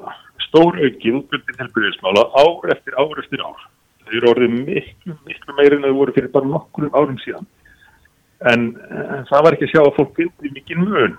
stór 0.47 0.79
aukið 0.81 1.19
útbyrðin 1.19 1.61
helbriðismála 1.61 2.23
ár 2.37 2.73
eftir 2.73 2.97
ár 2.97 3.19
eftir 3.21 3.41
ár. 3.41 3.61
Þau 4.03 4.15
eru 4.17 4.31
orðið 4.33 4.55
miklu, 4.57 5.15
miklu 5.27 5.55
meirinn 5.57 5.85
að 5.85 5.93
þau 5.93 5.99
voru 5.99 6.15
fyrir 6.17 6.33
bara 6.33 6.49
nokkur 6.49 6.89
árum 6.93 7.19
síðan. 7.23 7.47
En, 8.51 8.65
en 8.91 9.25
það 9.29 9.45
var 9.45 9.55
ekki 9.55 9.69
að 9.69 9.73
sjá 9.73 9.81
að 9.83 9.95
fólk 9.97 10.19
vildi 10.19 10.51
mikið 10.57 10.81
mun 10.83 11.15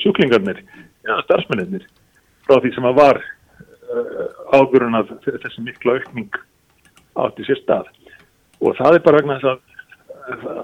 sjúklingarnir, 0.00 0.62
ja, 1.06 1.18
starfsmennir 1.26 1.84
frá 2.46 2.58
því 2.60 2.72
sem 2.74 2.88
að 2.88 2.98
var 2.98 3.20
uh, 3.20 4.26
águrinn 4.56 4.98
að 4.98 5.14
þessi 5.26 5.64
miklu 5.64 5.98
aukning 5.98 6.40
átti 7.20 7.46
sér 7.46 7.60
stað. 7.62 7.90
Og 8.64 8.76
það 8.78 8.98
er 8.98 9.04
bara 9.04 9.20
vegna 9.20 9.38
þess 9.38 9.52
að 9.52 9.62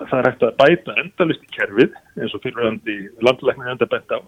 það 0.08 0.16
er 0.18 0.28
hægt 0.28 0.44
að 0.46 0.56
bæta 0.60 0.96
endalist 1.02 1.44
í 1.44 1.50
kerfið 1.52 1.96
eins 2.16 2.34
og 2.34 2.42
fyrirvægandi 2.44 2.96
landlækna 3.26 3.74
enda 3.74 3.88
bæta 3.90 4.20
á. 4.20 4.22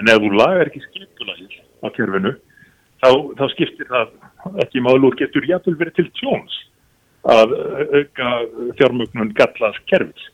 En 0.00 0.08
ef 0.08 0.20
þú 0.22 0.32
lagar 0.38 0.70
ekki 0.70 0.80
skipulagið 0.86 1.58
á 1.84 1.86
kerfinu 1.92 2.32
þá, 3.02 3.10
þá 3.38 3.44
skiptir 3.52 3.90
það 3.90 4.62
ekki 4.64 4.84
málu 4.84 5.10
og 5.10 5.18
getur 5.20 5.48
jáfnvel 5.48 5.76
verið 5.80 5.98
til 5.98 6.08
tjóns 6.20 6.58
að 7.28 7.52
auka 7.98 8.30
fjármögnun 8.80 9.34
gallast 9.38 9.84
kerfis. 9.90 10.30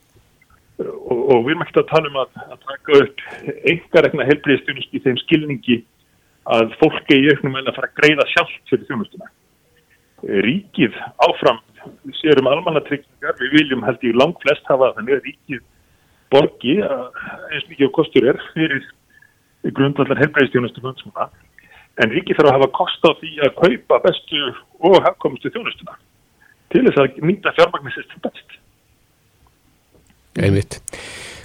Og, 0.79 1.21
og 1.35 1.41
við 1.43 1.53
erum 1.53 1.63
ekkert 1.65 1.81
að 1.83 1.89
tala 1.91 2.11
um 2.11 2.19
að, 2.23 2.35
að 2.55 2.59
taka 2.69 2.99
upp 3.03 3.23
einhverjegna 3.67 4.27
helbriðstjónust 4.29 4.93
í 4.95 5.01
þeim 5.03 5.17
skilningi 5.25 5.79
að 6.55 6.77
fólki 6.81 7.19
í 7.19 7.33
auknum 7.33 7.59
en 7.59 7.71
að 7.71 7.79
fara 7.81 7.91
að 7.91 7.97
greiða 7.99 8.27
sjálft 8.33 8.71
fyrir 8.71 8.87
þjónustuna. 8.89 9.33
Ríkið 10.47 10.95
áfram, 11.27 11.59
við 12.07 12.21
séum 12.21 12.51
almannatryggingar, 12.51 13.37
við 13.43 13.57
viljum 13.59 13.83
held 13.87 14.07
í 14.07 14.15
langt 14.15 14.39
flest 14.45 14.71
hafa 14.71 14.93
þannig 14.97 15.19
að 15.19 15.29
ríkið 15.29 15.67
borgi 16.33 16.79
eins 16.85 17.69
mikið 17.69 17.91
á 17.91 17.97
kostur 17.99 18.31
er 18.31 18.41
fyrir 18.53 18.87
grundvallar 19.75 20.21
helbriðstjónustu 20.23 20.83
fundsmuna 20.85 21.29
en 21.99 22.13
ríki 22.15 22.37
þarf 22.37 22.53
að 22.53 22.57
hafa 22.59 22.71
kost 22.79 23.07
á 23.09 23.11
því 23.19 23.33
að 23.47 23.57
kaupa 23.59 24.01
bestu 24.07 24.43
og 24.87 24.99
hafkomustu 25.07 25.51
þjónustuna 25.55 25.97
til 26.73 26.85
þess 26.87 27.01
að 27.03 27.21
nýta 27.25 27.55
fjármagnisist 27.57 28.13
best. 28.23 28.59
Einmitt. 30.39 30.79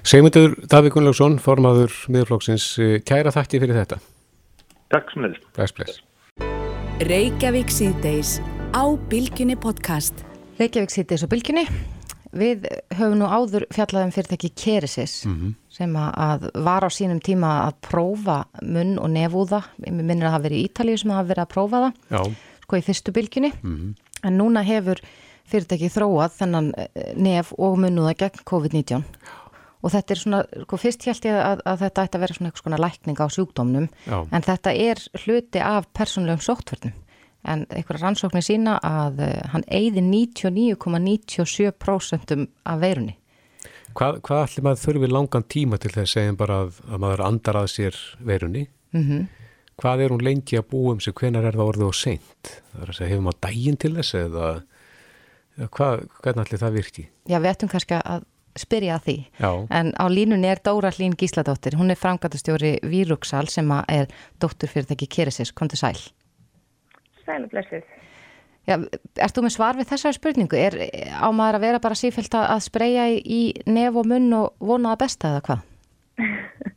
Segmundur 0.04 0.54
Davík 0.70 0.94
Gunnlaugsson, 0.94 1.39
formaður 1.41 1.94
miðurflóksins, 2.12 2.66
kæra 3.08 3.32
þakki 3.34 3.62
fyrir 3.64 3.80
þetta. 3.80 3.98
Takk 4.94 5.10
sem 5.14 5.26
bless. 5.78 5.98
Reykjavík 7.04 7.74
síðdeis 7.74 8.38
á 8.76 8.84
Bilginni 9.10 9.58
podcast. 9.58 10.22
Reykjavík 10.60 10.94
síðdeis 10.94 11.26
á 11.26 11.28
Bilginni. 11.32 11.66
við 12.34 12.66
höfum 12.98 13.20
nú 13.20 13.28
áður 13.30 13.68
fjallaðum 13.74 14.12
fyrirtæki 14.14 14.50
Keresis 14.58 15.26
mm 15.26 15.34
-hmm. 15.34 15.52
sem 15.70 15.91
að 15.94 16.50
var 16.66 16.82
á 16.82 16.89
sínum 16.89 17.22
tíma 17.22 17.70
að 17.70 17.74
prófa 17.82 18.46
munn 18.62 18.98
og 18.98 19.10
nefúða, 19.10 19.64
ég 19.86 19.94
minnir 19.94 20.26
að 20.26 20.30
það 20.30 20.34
hafi 20.34 20.44
verið 20.48 20.58
í 20.58 20.66
Ítalíu 20.68 20.98
sem 20.98 21.12
hafi 21.12 21.30
verið 21.30 21.44
að 21.44 21.54
prófa 21.54 21.78
það, 21.84 21.94
Já. 22.10 22.36
sko 22.64 22.78
í 22.78 22.82
fyrstu 22.82 23.12
bylginni, 23.12 23.52
mm 23.62 23.76
-hmm. 23.78 23.94
en 24.24 24.38
núna 24.38 24.64
hefur 24.64 24.98
fyrirtæki 25.54 25.93
þróað 25.93 26.36
þennan 26.41 26.74
eh, 26.78 27.14
nef 27.16 27.54
og 27.58 27.80
munnúða 27.84 28.18
gegn 28.26 28.45
COVID-19 28.49 29.06
og 29.84 29.91
þetta 29.91 30.14
er 30.14 30.20
svona, 30.20 30.38
sko 30.64 30.78
fyrst 30.80 31.06
held 31.10 31.26
ég 31.28 31.36
að, 31.38 31.62
að 31.68 31.82
þetta 31.84 32.04
ætti 32.08 32.18
að 32.18 32.24
vera 32.24 32.36
svona 32.38 32.49
eitthvað 32.49 32.66
svona 32.66 32.84
lækning 32.84 33.18
á 33.20 33.28
sjúkdómnum, 33.36 33.88
Já. 34.08 34.18
en 34.24 34.45
þetta 34.45 34.70
er 34.80 34.97
hluti 35.26 35.60
af 35.64 35.84
persónulegum 35.97 36.45
sóttverðnum 36.45 36.95
en 37.43 37.60
einhverja 37.68 38.04
rannsóknir 38.06 38.45
sína 38.45 38.74
að 38.88 39.14
uh, 39.26 39.32
hann 39.51 39.66
eigði 39.68 40.01
99,97% 40.06 42.47
af 42.72 42.78
veirunni. 42.80 43.16
Hvað, 43.93 44.14
hvað 44.26 44.39
allir 44.45 44.64
maður 44.66 44.84
þurfi 44.84 45.08
langan 45.12 45.49
tíma 45.51 45.76
til 45.82 45.93
þess 45.93 46.14
að 46.18 46.41
að, 46.47 46.70
að 46.88 46.97
maður 47.04 47.22
andar 47.28 47.58
að 47.62 47.74
sér 47.76 47.93
veirunni? 48.24 48.64
Mm 48.95 49.04
-hmm. 49.08 49.22
Hvað 49.84 49.97
er 50.01 50.10
hún 50.14 50.24
lengi 50.24 50.56
að 50.58 50.70
búa 50.70 50.91
um 50.93 51.01
sig? 51.01 51.14
Hvenar 51.14 51.45
er 51.45 51.56
það 51.58 51.70
orðið 51.70 51.88
og 51.88 51.95
seint? 51.95 52.43
Það 52.72 52.82
er 52.82 52.89
að 52.89 52.95
segja, 52.95 53.12
hefur 53.12 53.26
maður 53.28 53.41
dægin 53.41 53.78
til 53.78 53.95
þess 53.95 54.14
eða 54.14 54.64
hvað, 55.58 56.06
hvernig 56.22 56.45
allir 56.45 56.62
það 56.62 56.78
virki? 56.78 57.08
Já, 57.30 57.38
við 57.39 57.51
ættum 57.51 57.72
kannski 57.72 57.97
að 57.99 58.26
spyrja 58.60 58.97
að 58.97 59.08
því. 59.08 59.16
Já. 59.39 59.49
En 59.74 59.91
á 59.97 60.06
línunni 60.10 60.49
er 60.49 60.62
Dóra 60.66 60.91
Hlín 60.93 61.16
Gísladóttir. 61.18 61.78
Hún 61.80 61.93
er 61.93 61.99
framgættastjóri 61.99 62.78
Víruksal 62.86 63.47
sem 63.49 63.70
er 63.88 64.12
dótturfyrirtæki 64.41 65.10
Keresis. 65.10 65.51
Kom 65.51 65.70
til 65.70 65.82
sæl. 65.82 65.99
Sæl 67.26 67.43
og 67.43 67.49
blessuð. 67.54 67.86
Já, 68.64 68.78
ert 69.20 69.36
þú 69.36 69.43
með 69.43 69.56
svar 69.58 69.76
við 69.76 69.89
þessari 69.89 70.16
spurningu? 70.16 70.56
Er 70.56 70.78
á 71.20 71.28
maður 71.36 71.58
að 71.60 71.66
vera 71.66 71.82
bara 71.84 71.99
sífælt 71.99 72.38
að 72.39 72.62
spreja 72.64 73.10
í 73.12 73.41
nef 73.68 73.97
og 73.99 74.08
munn 74.08 74.30
og 74.38 74.54
vona 74.64 74.93
að 74.93 75.01
besta 75.04 75.34
eða 75.34 75.43
hvað? 75.47 75.66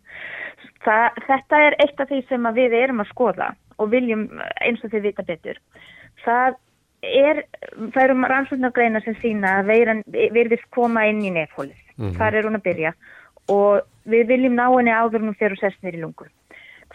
Það, 0.86 1.16
þetta 1.26 1.58
er 1.66 1.74
eitt 1.82 2.00
af 2.02 2.10
því 2.10 2.18
sem 2.28 2.44
við 2.54 2.74
erum 2.78 3.02
að 3.02 3.08
skoða 3.10 3.46
og 3.82 3.88
viljum 3.90 4.28
eins 4.62 4.84
og 4.86 4.92
þið 4.92 5.08
vita 5.08 5.24
betur. 5.26 5.58
Það 6.22 6.58
er, 7.06 7.42
það 7.94 8.02
eru 8.04 8.16
rannsóknargreina 8.32 9.02
sem 9.04 9.16
sína 9.22 9.58
að 9.60 9.70
veiran 9.72 10.02
virðist 10.12 10.66
koma 10.74 11.06
inn 11.10 11.22
í 11.24 11.32
nefhólið. 11.34 11.78
Mm 11.96 12.08
-hmm. 12.08 12.16
Þar 12.18 12.34
er 12.34 12.48
hún 12.48 12.58
að 12.58 12.66
byrja 12.68 12.92
og 13.48 13.86
við 14.04 14.26
viljum 14.26 14.56
ná 14.58 14.66
henni 14.68 14.90
áður 14.90 15.22
nú 15.22 15.32
þegar 15.34 15.54
hún 15.54 15.60
sest 15.60 15.82
nýri 15.82 16.00
lungur. 16.00 16.30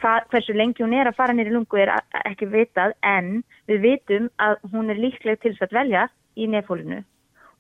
Hvað, 0.01 0.27
hversu 0.31 0.53
lengi 0.53 0.83
hún 0.83 0.93
er 0.93 1.07
að 1.07 1.15
fara 1.15 1.33
nýri 1.33 1.51
lungu 1.51 1.77
er 1.77 1.91
ekki 2.25 2.45
vitað 2.45 2.93
en 3.03 3.43
við 3.67 3.81
vitum 3.81 4.29
að 4.39 4.55
hún 4.71 4.89
er 4.89 4.97
líkleg 4.97 5.39
til 5.39 5.53
þess 5.53 5.67
að 5.67 5.77
velja 5.79 6.07
í 6.35 6.47
nefhólinu 6.47 7.03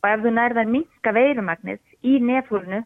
og 0.01 0.09
ef 0.09 0.23
þú 0.23 0.31
nærðar 0.33 0.65
minka 0.65 1.11
veirumagnið 1.13 1.79
í 2.03 2.19
nefhólinu 2.19 2.83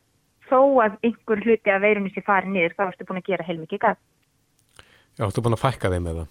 þó 0.49 0.59
að 0.83 0.97
einhver 1.07 1.43
hluti 1.45 1.71
af 1.71 1.81
veirunni 1.81 2.11
sé 2.13 2.21
farið 2.25 2.51
niður 2.53 2.75
þá 2.77 2.83
ertu 2.87 3.07
búin 3.07 3.21
að 3.21 3.29
gera 3.29 3.47
heilmikið 3.47 3.79
gaf. 3.85 3.97
Já, 5.15 5.25
ertu 5.25 5.41
búin 5.41 5.55
að 5.55 5.63
fækka 5.63 5.93
þeim 5.93 6.09
eða? 6.11 6.25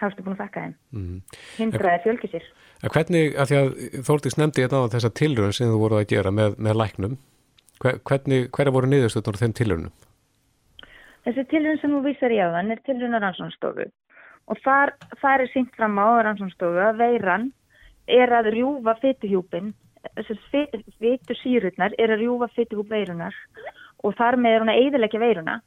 Þá 0.00 0.06
ertu 0.08 0.24
búin 0.24 0.36
að 0.36 0.40
fækka 0.40 0.62
þeim. 0.64 0.76
Mm. 0.96 1.16
Hindraði 1.58 2.02
fjölkið 2.06 2.34
sér. 2.34 2.44
Hvernig, 2.80 3.34
að 3.36 3.50
því 3.50 3.58
að 3.60 3.72
Þórtís 4.06 4.38
nefndi 4.40 4.64
þetta 4.64 4.80
á 4.80 4.92
þessa 4.94 5.10
tilröðun 5.20 5.56
sem 5.56 5.72
þú 5.72 5.80
voruð 5.82 6.00
að 6.00 6.12
gera 6.14 6.32
með, 6.32 6.54
með 6.56 6.78
læknum, 6.80 7.18
hvernig, 7.84 8.46
hverja 8.56 8.72
voru 8.72 8.88
niðurstöðnur 8.88 9.40
þeim 9.42 9.56
tilröðunum? 9.58 9.98
Þessi 11.26 11.44
tilröðun 11.50 11.82
sem 11.82 11.92
þú 11.92 12.00
vísar 12.06 12.32
í 12.32 12.40
áðan 12.40 12.72
er 12.72 12.80
tilröðun 12.86 13.18
á 13.20 13.24
rannsónstofu 13.26 13.86
og 14.50 14.62
þar, 14.64 14.94
þar 15.20 15.44
er 15.44 15.52
sínt 15.52 15.76
fram 15.76 16.00
á 16.00 16.08
rannsónstofu 16.24 16.80
að 16.82 17.04
veiran 17.04 17.50
er 18.10 18.32
að 18.34 18.50
rjúfa 18.56 18.96
fytuhjúpin 19.02 19.74
vitur 21.00 21.38
sírurnar 21.42 21.92
er 21.98 22.14
að 22.14 22.24
rjúfa 22.24 22.48
fytuhjúp 22.56 22.88
veirunar 22.90 23.36
og 24.00 24.16
þar 24.16 24.40
með 24.40 24.54
er 24.54 24.64
hún 24.64 24.72
að 24.72 24.80
eiðilegja 24.80 25.20
veiruna. 25.20 25.60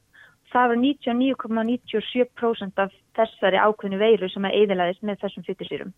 Það 0.50 0.68
var 0.70 0.78
99,97% 0.82 2.82
af 2.82 2.90
þessari 3.18 3.60
ákveðinu 3.60 4.00
veiru 4.00 4.28
sem 4.32 4.46
að 4.48 4.56
eiðilegðist 4.60 5.06
með 5.06 5.20
þessum 5.22 5.46
fytusýrum. 5.46 5.92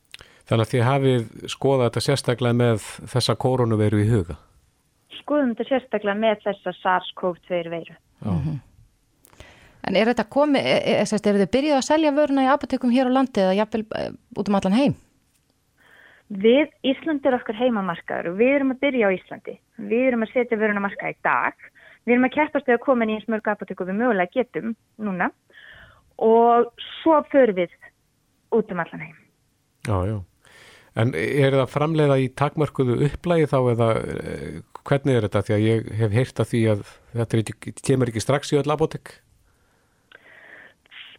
Þannig 0.46 0.66
að 0.66 0.72
þið 0.72 0.84
hafið 0.86 1.48
skoðað 1.52 1.88
þetta 1.88 2.04
sérstaklega 2.06 2.58
með 2.60 2.86
þessa 3.14 3.36
koronaveiru 3.44 4.02
í 4.02 4.08
huga? 4.10 4.36
Skoðum 5.20 5.54
þetta 5.54 5.68
sérstaklega 5.70 6.22
með 6.22 6.44
þessa 6.44 6.74
SARS-CoV-2 6.82 7.62
veiru. 7.72 7.96
Mm 8.24 8.40
-hmm. 8.44 8.60
En 9.86 9.96
er 9.96 10.08
þetta 10.10 10.26
komið, 10.26 10.66
er, 10.66 10.80
er, 10.98 11.10
er 11.14 11.40
þið 11.40 11.50
byrjuð 11.54 11.76
að 11.76 11.88
selja 11.88 12.14
vöruna 12.14 12.46
í 12.46 12.50
apotekum 12.50 12.90
hér 12.90 13.06
á 13.06 13.16
landi 13.16 13.42
eða 13.42 13.58
jafnvel 13.60 13.84
út 14.34 14.48
um 14.48 14.58
allan 14.58 14.78
heim? 14.78 14.96
Við, 16.26 16.72
Íslandi 16.82 17.28
er 17.30 17.36
okkar 17.36 17.54
heimamarkaður 17.54 18.32
og 18.32 18.38
við 18.40 18.54
erum 18.56 18.72
að 18.74 18.80
byrja 18.82 19.06
á 19.06 19.14
Íslandi. 19.14 19.54
Við 19.78 20.06
erum 20.08 20.26
að 20.26 20.32
setja 20.32 20.58
vöruna 20.58 20.82
marka 20.82 21.12
í 21.12 21.14
dag. 21.22 21.54
Við 22.06 22.16
erum 22.16 22.26
að 22.26 22.34
keppast 22.34 22.68
eða 22.68 22.82
komin 22.82 23.12
í 23.12 23.18
eins 23.18 23.28
mörg 23.30 23.46
apoteku 23.46 23.86
við 23.86 24.00
mögulega 24.00 24.34
getum 24.34 24.74
núna 24.98 25.30
og 26.22 26.72
svo 27.02 27.20
förum 27.32 27.60
við 27.60 27.76
út 28.56 28.72
um 28.72 28.80
allan 28.80 29.04
heim. 29.04 29.18
Já, 29.86 29.98
já. 30.06 30.16
En 30.96 31.12
er 31.12 31.52
það 31.52 31.72
framleiða 31.74 32.16
í 32.24 32.30
takmörkuðu 32.32 33.02
upplægi 33.04 33.50
þá 33.50 33.58
eða 33.74 33.88
hvernig 34.86 35.18
er 35.18 35.26
þetta? 35.26 35.42
Því 35.46 35.56
að 35.56 35.66
ég 35.66 35.90
hef 36.00 36.14
heyrt 36.14 36.40
að 36.40 36.50
því 36.52 36.62
að 36.72 36.86
þetta 37.12 37.42
ekki, 37.42 37.74
kemur 37.82 38.12
ekki 38.12 38.22
strax 38.24 38.54
í 38.54 38.60
öll 38.60 38.72
apotek. 38.72 39.12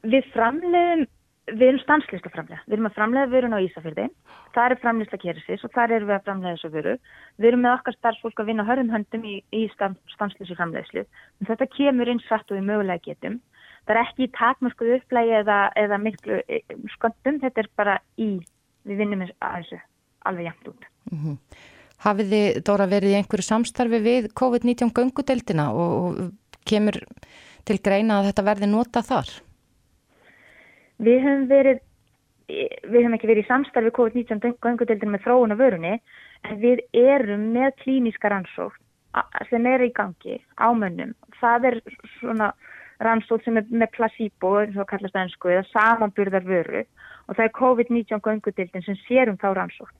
Við 0.07 0.25
framleiðum, 0.33 1.05
við 1.51 1.65
erum 1.67 1.83
stanslista 1.83 2.31
framleiða. 2.33 2.63
Við 2.65 2.77
erum 2.77 2.89
að 2.89 2.97
framleiða 2.97 3.31
vörun 3.33 3.57
á 3.57 3.65
Ísafjörði. 3.65 4.07
Það 4.55 4.73
er 4.73 4.81
framleysla 4.81 5.19
kerisins 5.21 5.65
og 5.67 5.73
þar 5.75 5.95
erum 5.97 6.09
við 6.09 6.17
að 6.17 6.25
framleiða 6.29 6.55
þessu 6.55 6.73
vöru. 6.73 6.95
Við 7.37 7.49
erum 7.51 7.63
með 7.65 7.75
okkar 7.77 7.97
starfsfólk 7.97 8.41
að 8.41 8.49
vinna 8.51 8.67
hörðum 8.67 8.93
höndum 8.95 9.27
í, 9.27 9.35
í 9.53 9.63
stansleysi 9.75 10.57
framleiðslu. 10.57 11.05
En 11.41 11.51
þetta 11.51 11.69
kemur 11.75 12.11
inn 12.13 12.23
satt 12.25 12.49
og 12.49 12.59
við 12.59 12.69
mögulega 12.71 13.05
getum. 13.11 13.41
Það 13.88 13.95
er 13.95 14.01
ekki 14.01 14.25
í 14.25 14.33
takmörkuðu 14.35 14.99
upplægi 14.99 15.33
eða, 15.39 15.57
eða 15.79 15.97
miklu 16.03 16.41
sköndum. 16.97 17.39
Þetta 17.39 17.63
er 17.63 17.69
bara 17.79 17.97
í, 18.19 18.29
við 18.83 19.01
vinnum 19.01 19.23
að 19.23 19.31
þessu 19.39 19.79
alveg 20.27 20.49
jæmt 20.49 20.69
út. 20.73 20.88
Mm 21.11 21.19
-hmm. 21.23 21.38
Hafið 22.03 22.31
þið, 22.33 22.61
Dóra, 22.67 22.85
verið 22.91 23.13
í 23.13 23.17
einhverju 23.17 23.45
samstarfi 23.47 23.99
við 24.03 24.29
COVID-19 24.38 24.91
göngudeldina 24.93 25.71
og, 25.73 25.91
og 26.19 26.57
kemur 26.67 26.99
til 27.65 27.77
greina 27.83 28.19
að 28.19 28.29
þetta 28.29 28.47
verði 28.49 28.69
nota 28.71 29.01
þar? 29.01 29.31
Við 30.97 31.23
höfum 31.23 31.47
verið, 31.47 31.79
við 32.47 32.99
höfum 33.01 33.15
ekki 33.17 33.31
verið 33.31 33.45
í 33.45 33.47
samstarfi 33.47 33.93
COVID-19 33.97 34.57
göngudeldina 34.61 35.15
með 35.15 35.25
þróun 35.25 35.55
og 35.55 35.61
vörunni, 35.61 35.95
en 36.43 36.59
við 36.61 36.83
erum 36.93 37.49
með 37.55 37.71
klíníska 37.83 38.29
rannsókn 38.29 38.83
sem 39.49 39.65
er 39.65 39.81
í 39.81 39.93
gangi 39.95 40.38
á 40.61 40.69
mönnum. 40.77 41.15
Það 41.39 41.69
er 41.71 41.75
svona 42.19 42.51
rannsókn 43.03 43.43
sem 43.43 43.57
er 43.57 43.67
með 43.69 43.91
placebo, 43.95 44.57
eins 44.61 44.77
og 44.77 44.87
kallast 44.89 45.15
ennsku, 45.15 45.51
eða 45.53 45.65
samanburðar 45.71 46.45
vöru 46.47 46.83
og 47.27 47.35
það 47.35 47.45
er 47.45 47.55
COVID-19 47.59 48.23
göngudeldin 48.25 48.85
sem 48.85 48.97
sér 49.05 49.31
um 49.31 49.37
þá 49.37 49.49
rannsókn. 49.53 49.95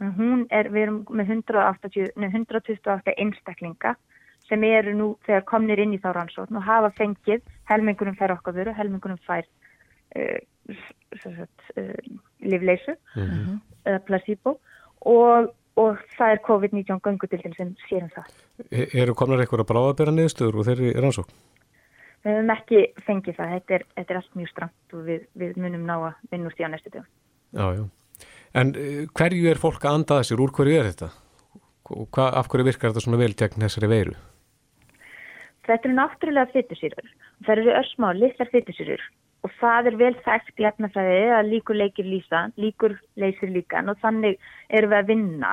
En 0.00 0.14
hún 0.16 0.46
er, 0.48 0.70
við 0.72 0.86
erum 0.86 1.00
með 1.12 1.34
180, 1.36 2.14
nei, 2.16 2.30
128 2.30 3.16
einstaklinga 3.20 3.94
sem 4.48 4.64
eru 4.64 4.94
nú 4.96 5.08
þegar 5.26 5.44
komnir 5.50 5.82
inn 5.82 5.92
í 5.94 6.00
þá 6.00 6.14
rannsókn 6.16 6.56
og 6.56 6.64
hafa 6.66 6.90
fengið 6.96 7.44
helmingunum 7.68 8.16
fær 8.18 8.34
okkar 8.34 8.56
vöru, 8.56 8.74
helmingunum 8.74 9.20
fær 9.26 9.44
uh, 10.16 10.38
uh, 11.28 11.94
livleisu 12.40 12.96
mm 13.14 13.28
-hmm. 13.28 13.60
eða 13.84 14.04
placebo 14.08 14.56
og, 15.00 15.52
og 15.76 15.98
það 16.16 16.32
er 16.32 16.44
COVID-19 16.48 17.00
gangudildin 17.00 17.54
sem 17.56 17.76
sér 17.88 18.02
um 18.02 18.10
það. 18.16 18.32
E 18.70 18.88
eru 19.02 19.14
komnar 19.14 19.40
eitthvað 19.40 19.64
að 19.64 19.70
bráðabera 19.72 20.16
niðurstöður 20.16 20.58
og 20.58 20.66
þeirri 20.66 20.92
rannsókn? 20.96 21.34
Við 22.20 22.36
hefum 22.36 22.52
ekki 22.52 22.80
fengið 23.06 23.38
það, 23.38 23.54
þetta 23.54 23.76
er, 23.76 23.86
þetta 23.96 24.12
er 24.12 24.20
allt 24.20 24.36
mjög 24.36 24.50
stramt 24.50 24.94
og 24.96 25.06
við, 25.06 25.22
við 25.40 25.60
munum 25.64 25.86
ná 25.88 25.94
að 25.96 26.18
vinna 26.32 26.50
úr 26.50 26.56
því 26.56 26.66
á 26.68 26.72
næstu 26.72 26.92
dögum. 26.92 27.10
Já, 27.56 27.66
já. 27.78 27.84
En 28.60 28.72
hverju 29.16 29.48
er 29.50 29.60
fólk 29.62 29.86
að 29.86 29.96
andaða 30.00 30.26
sér? 30.28 30.42
Úr 30.42 30.52
hverju 30.54 30.76
er 30.76 30.90
þetta? 30.90 31.08
Hva, 31.90 32.26
af 32.28 32.50
hverju 32.50 32.66
virkar 32.68 32.92
þetta 32.92 33.04
svona 33.06 33.20
vel 33.22 33.32
gegn 33.38 33.64
þessari 33.64 33.90
veiru? 33.90 34.18
Þetta 35.64 35.88
eru 35.88 35.96
náttúrulega 35.96 36.52
fytusýrur. 36.52 37.10
Það 37.46 37.56
eru 37.56 37.74
örsmá, 37.78 38.12
litlar 38.16 38.52
fytusýrur 38.52 39.08
og 39.46 39.52
það 39.56 39.90
er 39.90 39.98
vel 40.00 40.14
þekkt 40.24 40.60
í 40.60 40.66
efnafræði 40.68 41.20
að 41.32 41.50
líkur 41.54 41.78
leikir 41.80 42.08
lýsa, 42.08 42.42
líkur 42.60 42.96
leysir 43.20 43.52
líkan 43.54 43.88
og 43.88 44.00
þannig 44.02 44.36
erum 44.68 44.92
við 44.92 44.98
að 44.98 45.10
vinna 45.14 45.52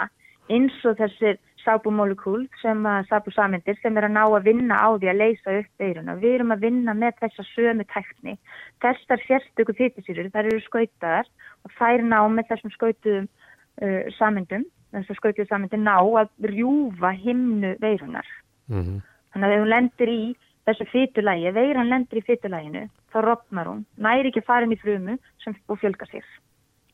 eins 0.51 0.75
og 0.87 0.97
þessir 0.99 1.39
sábumolekúl 1.67 2.45
sem 2.61 2.85
að 2.87 3.09
sábusamindir 3.09 3.77
sem 3.81 3.97
er 3.99 4.07
að 4.07 4.15
ná 4.15 4.23
að 4.23 4.47
vinna 4.47 4.79
á 4.79 4.87
því 4.95 5.11
að 5.11 5.19
leysa 5.21 5.57
upp 5.59 5.83
veiruna. 5.83 6.15
Við 6.21 6.37
erum 6.37 6.55
að 6.55 6.63
vinna 6.63 6.95
með 6.95 7.19
þessa 7.21 7.45
sömu 7.51 7.85
tækni. 7.91 8.37
Þessar 8.83 9.23
sérstöku 9.25 9.75
fytusýrur, 9.77 10.31
þær 10.31 10.49
eru 10.53 10.63
skautaðar 10.65 11.29
og 11.67 11.75
þær 11.77 12.05
ná 12.07 12.19
með 12.31 12.49
þessum 12.53 12.73
skautuðum 12.77 13.27
uh, 13.27 14.01
samindum, 14.17 14.65
þessar 14.95 15.19
skautuðu 15.19 15.47
samindir 15.51 15.83
ná 15.83 15.97
að 15.99 16.33
rjúfa 16.53 17.13
himnu 17.19 17.75
veirunar. 17.83 18.27
Mm 18.71 18.83
-hmm. 18.83 18.99
Þannig 19.33 19.47
að 19.49 19.55
ef 19.55 19.63
hún 19.63 19.73
lendir 19.75 20.09
í 20.09 20.21
þessu 20.67 20.85
fytulægi, 20.91 21.53
veiran 21.55 21.91
lendir 21.91 22.19
í 22.19 22.25
fytulæginu, 22.27 22.87
þá 23.13 23.17
rofnar 23.23 23.69
hún, 23.69 23.85
næri 23.95 24.31
ekki 24.31 24.43
farin 24.43 24.73
í 24.75 24.79
frumu 24.81 25.15
sem, 25.43 25.55
og 25.67 25.79
fjölgar 25.79 26.09
sér. 26.11 26.25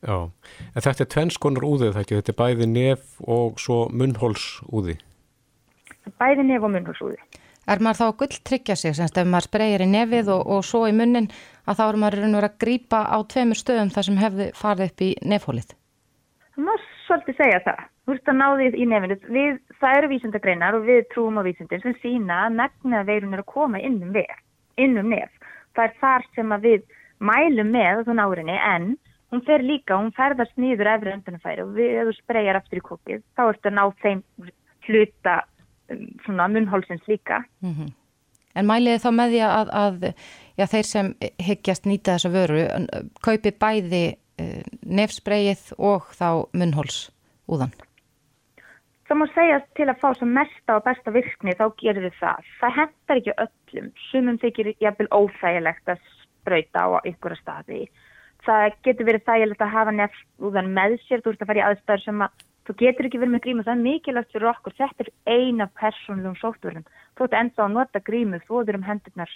Já, 0.04 0.16
en 0.76 0.84
þetta 0.84 1.04
er 1.04 1.10
tvennskonar 1.14 1.64
úðið 1.64 1.94
það 1.94 2.02
ekki, 2.02 2.18
þetta 2.18 2.32
er 2.32 2.40
bæði 2.40 2.66
nef 2.68 3.22
og 3.24 3.60
svo 3.62 3.78
munnhólsúði. 3.88 4.98
Bæði 6.20 6.44
nef 6.50 6.66
og 6.66 6.74
munnhólsúði. 6.74 7.16
Er 7.64 7.80
maður 7.80 8.00
þá 8.02 8.04
að 8.04 8.18
gull 8.20 8.36
tryggja 8.44 8.76
sig, 8.76 8.92
semst 8.98 9.16
ef 9.16 9.24
maður 9.24 9.46
spreyir 9.48 9.80
í 9.80 9.88
nefið 9.88 10.28
og, 10.34 10.42
og 10.52 10.66
svo 10.68 10.82
í 10.84 10.92
munnin, 10.92 11.30
að 11.64 11.78
þá 11.78 11.84
er 11.86 11.98
maður 12.02 12.20
raun 12.20 12.34
og 12.34 12.38
verið 12.42 12.50
að 12.50 12.58
grýpa 12.66 13.00
á 13.08 13.16
tveimur 13.32 13.60
stöðum 13.60 13.92
þar 13.94 14.06
sem 14.08 14.20
hefði 14.20 14.48
farið 14.58 14.90
upp 14.90 15.04
í 15.06 15.08
nefhólið? 15.32 15.72
Það 16.52 16.66
má 16.66 16.74
svolítið 17.06 17.38
segja 17.40 17.62
það. 17.64 17.80
Þú 18.04 18.12
veist 18.12 18.28
að 18.28 18.38
náðið 18.42 18.76
í 18.76 18.88
nefinu. 18.90 19.16
Við, 19.32 19.56
það 19.80 19.98
eru 19.98 20.10
vísendagreinar 20.12 20.76
og 20.76 20.84
við 20.90 21.00
trúum 21.14 21.40
á 21.40 21.42
vísendin 21.46 21.80
sem 21.80 21.96
sína 22.02 22.42
að 22.44 22.58
megnaða 22.60 23.08
veirun 23.08 23.32
er 23.32 23.40
að 23.40 23.52
koma 23.54 23.80
innum 23.80 24.20
innum 24.76 25.08
nef. 25.08 25.32
Það 25.72 25.88
er 25.88 25.96
þar 26.02 26.28
sem 26.36 26.54
við 26.60 26.84
mælum 27.24 27.72
með 27.72 28.04
þann 28.10 28.20
árinni 28.20 28.60
en 28.60 28.88
hún 29.34 29.44
fer 29.48 29.64
líka, 29.66 29.98
hún 29.98 30.14
ferðast 30.16 30.56
nýður 30.60 30.92
efri 30.94 31.12
öndanfæri 31.16 31.64
og 31.64 31.74
við, 31.76 31.98
ef 32.00 32.08
þú 32.08 32.16
spreyjar 32.20 32.60
aftur 32.60 32.80
í 32.80 32.86
kokkið, 32.88 33.26
þá 33.36 33.44
ertu 33.48 33.70
að 33.70 33.76
ná 33.76 33.84
þeim 34.04 34.24
hluta 34.86 35.36
um, 35.90 36.08
svona 36.24 36.48
munnhólsins 36.54 37.06
líka. 37.10 37.44
Mm 37.64 37.74
-hmm. 37.76 37.92
En 38.54 38.66
mæliði 38.66 39.02
þá 39.02 39.10
með 39.10 39.32
því 39.32 39.40
að, 39.50 39.70
að 39.84 40.12
já, 40.56 40.66
þeir 40.66 40.86
sem 40.86 41.14
hyggjast 41.42 41.86
nýta 41.90 42.14
þessa 42.14 42.30
vöru 42.30 42.60
kaupi 43.20 43.50
bæði 43.50 44.04
nefspreyið 44.84 45.74
og 45.78 46.10
þá 46.14 46.28
munnhóls 46.56 47.08
úðan? 47.50 47.74
Það 49.04 49.18
má 49.20 49.26
segja 49.34 49.58
til 49.76 49.86
að 49.90 50.00
fá 50.00 50.08
svo 50.16 50.26
mesta 50.26 50.78
og 50.78 50.86
besta 50.86 51.12
virkni 51.12 51.54
þá 51.58 51.66
gerir 51.80 52.06
þið 52.08 52.16
það. 52.22 52.46
Það 52.60 52.76
hendar 52.78 53.20
ekki 53.20 53.34
öllum. 53.44 53.90
Sumum 54.08 54.38
þykir 54.40 54.70
jæfnvel 54.80 55.08
óþægilegt 55.12 55.92
að 55.92 56.06
spröyta 56.22 56.86
á 56.88 56.88
einhverja 57.04 57.40
staði. 57.42 57.82
Það 58.44 58.66
getur 58.84 59.08
verið 59.08 59.26
þægilegt 59.28 59.62
að 59.64 59.74
hafa 59.74 59.92
nefn 59.94 60.74
með 60.74 60.98
sér. 61.06 61.22
Þú 61.24 61.32
ert 61.32 61.42
að 61.42 61.48
fara 61.48 61.62
í 61.62 61.66
aðstæður 61.68 62.04
sem 62.04 62.24
að 62.26 62.44
þú 62.64 62.74
getur 62.80 63.06
ekki 63.08 63.20
verið 63.20 63.34
með 63.34 63.44
grímu. 63.46 63.64
Það 63.64 63.74
er 63.74 63.84
mikilvægt 63.88 64.32
fyrir 64.32 64.50
okkur. 64.52 64.76
Þetta 64.76 65.04
er 65.04 65.10
eina 65.24 65.66
persónlegum 65.80 66.36
sóttverðin. 66.40 66.88
Þú 67.16 67.24
ert 67.24 67.38
enda 67.40 67.64
að 67.64 67.76
nota 67.78 68.00
grímu, 68.04 68.40
þú 68.48 68.60
ert 68.60 68.78
um 68.78 68.88
hendurnar 68.88 69.32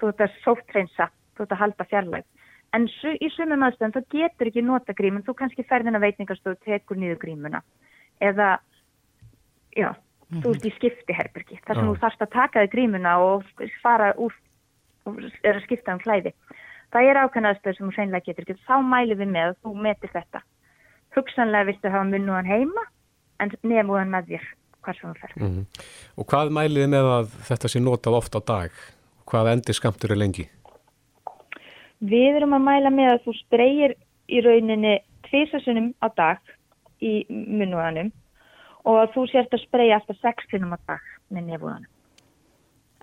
þú 0.00 0.10
ert 0.10 0.24
að 0.24 0.38
sóttreinsa, 0.44 1.08
þú 1.34 1.44
ert 1.44 1.54
að 1.54 1.62
halda 1.62 1.86
fjarlæg. 1.90 2.30
En 2.74 2.86
í 2.90 3.28
sumum 3.30 3.62
aðstöðum 3.66 3.94
þú 3.94 4.02
getur 4.14 4.50
ekki 4.50 4.64
nota 4.66 4.96
grímun, 4.98 5.24
þú 5.26 5.36
kannski 5.38 5.66
ferðin 5.68 5.98
að 5.98 6.08
veitningarstöðu 6.08 6.58
tekur 6.66 6.98
niður 6.98 7.20
grímuna. 7.22 7.60
Eða, 8.20 8.58
já, 9.76 9.90
mm 9.90 9.94
-hmm. 9.94 10.42
þú 10.42 10.54
ert 10.54 10.64
í 10.64 10.74
skiptiherbergi, 10.78 11.60
þar 11.66 11.76
sem 11.76 11.88
oh. 11.88 11.94
þú 11.94 12.00
þarfst 12.00 12.22
að 12.22 12.34
taka 12.34 12.60
þig 12.60 12.72
grímuna 12.72 13.18
og 13.18 13.44
fara 13.82 14.14
úr, 14.16 14.32
og 15.06 15.14
skipta 15.62 15.92
um 15.92 16.00
klæði. 16.00 16.32
Það 16.94 17.08
er 17.10 17.18
ákveðin 17.18 17.48
aðstöðu 17.50 17.76
sem 17.76 17.86
þú 17.88 17.96
hreinlega 17.96 18.26
getur 18.28 18.44
ekki. 18.44 18.54
Þá 18.68 18.76
mælum 18.86 19.18
við 19.18 19.30
með 19.34 19.48
að 19.48 19.56
þú 19.64 19.70
metir 19.82 20.10
þetta. 20.12 20.40
Hugsanlega 21.16 21.66
viltu 21.70 21.90
hafa 21.90 22.06
munnuðan 22.10 22.50
heima, 22.50 22.84
en 23.42 23.54
nefnúðan 23.66 24.12
með 24.12 24.28
þér, 24.28 24.44
hvað 24.86 25.00
sem 25.00 25.08
þú 25.08 25.20
fer. 25.20 25.32
Mm 25.36 25.48
-hmm. 25.54 25.64
Og 26.16 26.26
hvað 26.30 26.52
mælið 26.54 26.88
með 26.94 27.06
að 27.18 27.26
þetta 27.48 27.68
sé 27.68 27.80
notað 27.80 28.18
ofta 28.20 28.38
á 28.38 28.42
dag? 28.46 28.70
Hvað 29.26 29.50
endur 29.52 29.74
skamtur 29.74 30.12
er 30.12 30.22
lengi? 30.22 30.46
Við 31.98 32.36
erum 32.36 32.54
að 32.54 32.66
mæla 32.68 32.90
með 32.90 33.10
að 33.12 33.22
þú 33.24 33.32
spreyir 33.38 33.94
í 34.28 34.40
rauninni 34.44 35.00
tvisasunum 35.28 35.94
á 35.98 36.08
dag 36.14 36.38
í 37.00 37.26
munúðanum 37.28 38.12
og 38.84 39.00
að 39.02 39.12
þú 39.14 39.26
sért 39.32 39.54
að 39.54 39.64
spreyja 39.66 39.96
eftir 39.96 40.16
sextunum 40.20 40.76
á 40.76 40.78
dag 40.86 41.02
með 41.30 41.42
nefúðanum. 41.50 41.90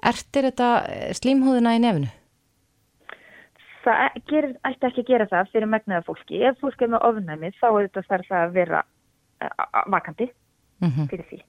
Ertir 0.01 0.47
þetta 0.49 0.69
slímhúðina 1.17 1.75
í 1.75 1.79
nefnu? 1.79 2.20
Það 3.82 4.17
gerir, 4.29 4.57
ætti 4.67 4.88
ekki 4.88 5.01
að 5.01 5.07
gera 5.07 5.29
það 5.32 5.53
fyrir 5.53 5.71
megnaða 5.71 6.05
fólki. 6.05 6.43
Ef 6.45 6.59
fólk 6.61 6.82
er 6.82 6.91
með 6.93 7.05
ofnæmið 7.07 7.55
þá 7.57 7.67
er 7.69 7.88
þetta 7.88 8.03
þarf 8.09 8.27
það 8.27 8.43
að 8.45 8.53
vera 8.59 8.84
eh, 9.41 9.82
vakandi 9.95 10.27
mm 10.27 10.89
-hmm. 10.89 11.09
fyrir 11.09 11.25
því. 11.29 11.41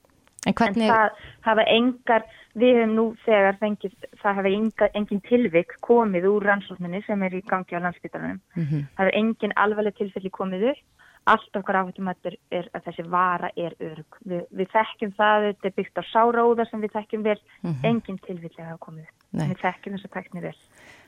En, 0.42 0.54
hvernig... 0.58 0.88
en 0.88 0.90
það 0.90 1.10
hafa 1.46 1.64
engar, 1.70 2.24
við 2.58 2.78
hefum 2.78 2.94
nú 2.96 3.04
þegar 3.22 3.58
fengið, 3.60 3.92
það 4.22 4.38
hafa 4.40 4.50
enga, 4.56 4.88
engin 4.98 5.20
tilvik 5.28 5.76
komið 5.86 6.26
úr 6.32 6.46
rannsókninni 6.48 7.02
sem 7.06 7.22
er 7.22 7.36
í 7.38 7.42
gangi 7.46 7.78
á 7.78 7.84
landsbytarnum. 7.84 8.40
Mm 8.56 8.64
-hmm. 8.64 8.88
Það 8.96 9.04
hefur 9.04 9.18
engin 9.20 9.54
alveg 9.56 9.94
tilfelli 9.94 10.30
komið 10.30 10.68
upp. 10.72 10.82
Allt 11.24 11.56
okkar 11.56 11.76
áhættum 11.78 12.08
er, 12.10 12.34
er 12.50 12.66
að 12.74 12.82
þessi 12.86 13.02
vara 13.06 13.50
er 13.56 13.72
örug. 13.78 14.16
Vi, 14.26 14.40
við 14.50 14.68
þekkjum 14.74 15.12
það, 15.14 15.44
þetta 15.46 15.68
er 15.68 15.76
byggt 15.76 16.00
á 16.02 16.02
sáróða 16.10 16.64
sem 16.66 16.80
við 16.80 16.94
þekkjum 16.96 17.22
vel, 17.22 17.38
mm 17.62 17.70
-hmm. 17.70 17.84
engin 17.84 18.18
tilfelli 18.18 18.64
hafa 18.64 18.78
komið 18.78 19.04
upp. 19.06 19.18
Við 19.32 19.58
þekkjum 19.62 19.94
þess 19.94 20.04
að 20.04 20.14
teknir 20.16 20.42
vel. 20.42 20.58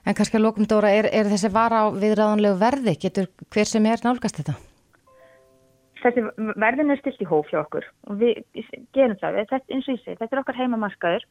En 0.04 0.16
kannski 0.16 0.36
að 0.36 0.44
lókum 0.44 0.68
Dóra, 0.68 0.92
er, 0.92 1.08
er 1.12 1.30
þessi 1.32 1.48
vara 1.52 1.86
á 1.88 1.92
viðræðanlegu 1.96 2.60
verði? 2.60 2.96
Getur 3.00 3.30
hver 3.48 3.68
sem 3.68 3.86
er 3.88 4.04
nálgast 4.04 4.40
þetta? 4.42 4.56
þessi 6.04 6.24
verðin 6.60 6.92
er 6.92 7.00
stilt 7.00 7.22
í 7.22 7.28
hóf 7.28 7.50
hjá 7.50 7.60
okkur 7.62 7.86
og 8.10 8.18
við 8.20 8.40
gerum 8.96 9.18
það, 9.20 9.42
þetta, 9.42 9.60
eins 9.72 9.86
og 9.88 9.94
ég 9.96 10.02
segi, 10.02 10.18
þetta 10.20 10.36
er 10.36 10.42
okkar 10.42 10.58
heimamarkaður 10.60 11.28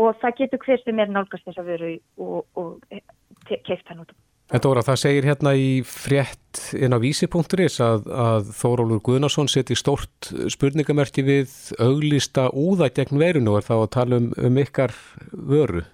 og 0.00 0.18
það 0.22 0.40
getur 0.40 0.64
hver 0.66 0.82
sem 0.82 1.00
er 1.02 1.12
nálgast 1.12 1.46
þess 1.46 1.62
að 1.62 1.70
veru 1.72 1.92
og, 2.20 2.42
og 2.60 3.54
keift 3.66 3.88
hann 3.90 4.04
út. 4.04 4.12
En 4.50 4.62
Dóra, 4.62 4.82
það 4.82 4.98
segir 4.98 5.26
hérna 5.28 5.52
í 5.54 5.68
frétt 5.86 6.60
inn 6.74 6.94
á 6.94 6.98
vísi.is 6.98 7.76
að, 7.86 8.08
að 8.10 8.48
Þórólur 8.58 9.02
Guðnarsson 9.06 9.50
seti 9.50 9.76
stórt 9.78 10.32
spurningamerki 10.50 11.22
við 11.22 11.52
auglista 11.78 12.48
úða 12.50 12.90
gegn 12.90 13.20
verinu 13.22 13.54
og 13.54 13.60
er 13.60 13.68
þá 13.68 13.76
að 13.76 13.92
tala 13.94 14.18
um, 14.18 14.26
um 14.34 14.58
ykkar 14.58 14.94
vöru, 15.30 15.84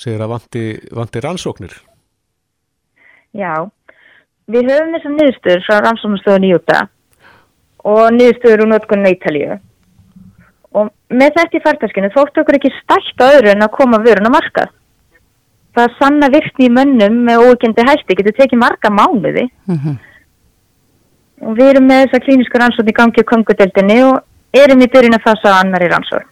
segir 0.00 0.22
að 0.24 0.32
vanti, 0.34 0.64
vanti 0.96 1.22
rannsóknir. 1.24 1.74
Já, 3.36 3.68
við 4.50 4.70
höfum 4.72 4.94
þessar 4.96 5.16
niðurstöður 5.16 5.66
frá 5.66 5.80
rannsóknarstöðun 5.84 6.46
í 6.48 6.52
Júta 6.54 6.80
og 7.90 8.04
niðurstöður 8.16 8.64
úr 8.64 8.72
notkunna 8.74 9.12
Ítalíu 9.14 9.58
og 10.76 10.90
með 11.10 11.36
þetta 11.38 11.58
í 11.58 11.64
fartaskinu 11.64 12.12
þóttu 12.14 12.42
okkur 12.42 12.58
ekki 12.58 12.72
stælt 12.76 13.22
á 13.22 13.26
öðru 13.30 13.52
en 13.54 13.66
að 13.66 13.74
koma 13.76 14.02
vörun 14.04 14.30
á 14.30 14.36
markað 14.36 14.72
það 15.76 15.96
sanna 15.98 16.30
virkni 16.32 16.66
í 16.66 16.74
mönnum 16.74 17.20
með 17.26 17.46
óekendi 17.46 17.86
hætti 17.86 18.16
getur 18.18 18.36
tekið 18.38 18.62
marga 18.62 18.90
mánuði 18.90 19.46
mm 19.48 19.78
-hmm. 19.78 19.96
og 21.46 21.56
við 21.58 21.72
erum 21.72 21.88
með 21.90 22.04
þessa 22.04 22.24
klínisku 22.26 22.58
rannsókn 22.58 22.92
í 22.92 22.98
gangi 22.98 23.22
á 23.22 23.30
kongudeldinni 23.32 23.98
og 24.08 24.20
erum 24.52 24.82
í 24.82 24.90
byrjun 24.90 25.18
að 25.18 25.26
fasa 25.26 25.56
annari 25.60 25.90
rannsókn 25.90 26.28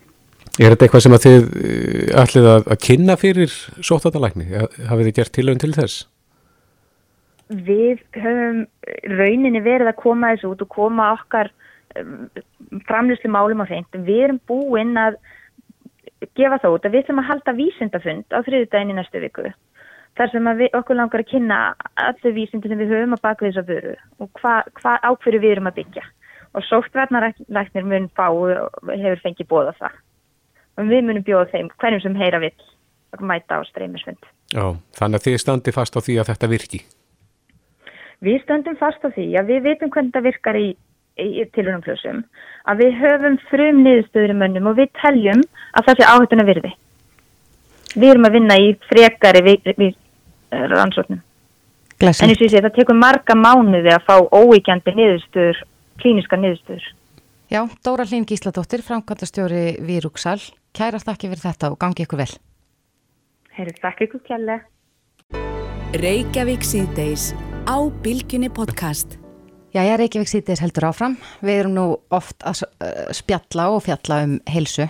Er 0.58 0.72
þetta 0.74 0.86
eitthvað 0.86 1.04
sem 1.04 1.14
að 1.14 1.24
þið 1.24 1.42
eh, 1.62 2.20
ætlið 2.22 2.46
að, 2.52 2.62
að 2.74 2.78
kynna 2.82 3.18
fyrir 3.18 3.52
sóttatalækni? 3.78 4.48
Hafið 4.88 5.04
þið 5.08 5.18
gert 5.20 5.36
tilögn 5.36 5.60
til 5.62 5.74
þess? 5.76 6.06
við 7.48 8.02
höfum 8.12 8.64
rauninni 9.16 9.60
verið 9.64 9.90
að 9.90 10.00
koma 10.02 10.34
þessu 10.34 10.52
út 10.52 10.64
og 10.64 10.70
koma 10.72 11.12
okkar 11.16 11.50
framlýslu 12.88 13.30
málum 13.32 13.64
á 13.64 13.66
hreint. 13.68 13.88
Við 13.92 14.24
erum 14.26 14.40
búinn 14.46 14.96
að 15.00 15.16
gefa 16.36 16.58
það 16.60 16.74
út 16.74 16.84
að 16.84 16.92
við 16.92 17.04
ætlum 17.04 17.22
að 17.22 17.30
halda 17.30 17.56
vísindafund 17.56 18.36
á 18.36 18.38
þriðdægin 18.44 18.92
í 18.92 18.98
næstu 18.98 19.22
viku. 19.22 19.48
Þar 20.18 20.32
sem 20.32 20.50
við, 20.58 20.70
okkur 20.74 20.98
langar 20.98 21.22
að 21.22 21.30
kynna 21.30 21.58
allir 22.02 22.34
vísindi 22.34 22.68
sem 22.68 22.80
við 22.80 22.92
höfum 22.92 23.16
að 23.16 23.24
baka 23.24 23.46
þess 23.46 23.62
að 23.62 23.72
vöru 23.72 23.94
og 24.18 24.30
hvað 24.40 24.70
hva, 24.82 24.96
ákverju 25.08 25.42
við 25.44 25.54
erum 25.54 25.70
að 25.70 25.78
byggja. 25.78 26.04
Og 26.56 26.64
sóttvarnaræknir 26.66 27.86
mun 27.86 28.10
fá 28.18 28.26
og 28.28 28.92
hefur 28.92 29.24
fengið 29.24 29.48
bóða 29.48 29.76
það. 29.78 29.96
Og 30.78 30.90
við 30.90 31.06
munum 31.06 31.24
bjóða 31.26 31.50
þeim 31.52 31.70
hverjum 31.76 32.04
sem 32.04 32.18
heyra 32.18 32.42
vill 32.42 32.54
að 33.16 33.24
mæta 33.26 33.58
á 33.58 33.62
streymisfund. 33.66 34.20
Já, 34.52 34.64
þannig 34.98 35.20
að 35.20 35.26
þið 35.26 35.38
standi 35.42 35.74
fast 35.74 35.96
á 35.96 36.00
því 36.00 36.18
að 36.20 36.30
þetta 36.30 36.50
virki. 36.52 36.80
Við 38.24 38.42
stöndum 38.42 38.76
fast 38.80 39.04
á 39.06 39.08
því 39.14 39.28
að 39.38 39.52
við 39.52 39.64
veitum 39.68 39.92
hvernig 39.94 40.14
það 40.14 40.26
virkar 40.26 40.58
í, 40.58 40.66
í 41.22 41.44
tilhörnumfljósum, 41.54 42.24
að 42.70 42.82
við 42.82 42.98
höfum 42.98 43.38
frum 43.50 43.80
niðurstöður 43.84 44.34
í 44.34 44.38
mönnum 44.40 44.70
og 44.72 44.78
við 44.80 44.90
teljum 44.98 45.44
að 45.78 45.88
það 45.88 46.00
sé 46.00 46.08
áhættuna 46.08 46.46
virði. 46.48 46.72
Við 47.94 48.10
erum 48.12 48.28
að 48.28 48.36
vinna 48.38 48.58
í 48.58 48.68
frekari 48.90 49.44
við, 49.46 49.72
við 49.78 49.94
uh, 49.94 50.66
rannsóknum. 50.74 51.22
Glæsum. 51.98 52.26
En 52.26 52.32
eins 52.32 52.42
og 52.42 52.46
ég 52.46 52.52
sé, 52.52 52.62
það 52.62 52.76
tekur 52.76 52.98
marga 52.98 53.34
mánuði 53.38 53.94
að 53.94 54.04
fá 54.06 54.16
óíkjandi 54.34 54.94
niðurstöður, 54.98 55.62
klíniska 56.02 56.38
niðurstöður. 56.38 56.90
Já, 57.48 57.62
Dóra 57.86 58.04
Hlín 58.04 58.26
Gísladóttir, 58.28 58.82
framkvæmtastjóri 58.84 59.78
Výrúksal. 59.86 60.40
Kæra 60.78 61.00
þakki 61.02 61.26
fyrir 61.32 61.42
þetta 61.42 61.72
og 61.72 61.78
gangi 61.82 62.04
ykkur 62.04 62.20
vel. 62.20 62.32
Herri, 63.56 63.72
þakki 63.82 64.06
ykkur 64.06 64.20
kjærlega. 64.28 65.40
Reykjavík 65.98 66.62
síðdeis 66.62 67.32
á 67.66 67.82
Bilginni 68.04 68.46
podcast. 68.54 69.16
Jæja, 69.74 69.96
Reykjavík 69.98 70.30
sýtis 70.30 70.62
heldur 70.62 70.86
áfram. 70.92 71.16
Við 71.42 71.64
erum 71.64 71.74
nú 71.74 71.86
oft 72.14 72.46
að 72.46 72.62
spjalla 73.18 73.66
og 73.74 73.82
fjalla 73.88 74.20
um 74.28 74.36
heilsu, 74.46 74.86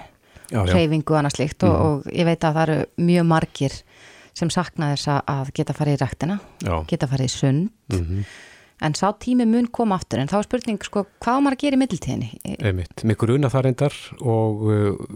hreyfingu 0.52 1.14
og 1.14 1.22
annað 1.22 1.38
slikt 1.38 1.64
mm. 1.64 1.72
og, 1.72 1.80
mhm. 1.80 1.88
og 1.88 2.20
ég 2.20 2.28
veit 2.28 2.44
að 2.44 2.60
það 2.60 2.62
eru 2.66 3.08
mjög 3.08 3.28
margir 3.32 3.80
sem 4.36 4.52
sakna 4.52 4.92
þess 4.92 5.14
að 5.24 5.54
geta 5.56 5.78
farið 5.80 5.96
í 5.96 6.02
rættina, 6.04 6.38
Já. 6.68 6.74
geta 6.92 7.08
farið 7.08 7.30
í 7.30 7.32
sund, 7.32 7.72
mm 7.88 8.04
-hmm. 8.04 8.28
En 8.80 8.94
sá 8.94 9.10
tími 9.18 9.46
mun 9.48 9.66
koma 9.66 9.98
aftur 9.98 10.20
en 10.22 10.30
þá 10.30 10.38
er 10.38 10.46
spurning 10.46 10.82
sko 10.86 11.04
hvað 11.24 11.42
maður 11.44 11.56
að 11.56 11.62
gera 11.64 11.78
í 11.78 11.82
middeltíðinni? 11.82 12.30
Einmitt, 12.58 13.04
mikur 13.08 13.34
unna 13.34 13.50
það 13.52 13.64
reyndar 13.66 13.96
og 14.20 14.66
uh, 14.68 15.06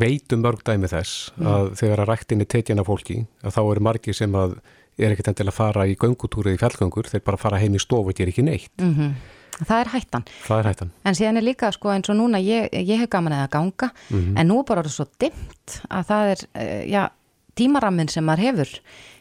veitum 0.00 0.44
mörg 0.44 0.64
dæmi 0.64 0.90
þess 0.90 1.32
mm. 1.36 1.50
að 1.54 1.72
þegar 1.82 2.04
að 2.04 2.12
rættinni 2.12 2.48
tekjana 2.48 2.86
fólki 2.86 3.24
að 3.44 3.56
þá 3.56 3.62
eru 3.64 3.84
margir 3.90 4.16
sem 4.16 4.38
að 4.38 4.56
er 5.00 5.14
ekkert 5.14 5.32
endilega 5.32 5.54
að 5.54 5.58
fara 5.58 5.86
í 5.88 5.96
göngutúri 5.98 6.54
í 6.54 6.60
fjallgöngur, 6.60 7.08
þeir 7.10 7.22
bara 7.26 7.40
fara 7.40 7.60
heim 7.60 7.76
í 7.76 7.82
stofu 7.82 8.12
og 8.12 8.16
gera 8.16 8.32
ekki 8.32 8.44
neitt. 8.46 8.72
Mm 8.80 8.94
-hmm. 8.94 9.12
Það 9.60 9.80
er 9.80 9.88
hættan. 9.92 10.24
Það 10.46 10.58
er 10.58 10.68
hættan. 10.70 10.90
En 11.04 11.14
síðan 11.14 11.36
er 11.36 11.44
líka 11.44 11.72
sko 11.72 11.90
eins 11.92 12.08
og 12.08 12.16
núna 12.16 12.40
ég, 12.40 12.68
ég 12.72 12.98
hef 12.98 13.10
gaman 13.10 13.32
eða 13.32 13.48
ganga 13.50 13.90
mm 14.10 14.18
-hmm. 14.18 14.40
en 14.40 14.48
nú 14.48 14.58
er 14.60 14.64
bara 14.64 14.88
svo 14.88 15.06
dimmt 15.18 15.82
að 15.90 16.04
það 16.10 16.30
er, 16.32 16.38
uh, 16.54 16.90
já, 16.90 17.10
tímarammin 17.54 18.08
sem 18.08 18.24
maður 18.24 18.40
hefur 18.40 18.68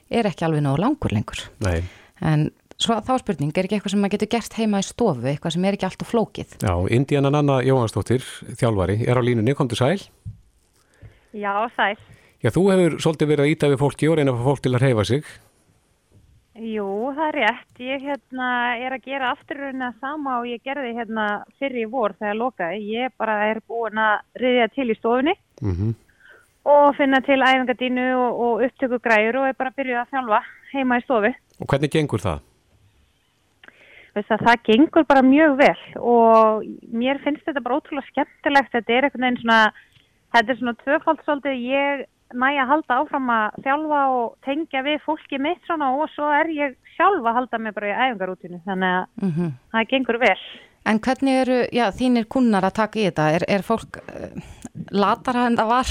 er 0.10 0.26
ekki 0.26 0.46
alveg 0.46 0.62
nógu 0.62 0.78
langur 0.78 1.12
lengur. 1.12 1.50
Nei. 1.60 1.84
En 2.22 2.52
svo 2.80 2.96
þá 3.04 3.14
spurning, 3.20 3.52
er 3.56 3.68
ekki 3.68 3.78
eitthvað 3.78 3.94
sem 3.96 4.02
maður 4.04 4.16
getur 4.18 4.32
gert 4.38 4.56
heima 4.60 4.80
í 4.80 4.88
stofu, 4.88 5.28
eitthvað 5.28 5.56
sem 5.56 5.66
er 5.66 5.78
ekki 5.78 5.90
alltaf 5.90 6.12
flókið? 6.14 6.56
Já, 6.64 6.74
Indiana 6.96 7.32
Nanna 7.34 7.60
Jóhansdóttir, 7.66 8.24
þjálfari, 8.60 9.02
er 9.06 9.20
á 9.20 9.22
línunni, 9.22 9.56
kom 9.58 9.68
til 9.68 9.80
sæl? 9.80 10.00
Já, 11.36 11.54
sæl. 11.76 11.98
Já, 12.40 12.50
þú 12.56 12.64
hefur 12.72 12.98
svolítið 13.04 13.32
verið 13.34 13.46
að 13.46 13.54
íta 13.54 13.70
við 13.70 13.82
fólki 13.84 14.10
og 14.10 14.18
reyna 14.18 14.32
að 14.32 14.40
fá 14.40 14.48
fólk 14.48 14.62
til 14.64 14.74
að 14.74 14.84
reyfa 14.86 15.04
sig. 15.10 15.32
Jú, 16.60 16.88
það 17.16 17.26
er 17.28 17.36
rétt. 17.38 17.80
Ég 17.80 18.04
hérna, 18.04 18.48
er 18.84 18.96
að 18.96 19.06
gera 19.08 19.32
afturröðina 19.32 19.94
sama 20.00 20.40
og 20.42 20.48
ég 20.50 20.64
gerði 20.64 20.92
hérna 20.98 21.28
fyrir 21.60 21.86
í 21.86 21.92
vor 21.92 22.16
þegar 22.20 22.40
lokaði. 22.40 22.80
Ég 22.96 23.14
bara 23.20 23.38
er 23.48 23.62
búin 23.68 24.00
að 24.00 24.26
reyðja 24.40 24.68
til 24.76 24.90
í 24.90 24.98
stofunni 24.98 25.36
Mm 25.62 25.76
-hmm. 25.76 25.94
og 26.64 26.96
finna 26.96 27.20
til 27.20 27.42
æfingadínu 27.44 28.16
og, 28.16 28.40
og 28.40 28.62
upptöku 28.64 29.00
græur 29.00 29.36
og 29.36 29.48
er 29.48 29.54
bara 29.54 29.70
að 29.70 29.76
byrja 29.76 30.02
að 30.02 30.10
þjálfa 30.12 30.42
heima 30.74 30.98
í 30.98 31.04
stofu. 31.04 31.34
Og 31.60 31.68
hvernig 31.68 31.92
gengur 31.92 32.20
það? 32.20 32.40
Þess 34.16 34.36
að 34.36 34.46
það 34.48 34.64
gengur 34.70 35.06
bara 35.10 35.26
mjög 35.26 35.58
vel 35.60 35.82
og 36.02 36.64
mér 36.92 37.20
finnst 37.24 37.46
þetta 37.46 37.62
bara 37.66 37.80
ótrúlega 37.80 38.10
skemmtilegt. 38.10 38.72
Þetta 38.74 38.96
er 38.96 39.08
einhvern 39.08 39.26
veginn 39.26 39.42
svona, 39.44 39.60
þetta 40.36 40.54
er 40.54 40.60
svona 40.62 40.80
tvöfald 40.84 41.22
svolítið 41.26 41.68
ég 41.70 42.08
næja 42.38 42.64
að 42.64 42.72
halda 42.74 42.98
áfram 43.02 43.30
að 43.34 43.60
þjálfa 43.66 44.02
og 44.14 44.26
tengja 44.46 44.82
við 44.86 45.00
fólki 45.06 45.40
mitt 45.42 45.62
svona 45.66 45.90
og 45.98 46.10
svo 46.14 46.30
er 46.34 46.52
ég 46.54 46.76
sjálf 46.96 47.26
að 47.26 47.38
halda 47.40 47.62
mig 47.62 47.76
bara 47.78 47.90
í 47.90 47.98
æfingarútinu 47.98 48.62
þannig 48.66 48.96
að 48.98 49.06
Mm 49.22 49.32
-hmm. 49.32 49.52
það 49.72 49.90
gengur 49.90 50.20
vel. 50.20 50.42
En 50.86 51.00
hvernig 51.00 51.42
eru, 51.42 51.58
já, 51.72 51.86
þínir 51.92 52.26
kunnar 52.26 52.64
að 52.64 52.78
taka 52.82 53.00
í 53.00 53.06
þetta? 53.06 53.32
Er, 53.36 53.44
er 53.48 53.62
fólk 53.62 53.98
uh, 53.98 54.42
latara 54.92 55.46
en 55.48 55.58
það 55.58 55.68
var 55.68 55.88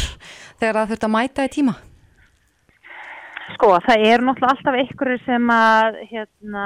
þegar 0.59 0.75
það 0.75 0.89
þurft 0.89 1.05
að 1.05 1.15
mæta 1.17 1.45
í 1.45 1.49
tíma? 1.49 1.75
Sko, 3.55 3.71
það 3.81 4.03
er 4.05 4.23
náttúrulega 4.23 4.55
alltaf 4.55 4.77
einhverju 4.77 5.19
sem 5.25 5.51
að 5.53 5.97
hérna, 6.11 6.65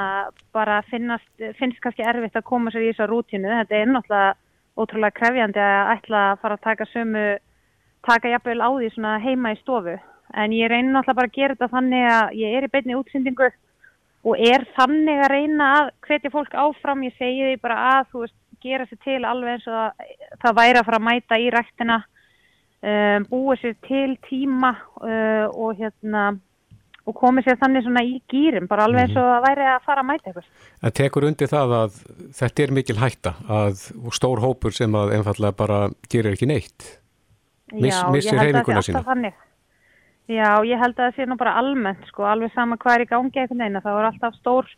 bara 0.55 0.81
finnast, 0.91 1.31
finnst 1.59 1.79
kannski 1.85 2.03
erfitt 2.07 2.39
að 2.39 2.49
koma 2.49 2.73
sér 2.75 2.89
í 2.89 2.91
þessa 2.91 3.07
rútinu. 3.11 3.51
Þetta 3.61 3.79
er 3.79 3.91
náttúrulega 3.93 4.33
ótrúlega 4.83 5.19
krefjandi 5.21 5.63
að 5.63 5.93
ætla 5.95 6.23
að 6.33 6.41
fara 6.43 6.59
að 6.59 6.67
taka 6.67 6.89
sömu, 6.91 7.25
taka 8.09 8.33
jafnvel 8.33 8.59
á 8.67 8.71
því 8.73 8.91
svona 8.97 9.15
heima 9.23 9.55
í 9.55 9.61
stofu. 9.61 9.97
En 10.35 10.57
ég 10.57 10.73
reynir 10.73 10.91
náttúrulega 10.91 11.21
bara 11.21 11.31
að 11.31 11.39
gera 11.39 11.57
þetta 11.57 11.73
þannig 11.77 12.07
að 12.17 12.37
ég 12.41 12.59
er 12.59 12.67
í 12.67 12.73
beinni 12.75 12.99
útsendingu 12.99 13.51
og 14.23 14.47
er 14.53 14.69
þannig 14.77 15.23
að 15.23 15.33
reyna 15.37 15.73
að 15.79 15.91
hvetja 16.09 16.35
fólk 16.35 16.55
áfram. 16.67 17.07
Ég 17.07 17.19
segi 17.19 17.51
því 17.51 17.59
bara 17.63 17.81
að 17.95 18.07
þú 18.13 18.27
veist, 18.27 18.39
gera 18.63 18.87
sér 18.87 19.05
til 19.07 19.21
alveg 19.27 19.57
eins 19.57 19.69
og 19.71 19.77
það, 19.77 20.17
það 20.43 20.59
væri 20.59 20.81
að 20.81 20.89
fara 20.89 21.03
að 21.03 21.07
mæta 21.09 21.39
í 21.43 21.51
rættina, 21.51 22.05
um, 22.83 23.29
búa 23.31 23.57
sér 23.59 23.77
til 23.87 24.09
tíma 24.27 24.79
uh, 25.03 25.47
og 25.51 25.79
hérna 25.79 26.33
og 27.07 27.15
komið 27.19 27.49
sér 27.49 27.59
þannig 27.59 27.85
svona 27.87 28.03
í 28.07 28.13
gýrum 28.31 28.69
bara 28.71 28.85
alveg 28.87 29.09
eins 29.09 29.17
og 29.19 29.27
það 29.27 29.45
væri 29.47 29.69
að 29.73 29.87
fara 29.87 30.03
að 30.05 30.09
mæta 30.11 30.31
eitthvað. 30.31 30.51
En 30.83 30.97
tekur 30.99 31.27
undir 31.29 31.51
það 31.51 31.73
að 31.79 31.97
þetta 32.39 32.63
er 32.63 32.75
mikil 32.79 32.99
hætta 33.01 33.33
að 33.51 33.87
stór 34.15 34.43
hópur 34.45 34.77
sem 34.77 34.95
að 34.95 35.17
einfallega 35.19 35.57
bara 35.59 35.81
gerir 36.09 36.37
ekki 36.37 36.51
neitt 36.51 36.99
Miss, 37.73 37.97
Já, 37.97 38.11
missir 38.13 38.37
að 38.37 38.39
það 38.39 38.45
hreyfinguna 38.45 38.83
sína. 38.85 39.33
Já, 40.31 40.49
ég 40.69 40.79
held 40.79 40.95
að 40.95 41.07
það 41.09 41.17
sé 41.17 41.27
nú 41.27 41.37
bara 41.41 41.57
almennt 41.59 42.07
sko, 42.07 42.25
alveg 42.29 42.53
sama 42.55 42.77
hvað 42.77 42.95
er 42.95 43.05
í 43.05 43.11
gangi 43.11 43.41
eitthvað 43.43 43.59
neina, 43.59 43.81
það 43.83 43.99
er 43.99 44.09
alltaf 44.11 44.37
stór, 44.39 44.69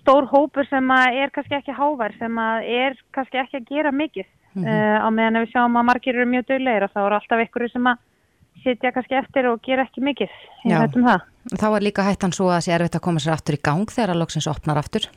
stór 0.00 0.26
hópur 0.32 0.66
sem 0.68 0.90
að 0.90 1.18
er 1.22 1.32
kannski 1.34 1.58
ekki 1.60 1.76
hávær, 1.76 2.16
sem 2.18 2.40
að 2.42 2.66
er 2.66 2.96
kannski 3.14 3.38
ekki 3.44 3.60
að 3.60 3.68
gera 3.70 3.92
mikið 3.94 4.26
mm 4.26 4.40
Mhm. 4.52 5.00
á 5.00 5.08
meðan 5.08 5.40
við 5.40 5.52
sjáum 5.54 5.76
að 5.80 5.86
margir 5.88 6.14
eru 6.16 6.26
mjög 6.28 6.44
döglegir 6.50 6.84
og 6.84 6.90
þá 6.92 6.98
er 7.06 7.14
alltaf 7.16 7.40
einhverju 7.40 7.70
sem 7.72 7.86
að 7.88 7.96
sitja 8.62 8.92
kannski 8.94 9.18
eftir 9.18 9.48
og 9.50 9.60
gera 9.64 9.86
ekki 9.86 10.04
mikið. 10.04 10.38
Um 10.68 11.04
það. 11.08 11.28
Þá 11.58 11.68
er 11.72 11.84
líka 11.84 12.06
hættan 12.06 12.34
svo 12.34 12.48
að 12.48 12.56
það 12.56 12.64
sé 12.66 12.74
erfitt 12.76 12.96
að 12.98 13.04
koma 13.08 13.22
sér 13.22 13.34
aftur 13.34 13.58
í 13.58 13.62
gang 13.66 13.90
þegar 13.90 14.14
að 14.14 14.20
loksins 14.22 14.50
opnar 14.50 14.80
aftur. 14.82 15.08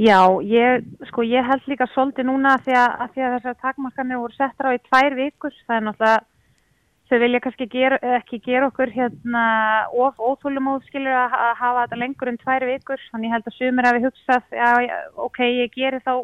Já, 0.00 0.18
ég, 0.48 0.84
sko, 1.10 1.22
ég 1.28 1.44
held 1.44 1.66
líka 1.68 1.86
svolítið 1.92 2.30
núna 2.30 2.56
að 2.56 2.68
því 2.68 2.76
að, 2.80 2.92
að, 3.04 3.08
því 3.14 3.24
að 3.24 3.34
þessar 3.36 3.56
takmarkanir 3.60 4.20
voru 4.22 4.36
settar 4.38 4.68
á 4.72 4.76
í 4.76 4.84
tvær 4.88 5.16
vikur. 5.18 5.56
Það 5.66 5.76
er 5.76 5.84
náttúrulega, 5.86 6.22
þau 7.12 7.18
vilja 7.20 7.40
kannski 7.44 7.66
gera, 7.74 7.98
ekki 8.16 8.38
gera 8.46 8.70
okkur 8.70 8.94
hérna 8.94 9.42
of 9.92 10.16
óþólumóð 10.16 10.86
skilur 10.88 11.12
að, 11.12 11.36
að 11.44 11.52
hafa 11.60 11.84
þetta 11.84 12.00
lengur 12.00 12.32
en 12.32 12.40
tvær 12.40 12.66
vikur. 12.70 13.04
Þannig 13.12 13.28
ég 13.28 13.36
held 13.36 13.50
að 13.50 13.58
sumir 13.58 13.90
hafi 13.90 14.04
hugsað, 14.06 14.48
já, 14.56 14.70
já, 14.88 14.96
ok, 15.28 15.42
ég 15.60 15.76
geri 15.76 16.00
þá 16.06 16.14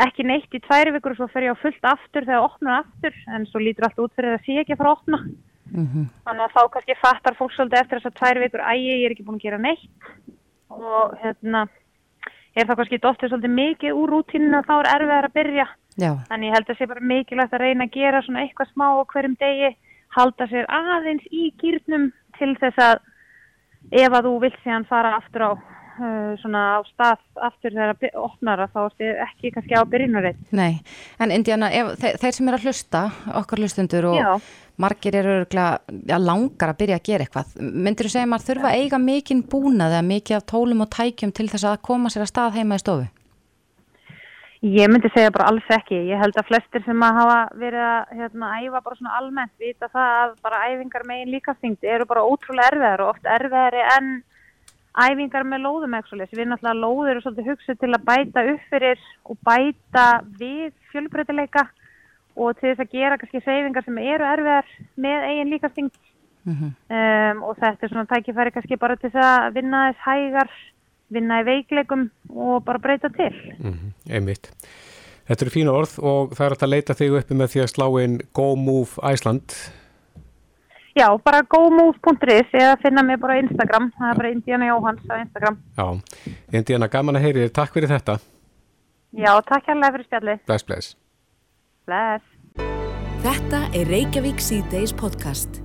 ekki 0.00 0.24
neitt 0.24 0.54
í 0.54 0.60
tvær 0.64 0.92
vikur 0.94 1.12
og 1.12 1.18
svo 1.20 1.28
fer 1.32 1.46
ég 1.46 1.56
á 1.56 1.62
fullt 1.62 1.84
aftur 1.84 2.24
þegar 2.24 2.46
opnar 2.46 2.82
aftur. 2.82 3.16
En 3.28 3.44
svo 3.46 3.60
lítur 3.60 3.88
allt 3.88 4.00
út 4.00 4.14
fyrir 4.16 4.32
að 4.32 4.38
það 4.38 4.46
sé 4.46 4.60
ekki 4.62 4.76
að 4.76 4.80
fara 4.82 4.92
að 4.92 4.98
opna. 5.00 5.20
Mm 5.72 6.08
Þannig 6.24 6.44
að 6.44 6.56
þá 6.56 6.62
kannski 6.72 6.98
fattar 7.00 7.36
fólk 7.36 7.52
svolítið 7.52 7.80
eftir 7.80 7.98
þessar 8.00 8.16
tvær 8.18 8.40
vikur, 8.42 8.60
æ, 8.60 8.72
ég 8.76 9.04
er 9.04 9.14
ekki 9.14 9.24
búin 9.24 9.38
að 9.38 9.46
gera 9.46 9.58
neitt 9.58 9.90
og 10.72 11.14
hérna 11.22 11.62
er 12.52 12.66
það 12.66 12.76
kannski 12.76 12.98
dóttir 13.00 13.32
svolítið 13.32 13.54
mikið 13.56 13.96
úr 13.96 14.12
rútíninu 14.12 14.58
og 14.58 14.66
þá 14.68 14.74
er 14.78 14.90
erfiðar 14.96 15.28
að 15.28 15.36
byrja. 15.38 15.66
Já, 15.96 16.12
Þannig 16.28 16.48
ég 16.48 16.54
held 16.56 16.70
að 16.72 16.78
sé 16.78 16.88
bara 16.88 17.08
mikilvægt 17.12 17.54
að 17.56 17.62
reyna 17.64 17.84
að 17.84 17.96
gera 17.96 18.22
svona 18.24 18.42
eitthvað 18.44 18.70
smá 18.72 18.86
á 18.92 19.02
hverjum 19.12 19.36
degi, 19.40 19.70
halda 20.16 20.48
sér 20.48 20.68
aðeins 20.68 21.26
í 21.32 21.52
gýrnum 21.60 22.06
til 22.38 22.52
þess 22.60 22.78
að 22.80 23.00
ef 23.92 24.12
að 24.12 24.28
þú 24.28 24.32
vilt 24.44 24.60
síðan 24.62 24.88
fara 24.88 25.16
aftur 25.16 25.46
á 25.48 25.50
svona 26.42 26.62
á 26.76 26.78
stað 26.88 27.18
aftur 27.48 27.70
þegar 27.74 27.92
að 27.94 28.00
by- 28.00 28.10
opnar 28.22 28.58
að 28.64 28.72
þá 28.72 28.80
ertu 28.86 29.08
ekki 29.26 29.52
kannski 29.54 29.76
á 29.76 29.82
byrjunarreitt. 29.84 30.42
nei. 30.52 30.80
En 31.20 31.30
Indiana, 31.30 31.70
ef, 31.70 31.94
þeir, 32.00 32.18
þeir 32.22 32.32
sem 32.38 32.48
eru 32.48 32.56
að 32.56 32.66
hlusta, 32.66 33.02
okkar 33.42 33.58
hlustundur 33.62 34.04
og 34.12 34.16
Já. 34.18 34.40
margir 34.78 35.14
eru 35.14 35.34
örugglega, 35.44 35.78
já, 36.08 36.18
langar 36.18 36.72
að 36.72 36.78
byrja 36.80 36.96
að 37.00 37.06
gera 37.08 37.24
eitthvað. 37.24 37.56
Myndir 37.60 38.06
þú 38.06 38.10
segja 38.16 38.26
maður 38.32 38.48
þurfa 38.50 38.70
að 38.72 38.78
eiga 38.82 38.98
mikinn 38.98 39.42
búnað 39.44 39.92
eða 39.98 40.06
mikið 40.12 40.36
af 40.36 40.46
tólum 40.46 40.80
og 40.86 40.90
tækjum 40.90 41.32
til 41.32 41.48
þess 41.48 41.64
að 41.64 41.82
koma 41.82 42.08
sér 42.08 42.22
að 42.24 42.32
stað 42.32 42.56
heima 42.56 42.74
í 42.80 42.84
stofu? 42.84 43.08
Ég 44.62 44.86
myndi 44.92 45.08
segja 45.10 45.32
bara 45.34 45.48
alls 45.50 45.66
ekki. 45.74 45.96
Ég 46.06 46.20
held 46.22 46.36
að 46.38 46.46
flestir 46.46 46.84
sem 46.86 47.00
að 47.02 47.16
hafa 47.18 47.38
verið 47.58 47.82
að 47.82 48.12
hérna, 48.20 48.50
æfa 48.62 48.80
bara 48.84 48.98
svona 48.98 49.16
almennt 49.18 49.52
vita 49.58 49.88
það 49.90 50.12
að 50.22 50.36
bara 50.44 50.60
æfingar 50.70 51.02
megin 51.08 51.32
líkastingdi 51.34 51.88
eru 51.90 52.06
bara 52.06 52.22
ótrúlega 52.22 52.70
erfiðar 52.70 53.02
og 53.02 53.10
oft 53.16 53.26
erfiðari 53.26 53.82
en 53.96 54.12
æfingar 54.92 55.46
með 55.48 55.64
lóðum 55.66 55.94
ekki 55.98 56.18
Við 56.20 56.48
náttúrulega 56.50 56.80
lóður 56.82 57.10
eru 57.10 57.22
svolítið 57.24 57.50
hugsið 57.52 57.78
til 57.80 57.92
að 57.92 58.06
bæta 58.10 58.46
upp 58.52 58.64
fyrir 58.70 59.04
og 59.24 59.38
bæta 59.48 60.06
við 60.38 60.72
fjölbreytileika 60.92 61.66
og 62.36 62.56
til 62.56 62.70
þess 62.70 62.84
að 62.84 62.92
gera 62.92 63.18
kannski 63.20 63.44
seyfingar 63.44 63.84
sem 63.84 63.98
eru 63.98 64.24
erfiðar 64.24 64.72
með 64.96 65.28
eigin 65.30 65.52
líkastingd 65.52 66.00
Mm 66.44 66.72
um, 66.90 67.42
og 67.46 67.58
þetta 67.60 67.86
er 67.86 67.90
svona 67.92 68.08
tækifæri 68.10 68.52
kannski 68.54 68.76
bara 68.76 68.96
til 68.98 69.10
þess 69.12 69.26
að 69.26 69.52
vinna 69.54 69.82
þess 69.88 70.06
hægar, 70.06 70.48
vinna 71.14 71.38
í 71.38 71.44
veikleikum 71.46 72.08
og 72.34 72.64
bara 72.66 72.82
breyta 72.82 73.10
til. 73.14 73.30
mm 73.58 73.92
Einmitt. 74.10 74.50
Þetta 75.28 75.44
eru 75.44 75.54
fína 75.54 75.76
orð 75.76 75.92
og 76.02 76.34
það 76.34 76.46
er 76.46 76.56
að 76.56 76.72
leita 76.72 76.98
þig 76.98 77.14
uppi 77.20 77.38
með 77.38 77.52
því 77.52 77.62
að 77.62 77.70
slá 77.70 77.86
inn 78.02 78.18
Go 78.34 78.48
Move 78.56 79.12
Iceland. 79.12 79.54
Já, 80.92 81.06
bara 81.24 81.40
gomove.is 81.48 82.52
eða 82.52 82.76
finna 82.82 83.02
mig 83.02 83.16
bara 83.20 83.38
á 83.38 83.42
Instagram, 83.42 83.88
það 83.96 84.10
er 84.10 84.20
bara 84.20 84.32
Indiana 84.34 84.68
Jóhans 84.68 85.08
á 85.08 85.14
Instagram. 85.22 85.56
Já, 85.78 85.86
Indiana, 86.52 86.88
gaman 86.92 87.16
að 87.16 87.26
heyri 87.28 87.46
þér. 87.46 87.54
Takk 87.60 87.78
fyrir 87.78 87.92
þetta. 87.94 88.18
Já, 89.12 89.32
takk 89.48 89.72
hérlega 89.72 89.96
fyrir 89.96 90.08
spjalli. 90.10 90.38
Bless, 90.46 90.68
bless. 90.68 90.94
Bless. 91.88 92.24
Þetta 93.24 93.66
er 93.72 93.88
Reykjavík 93.88 94.40
C-Days 94.42 94.92
podcast. 94.92 95.61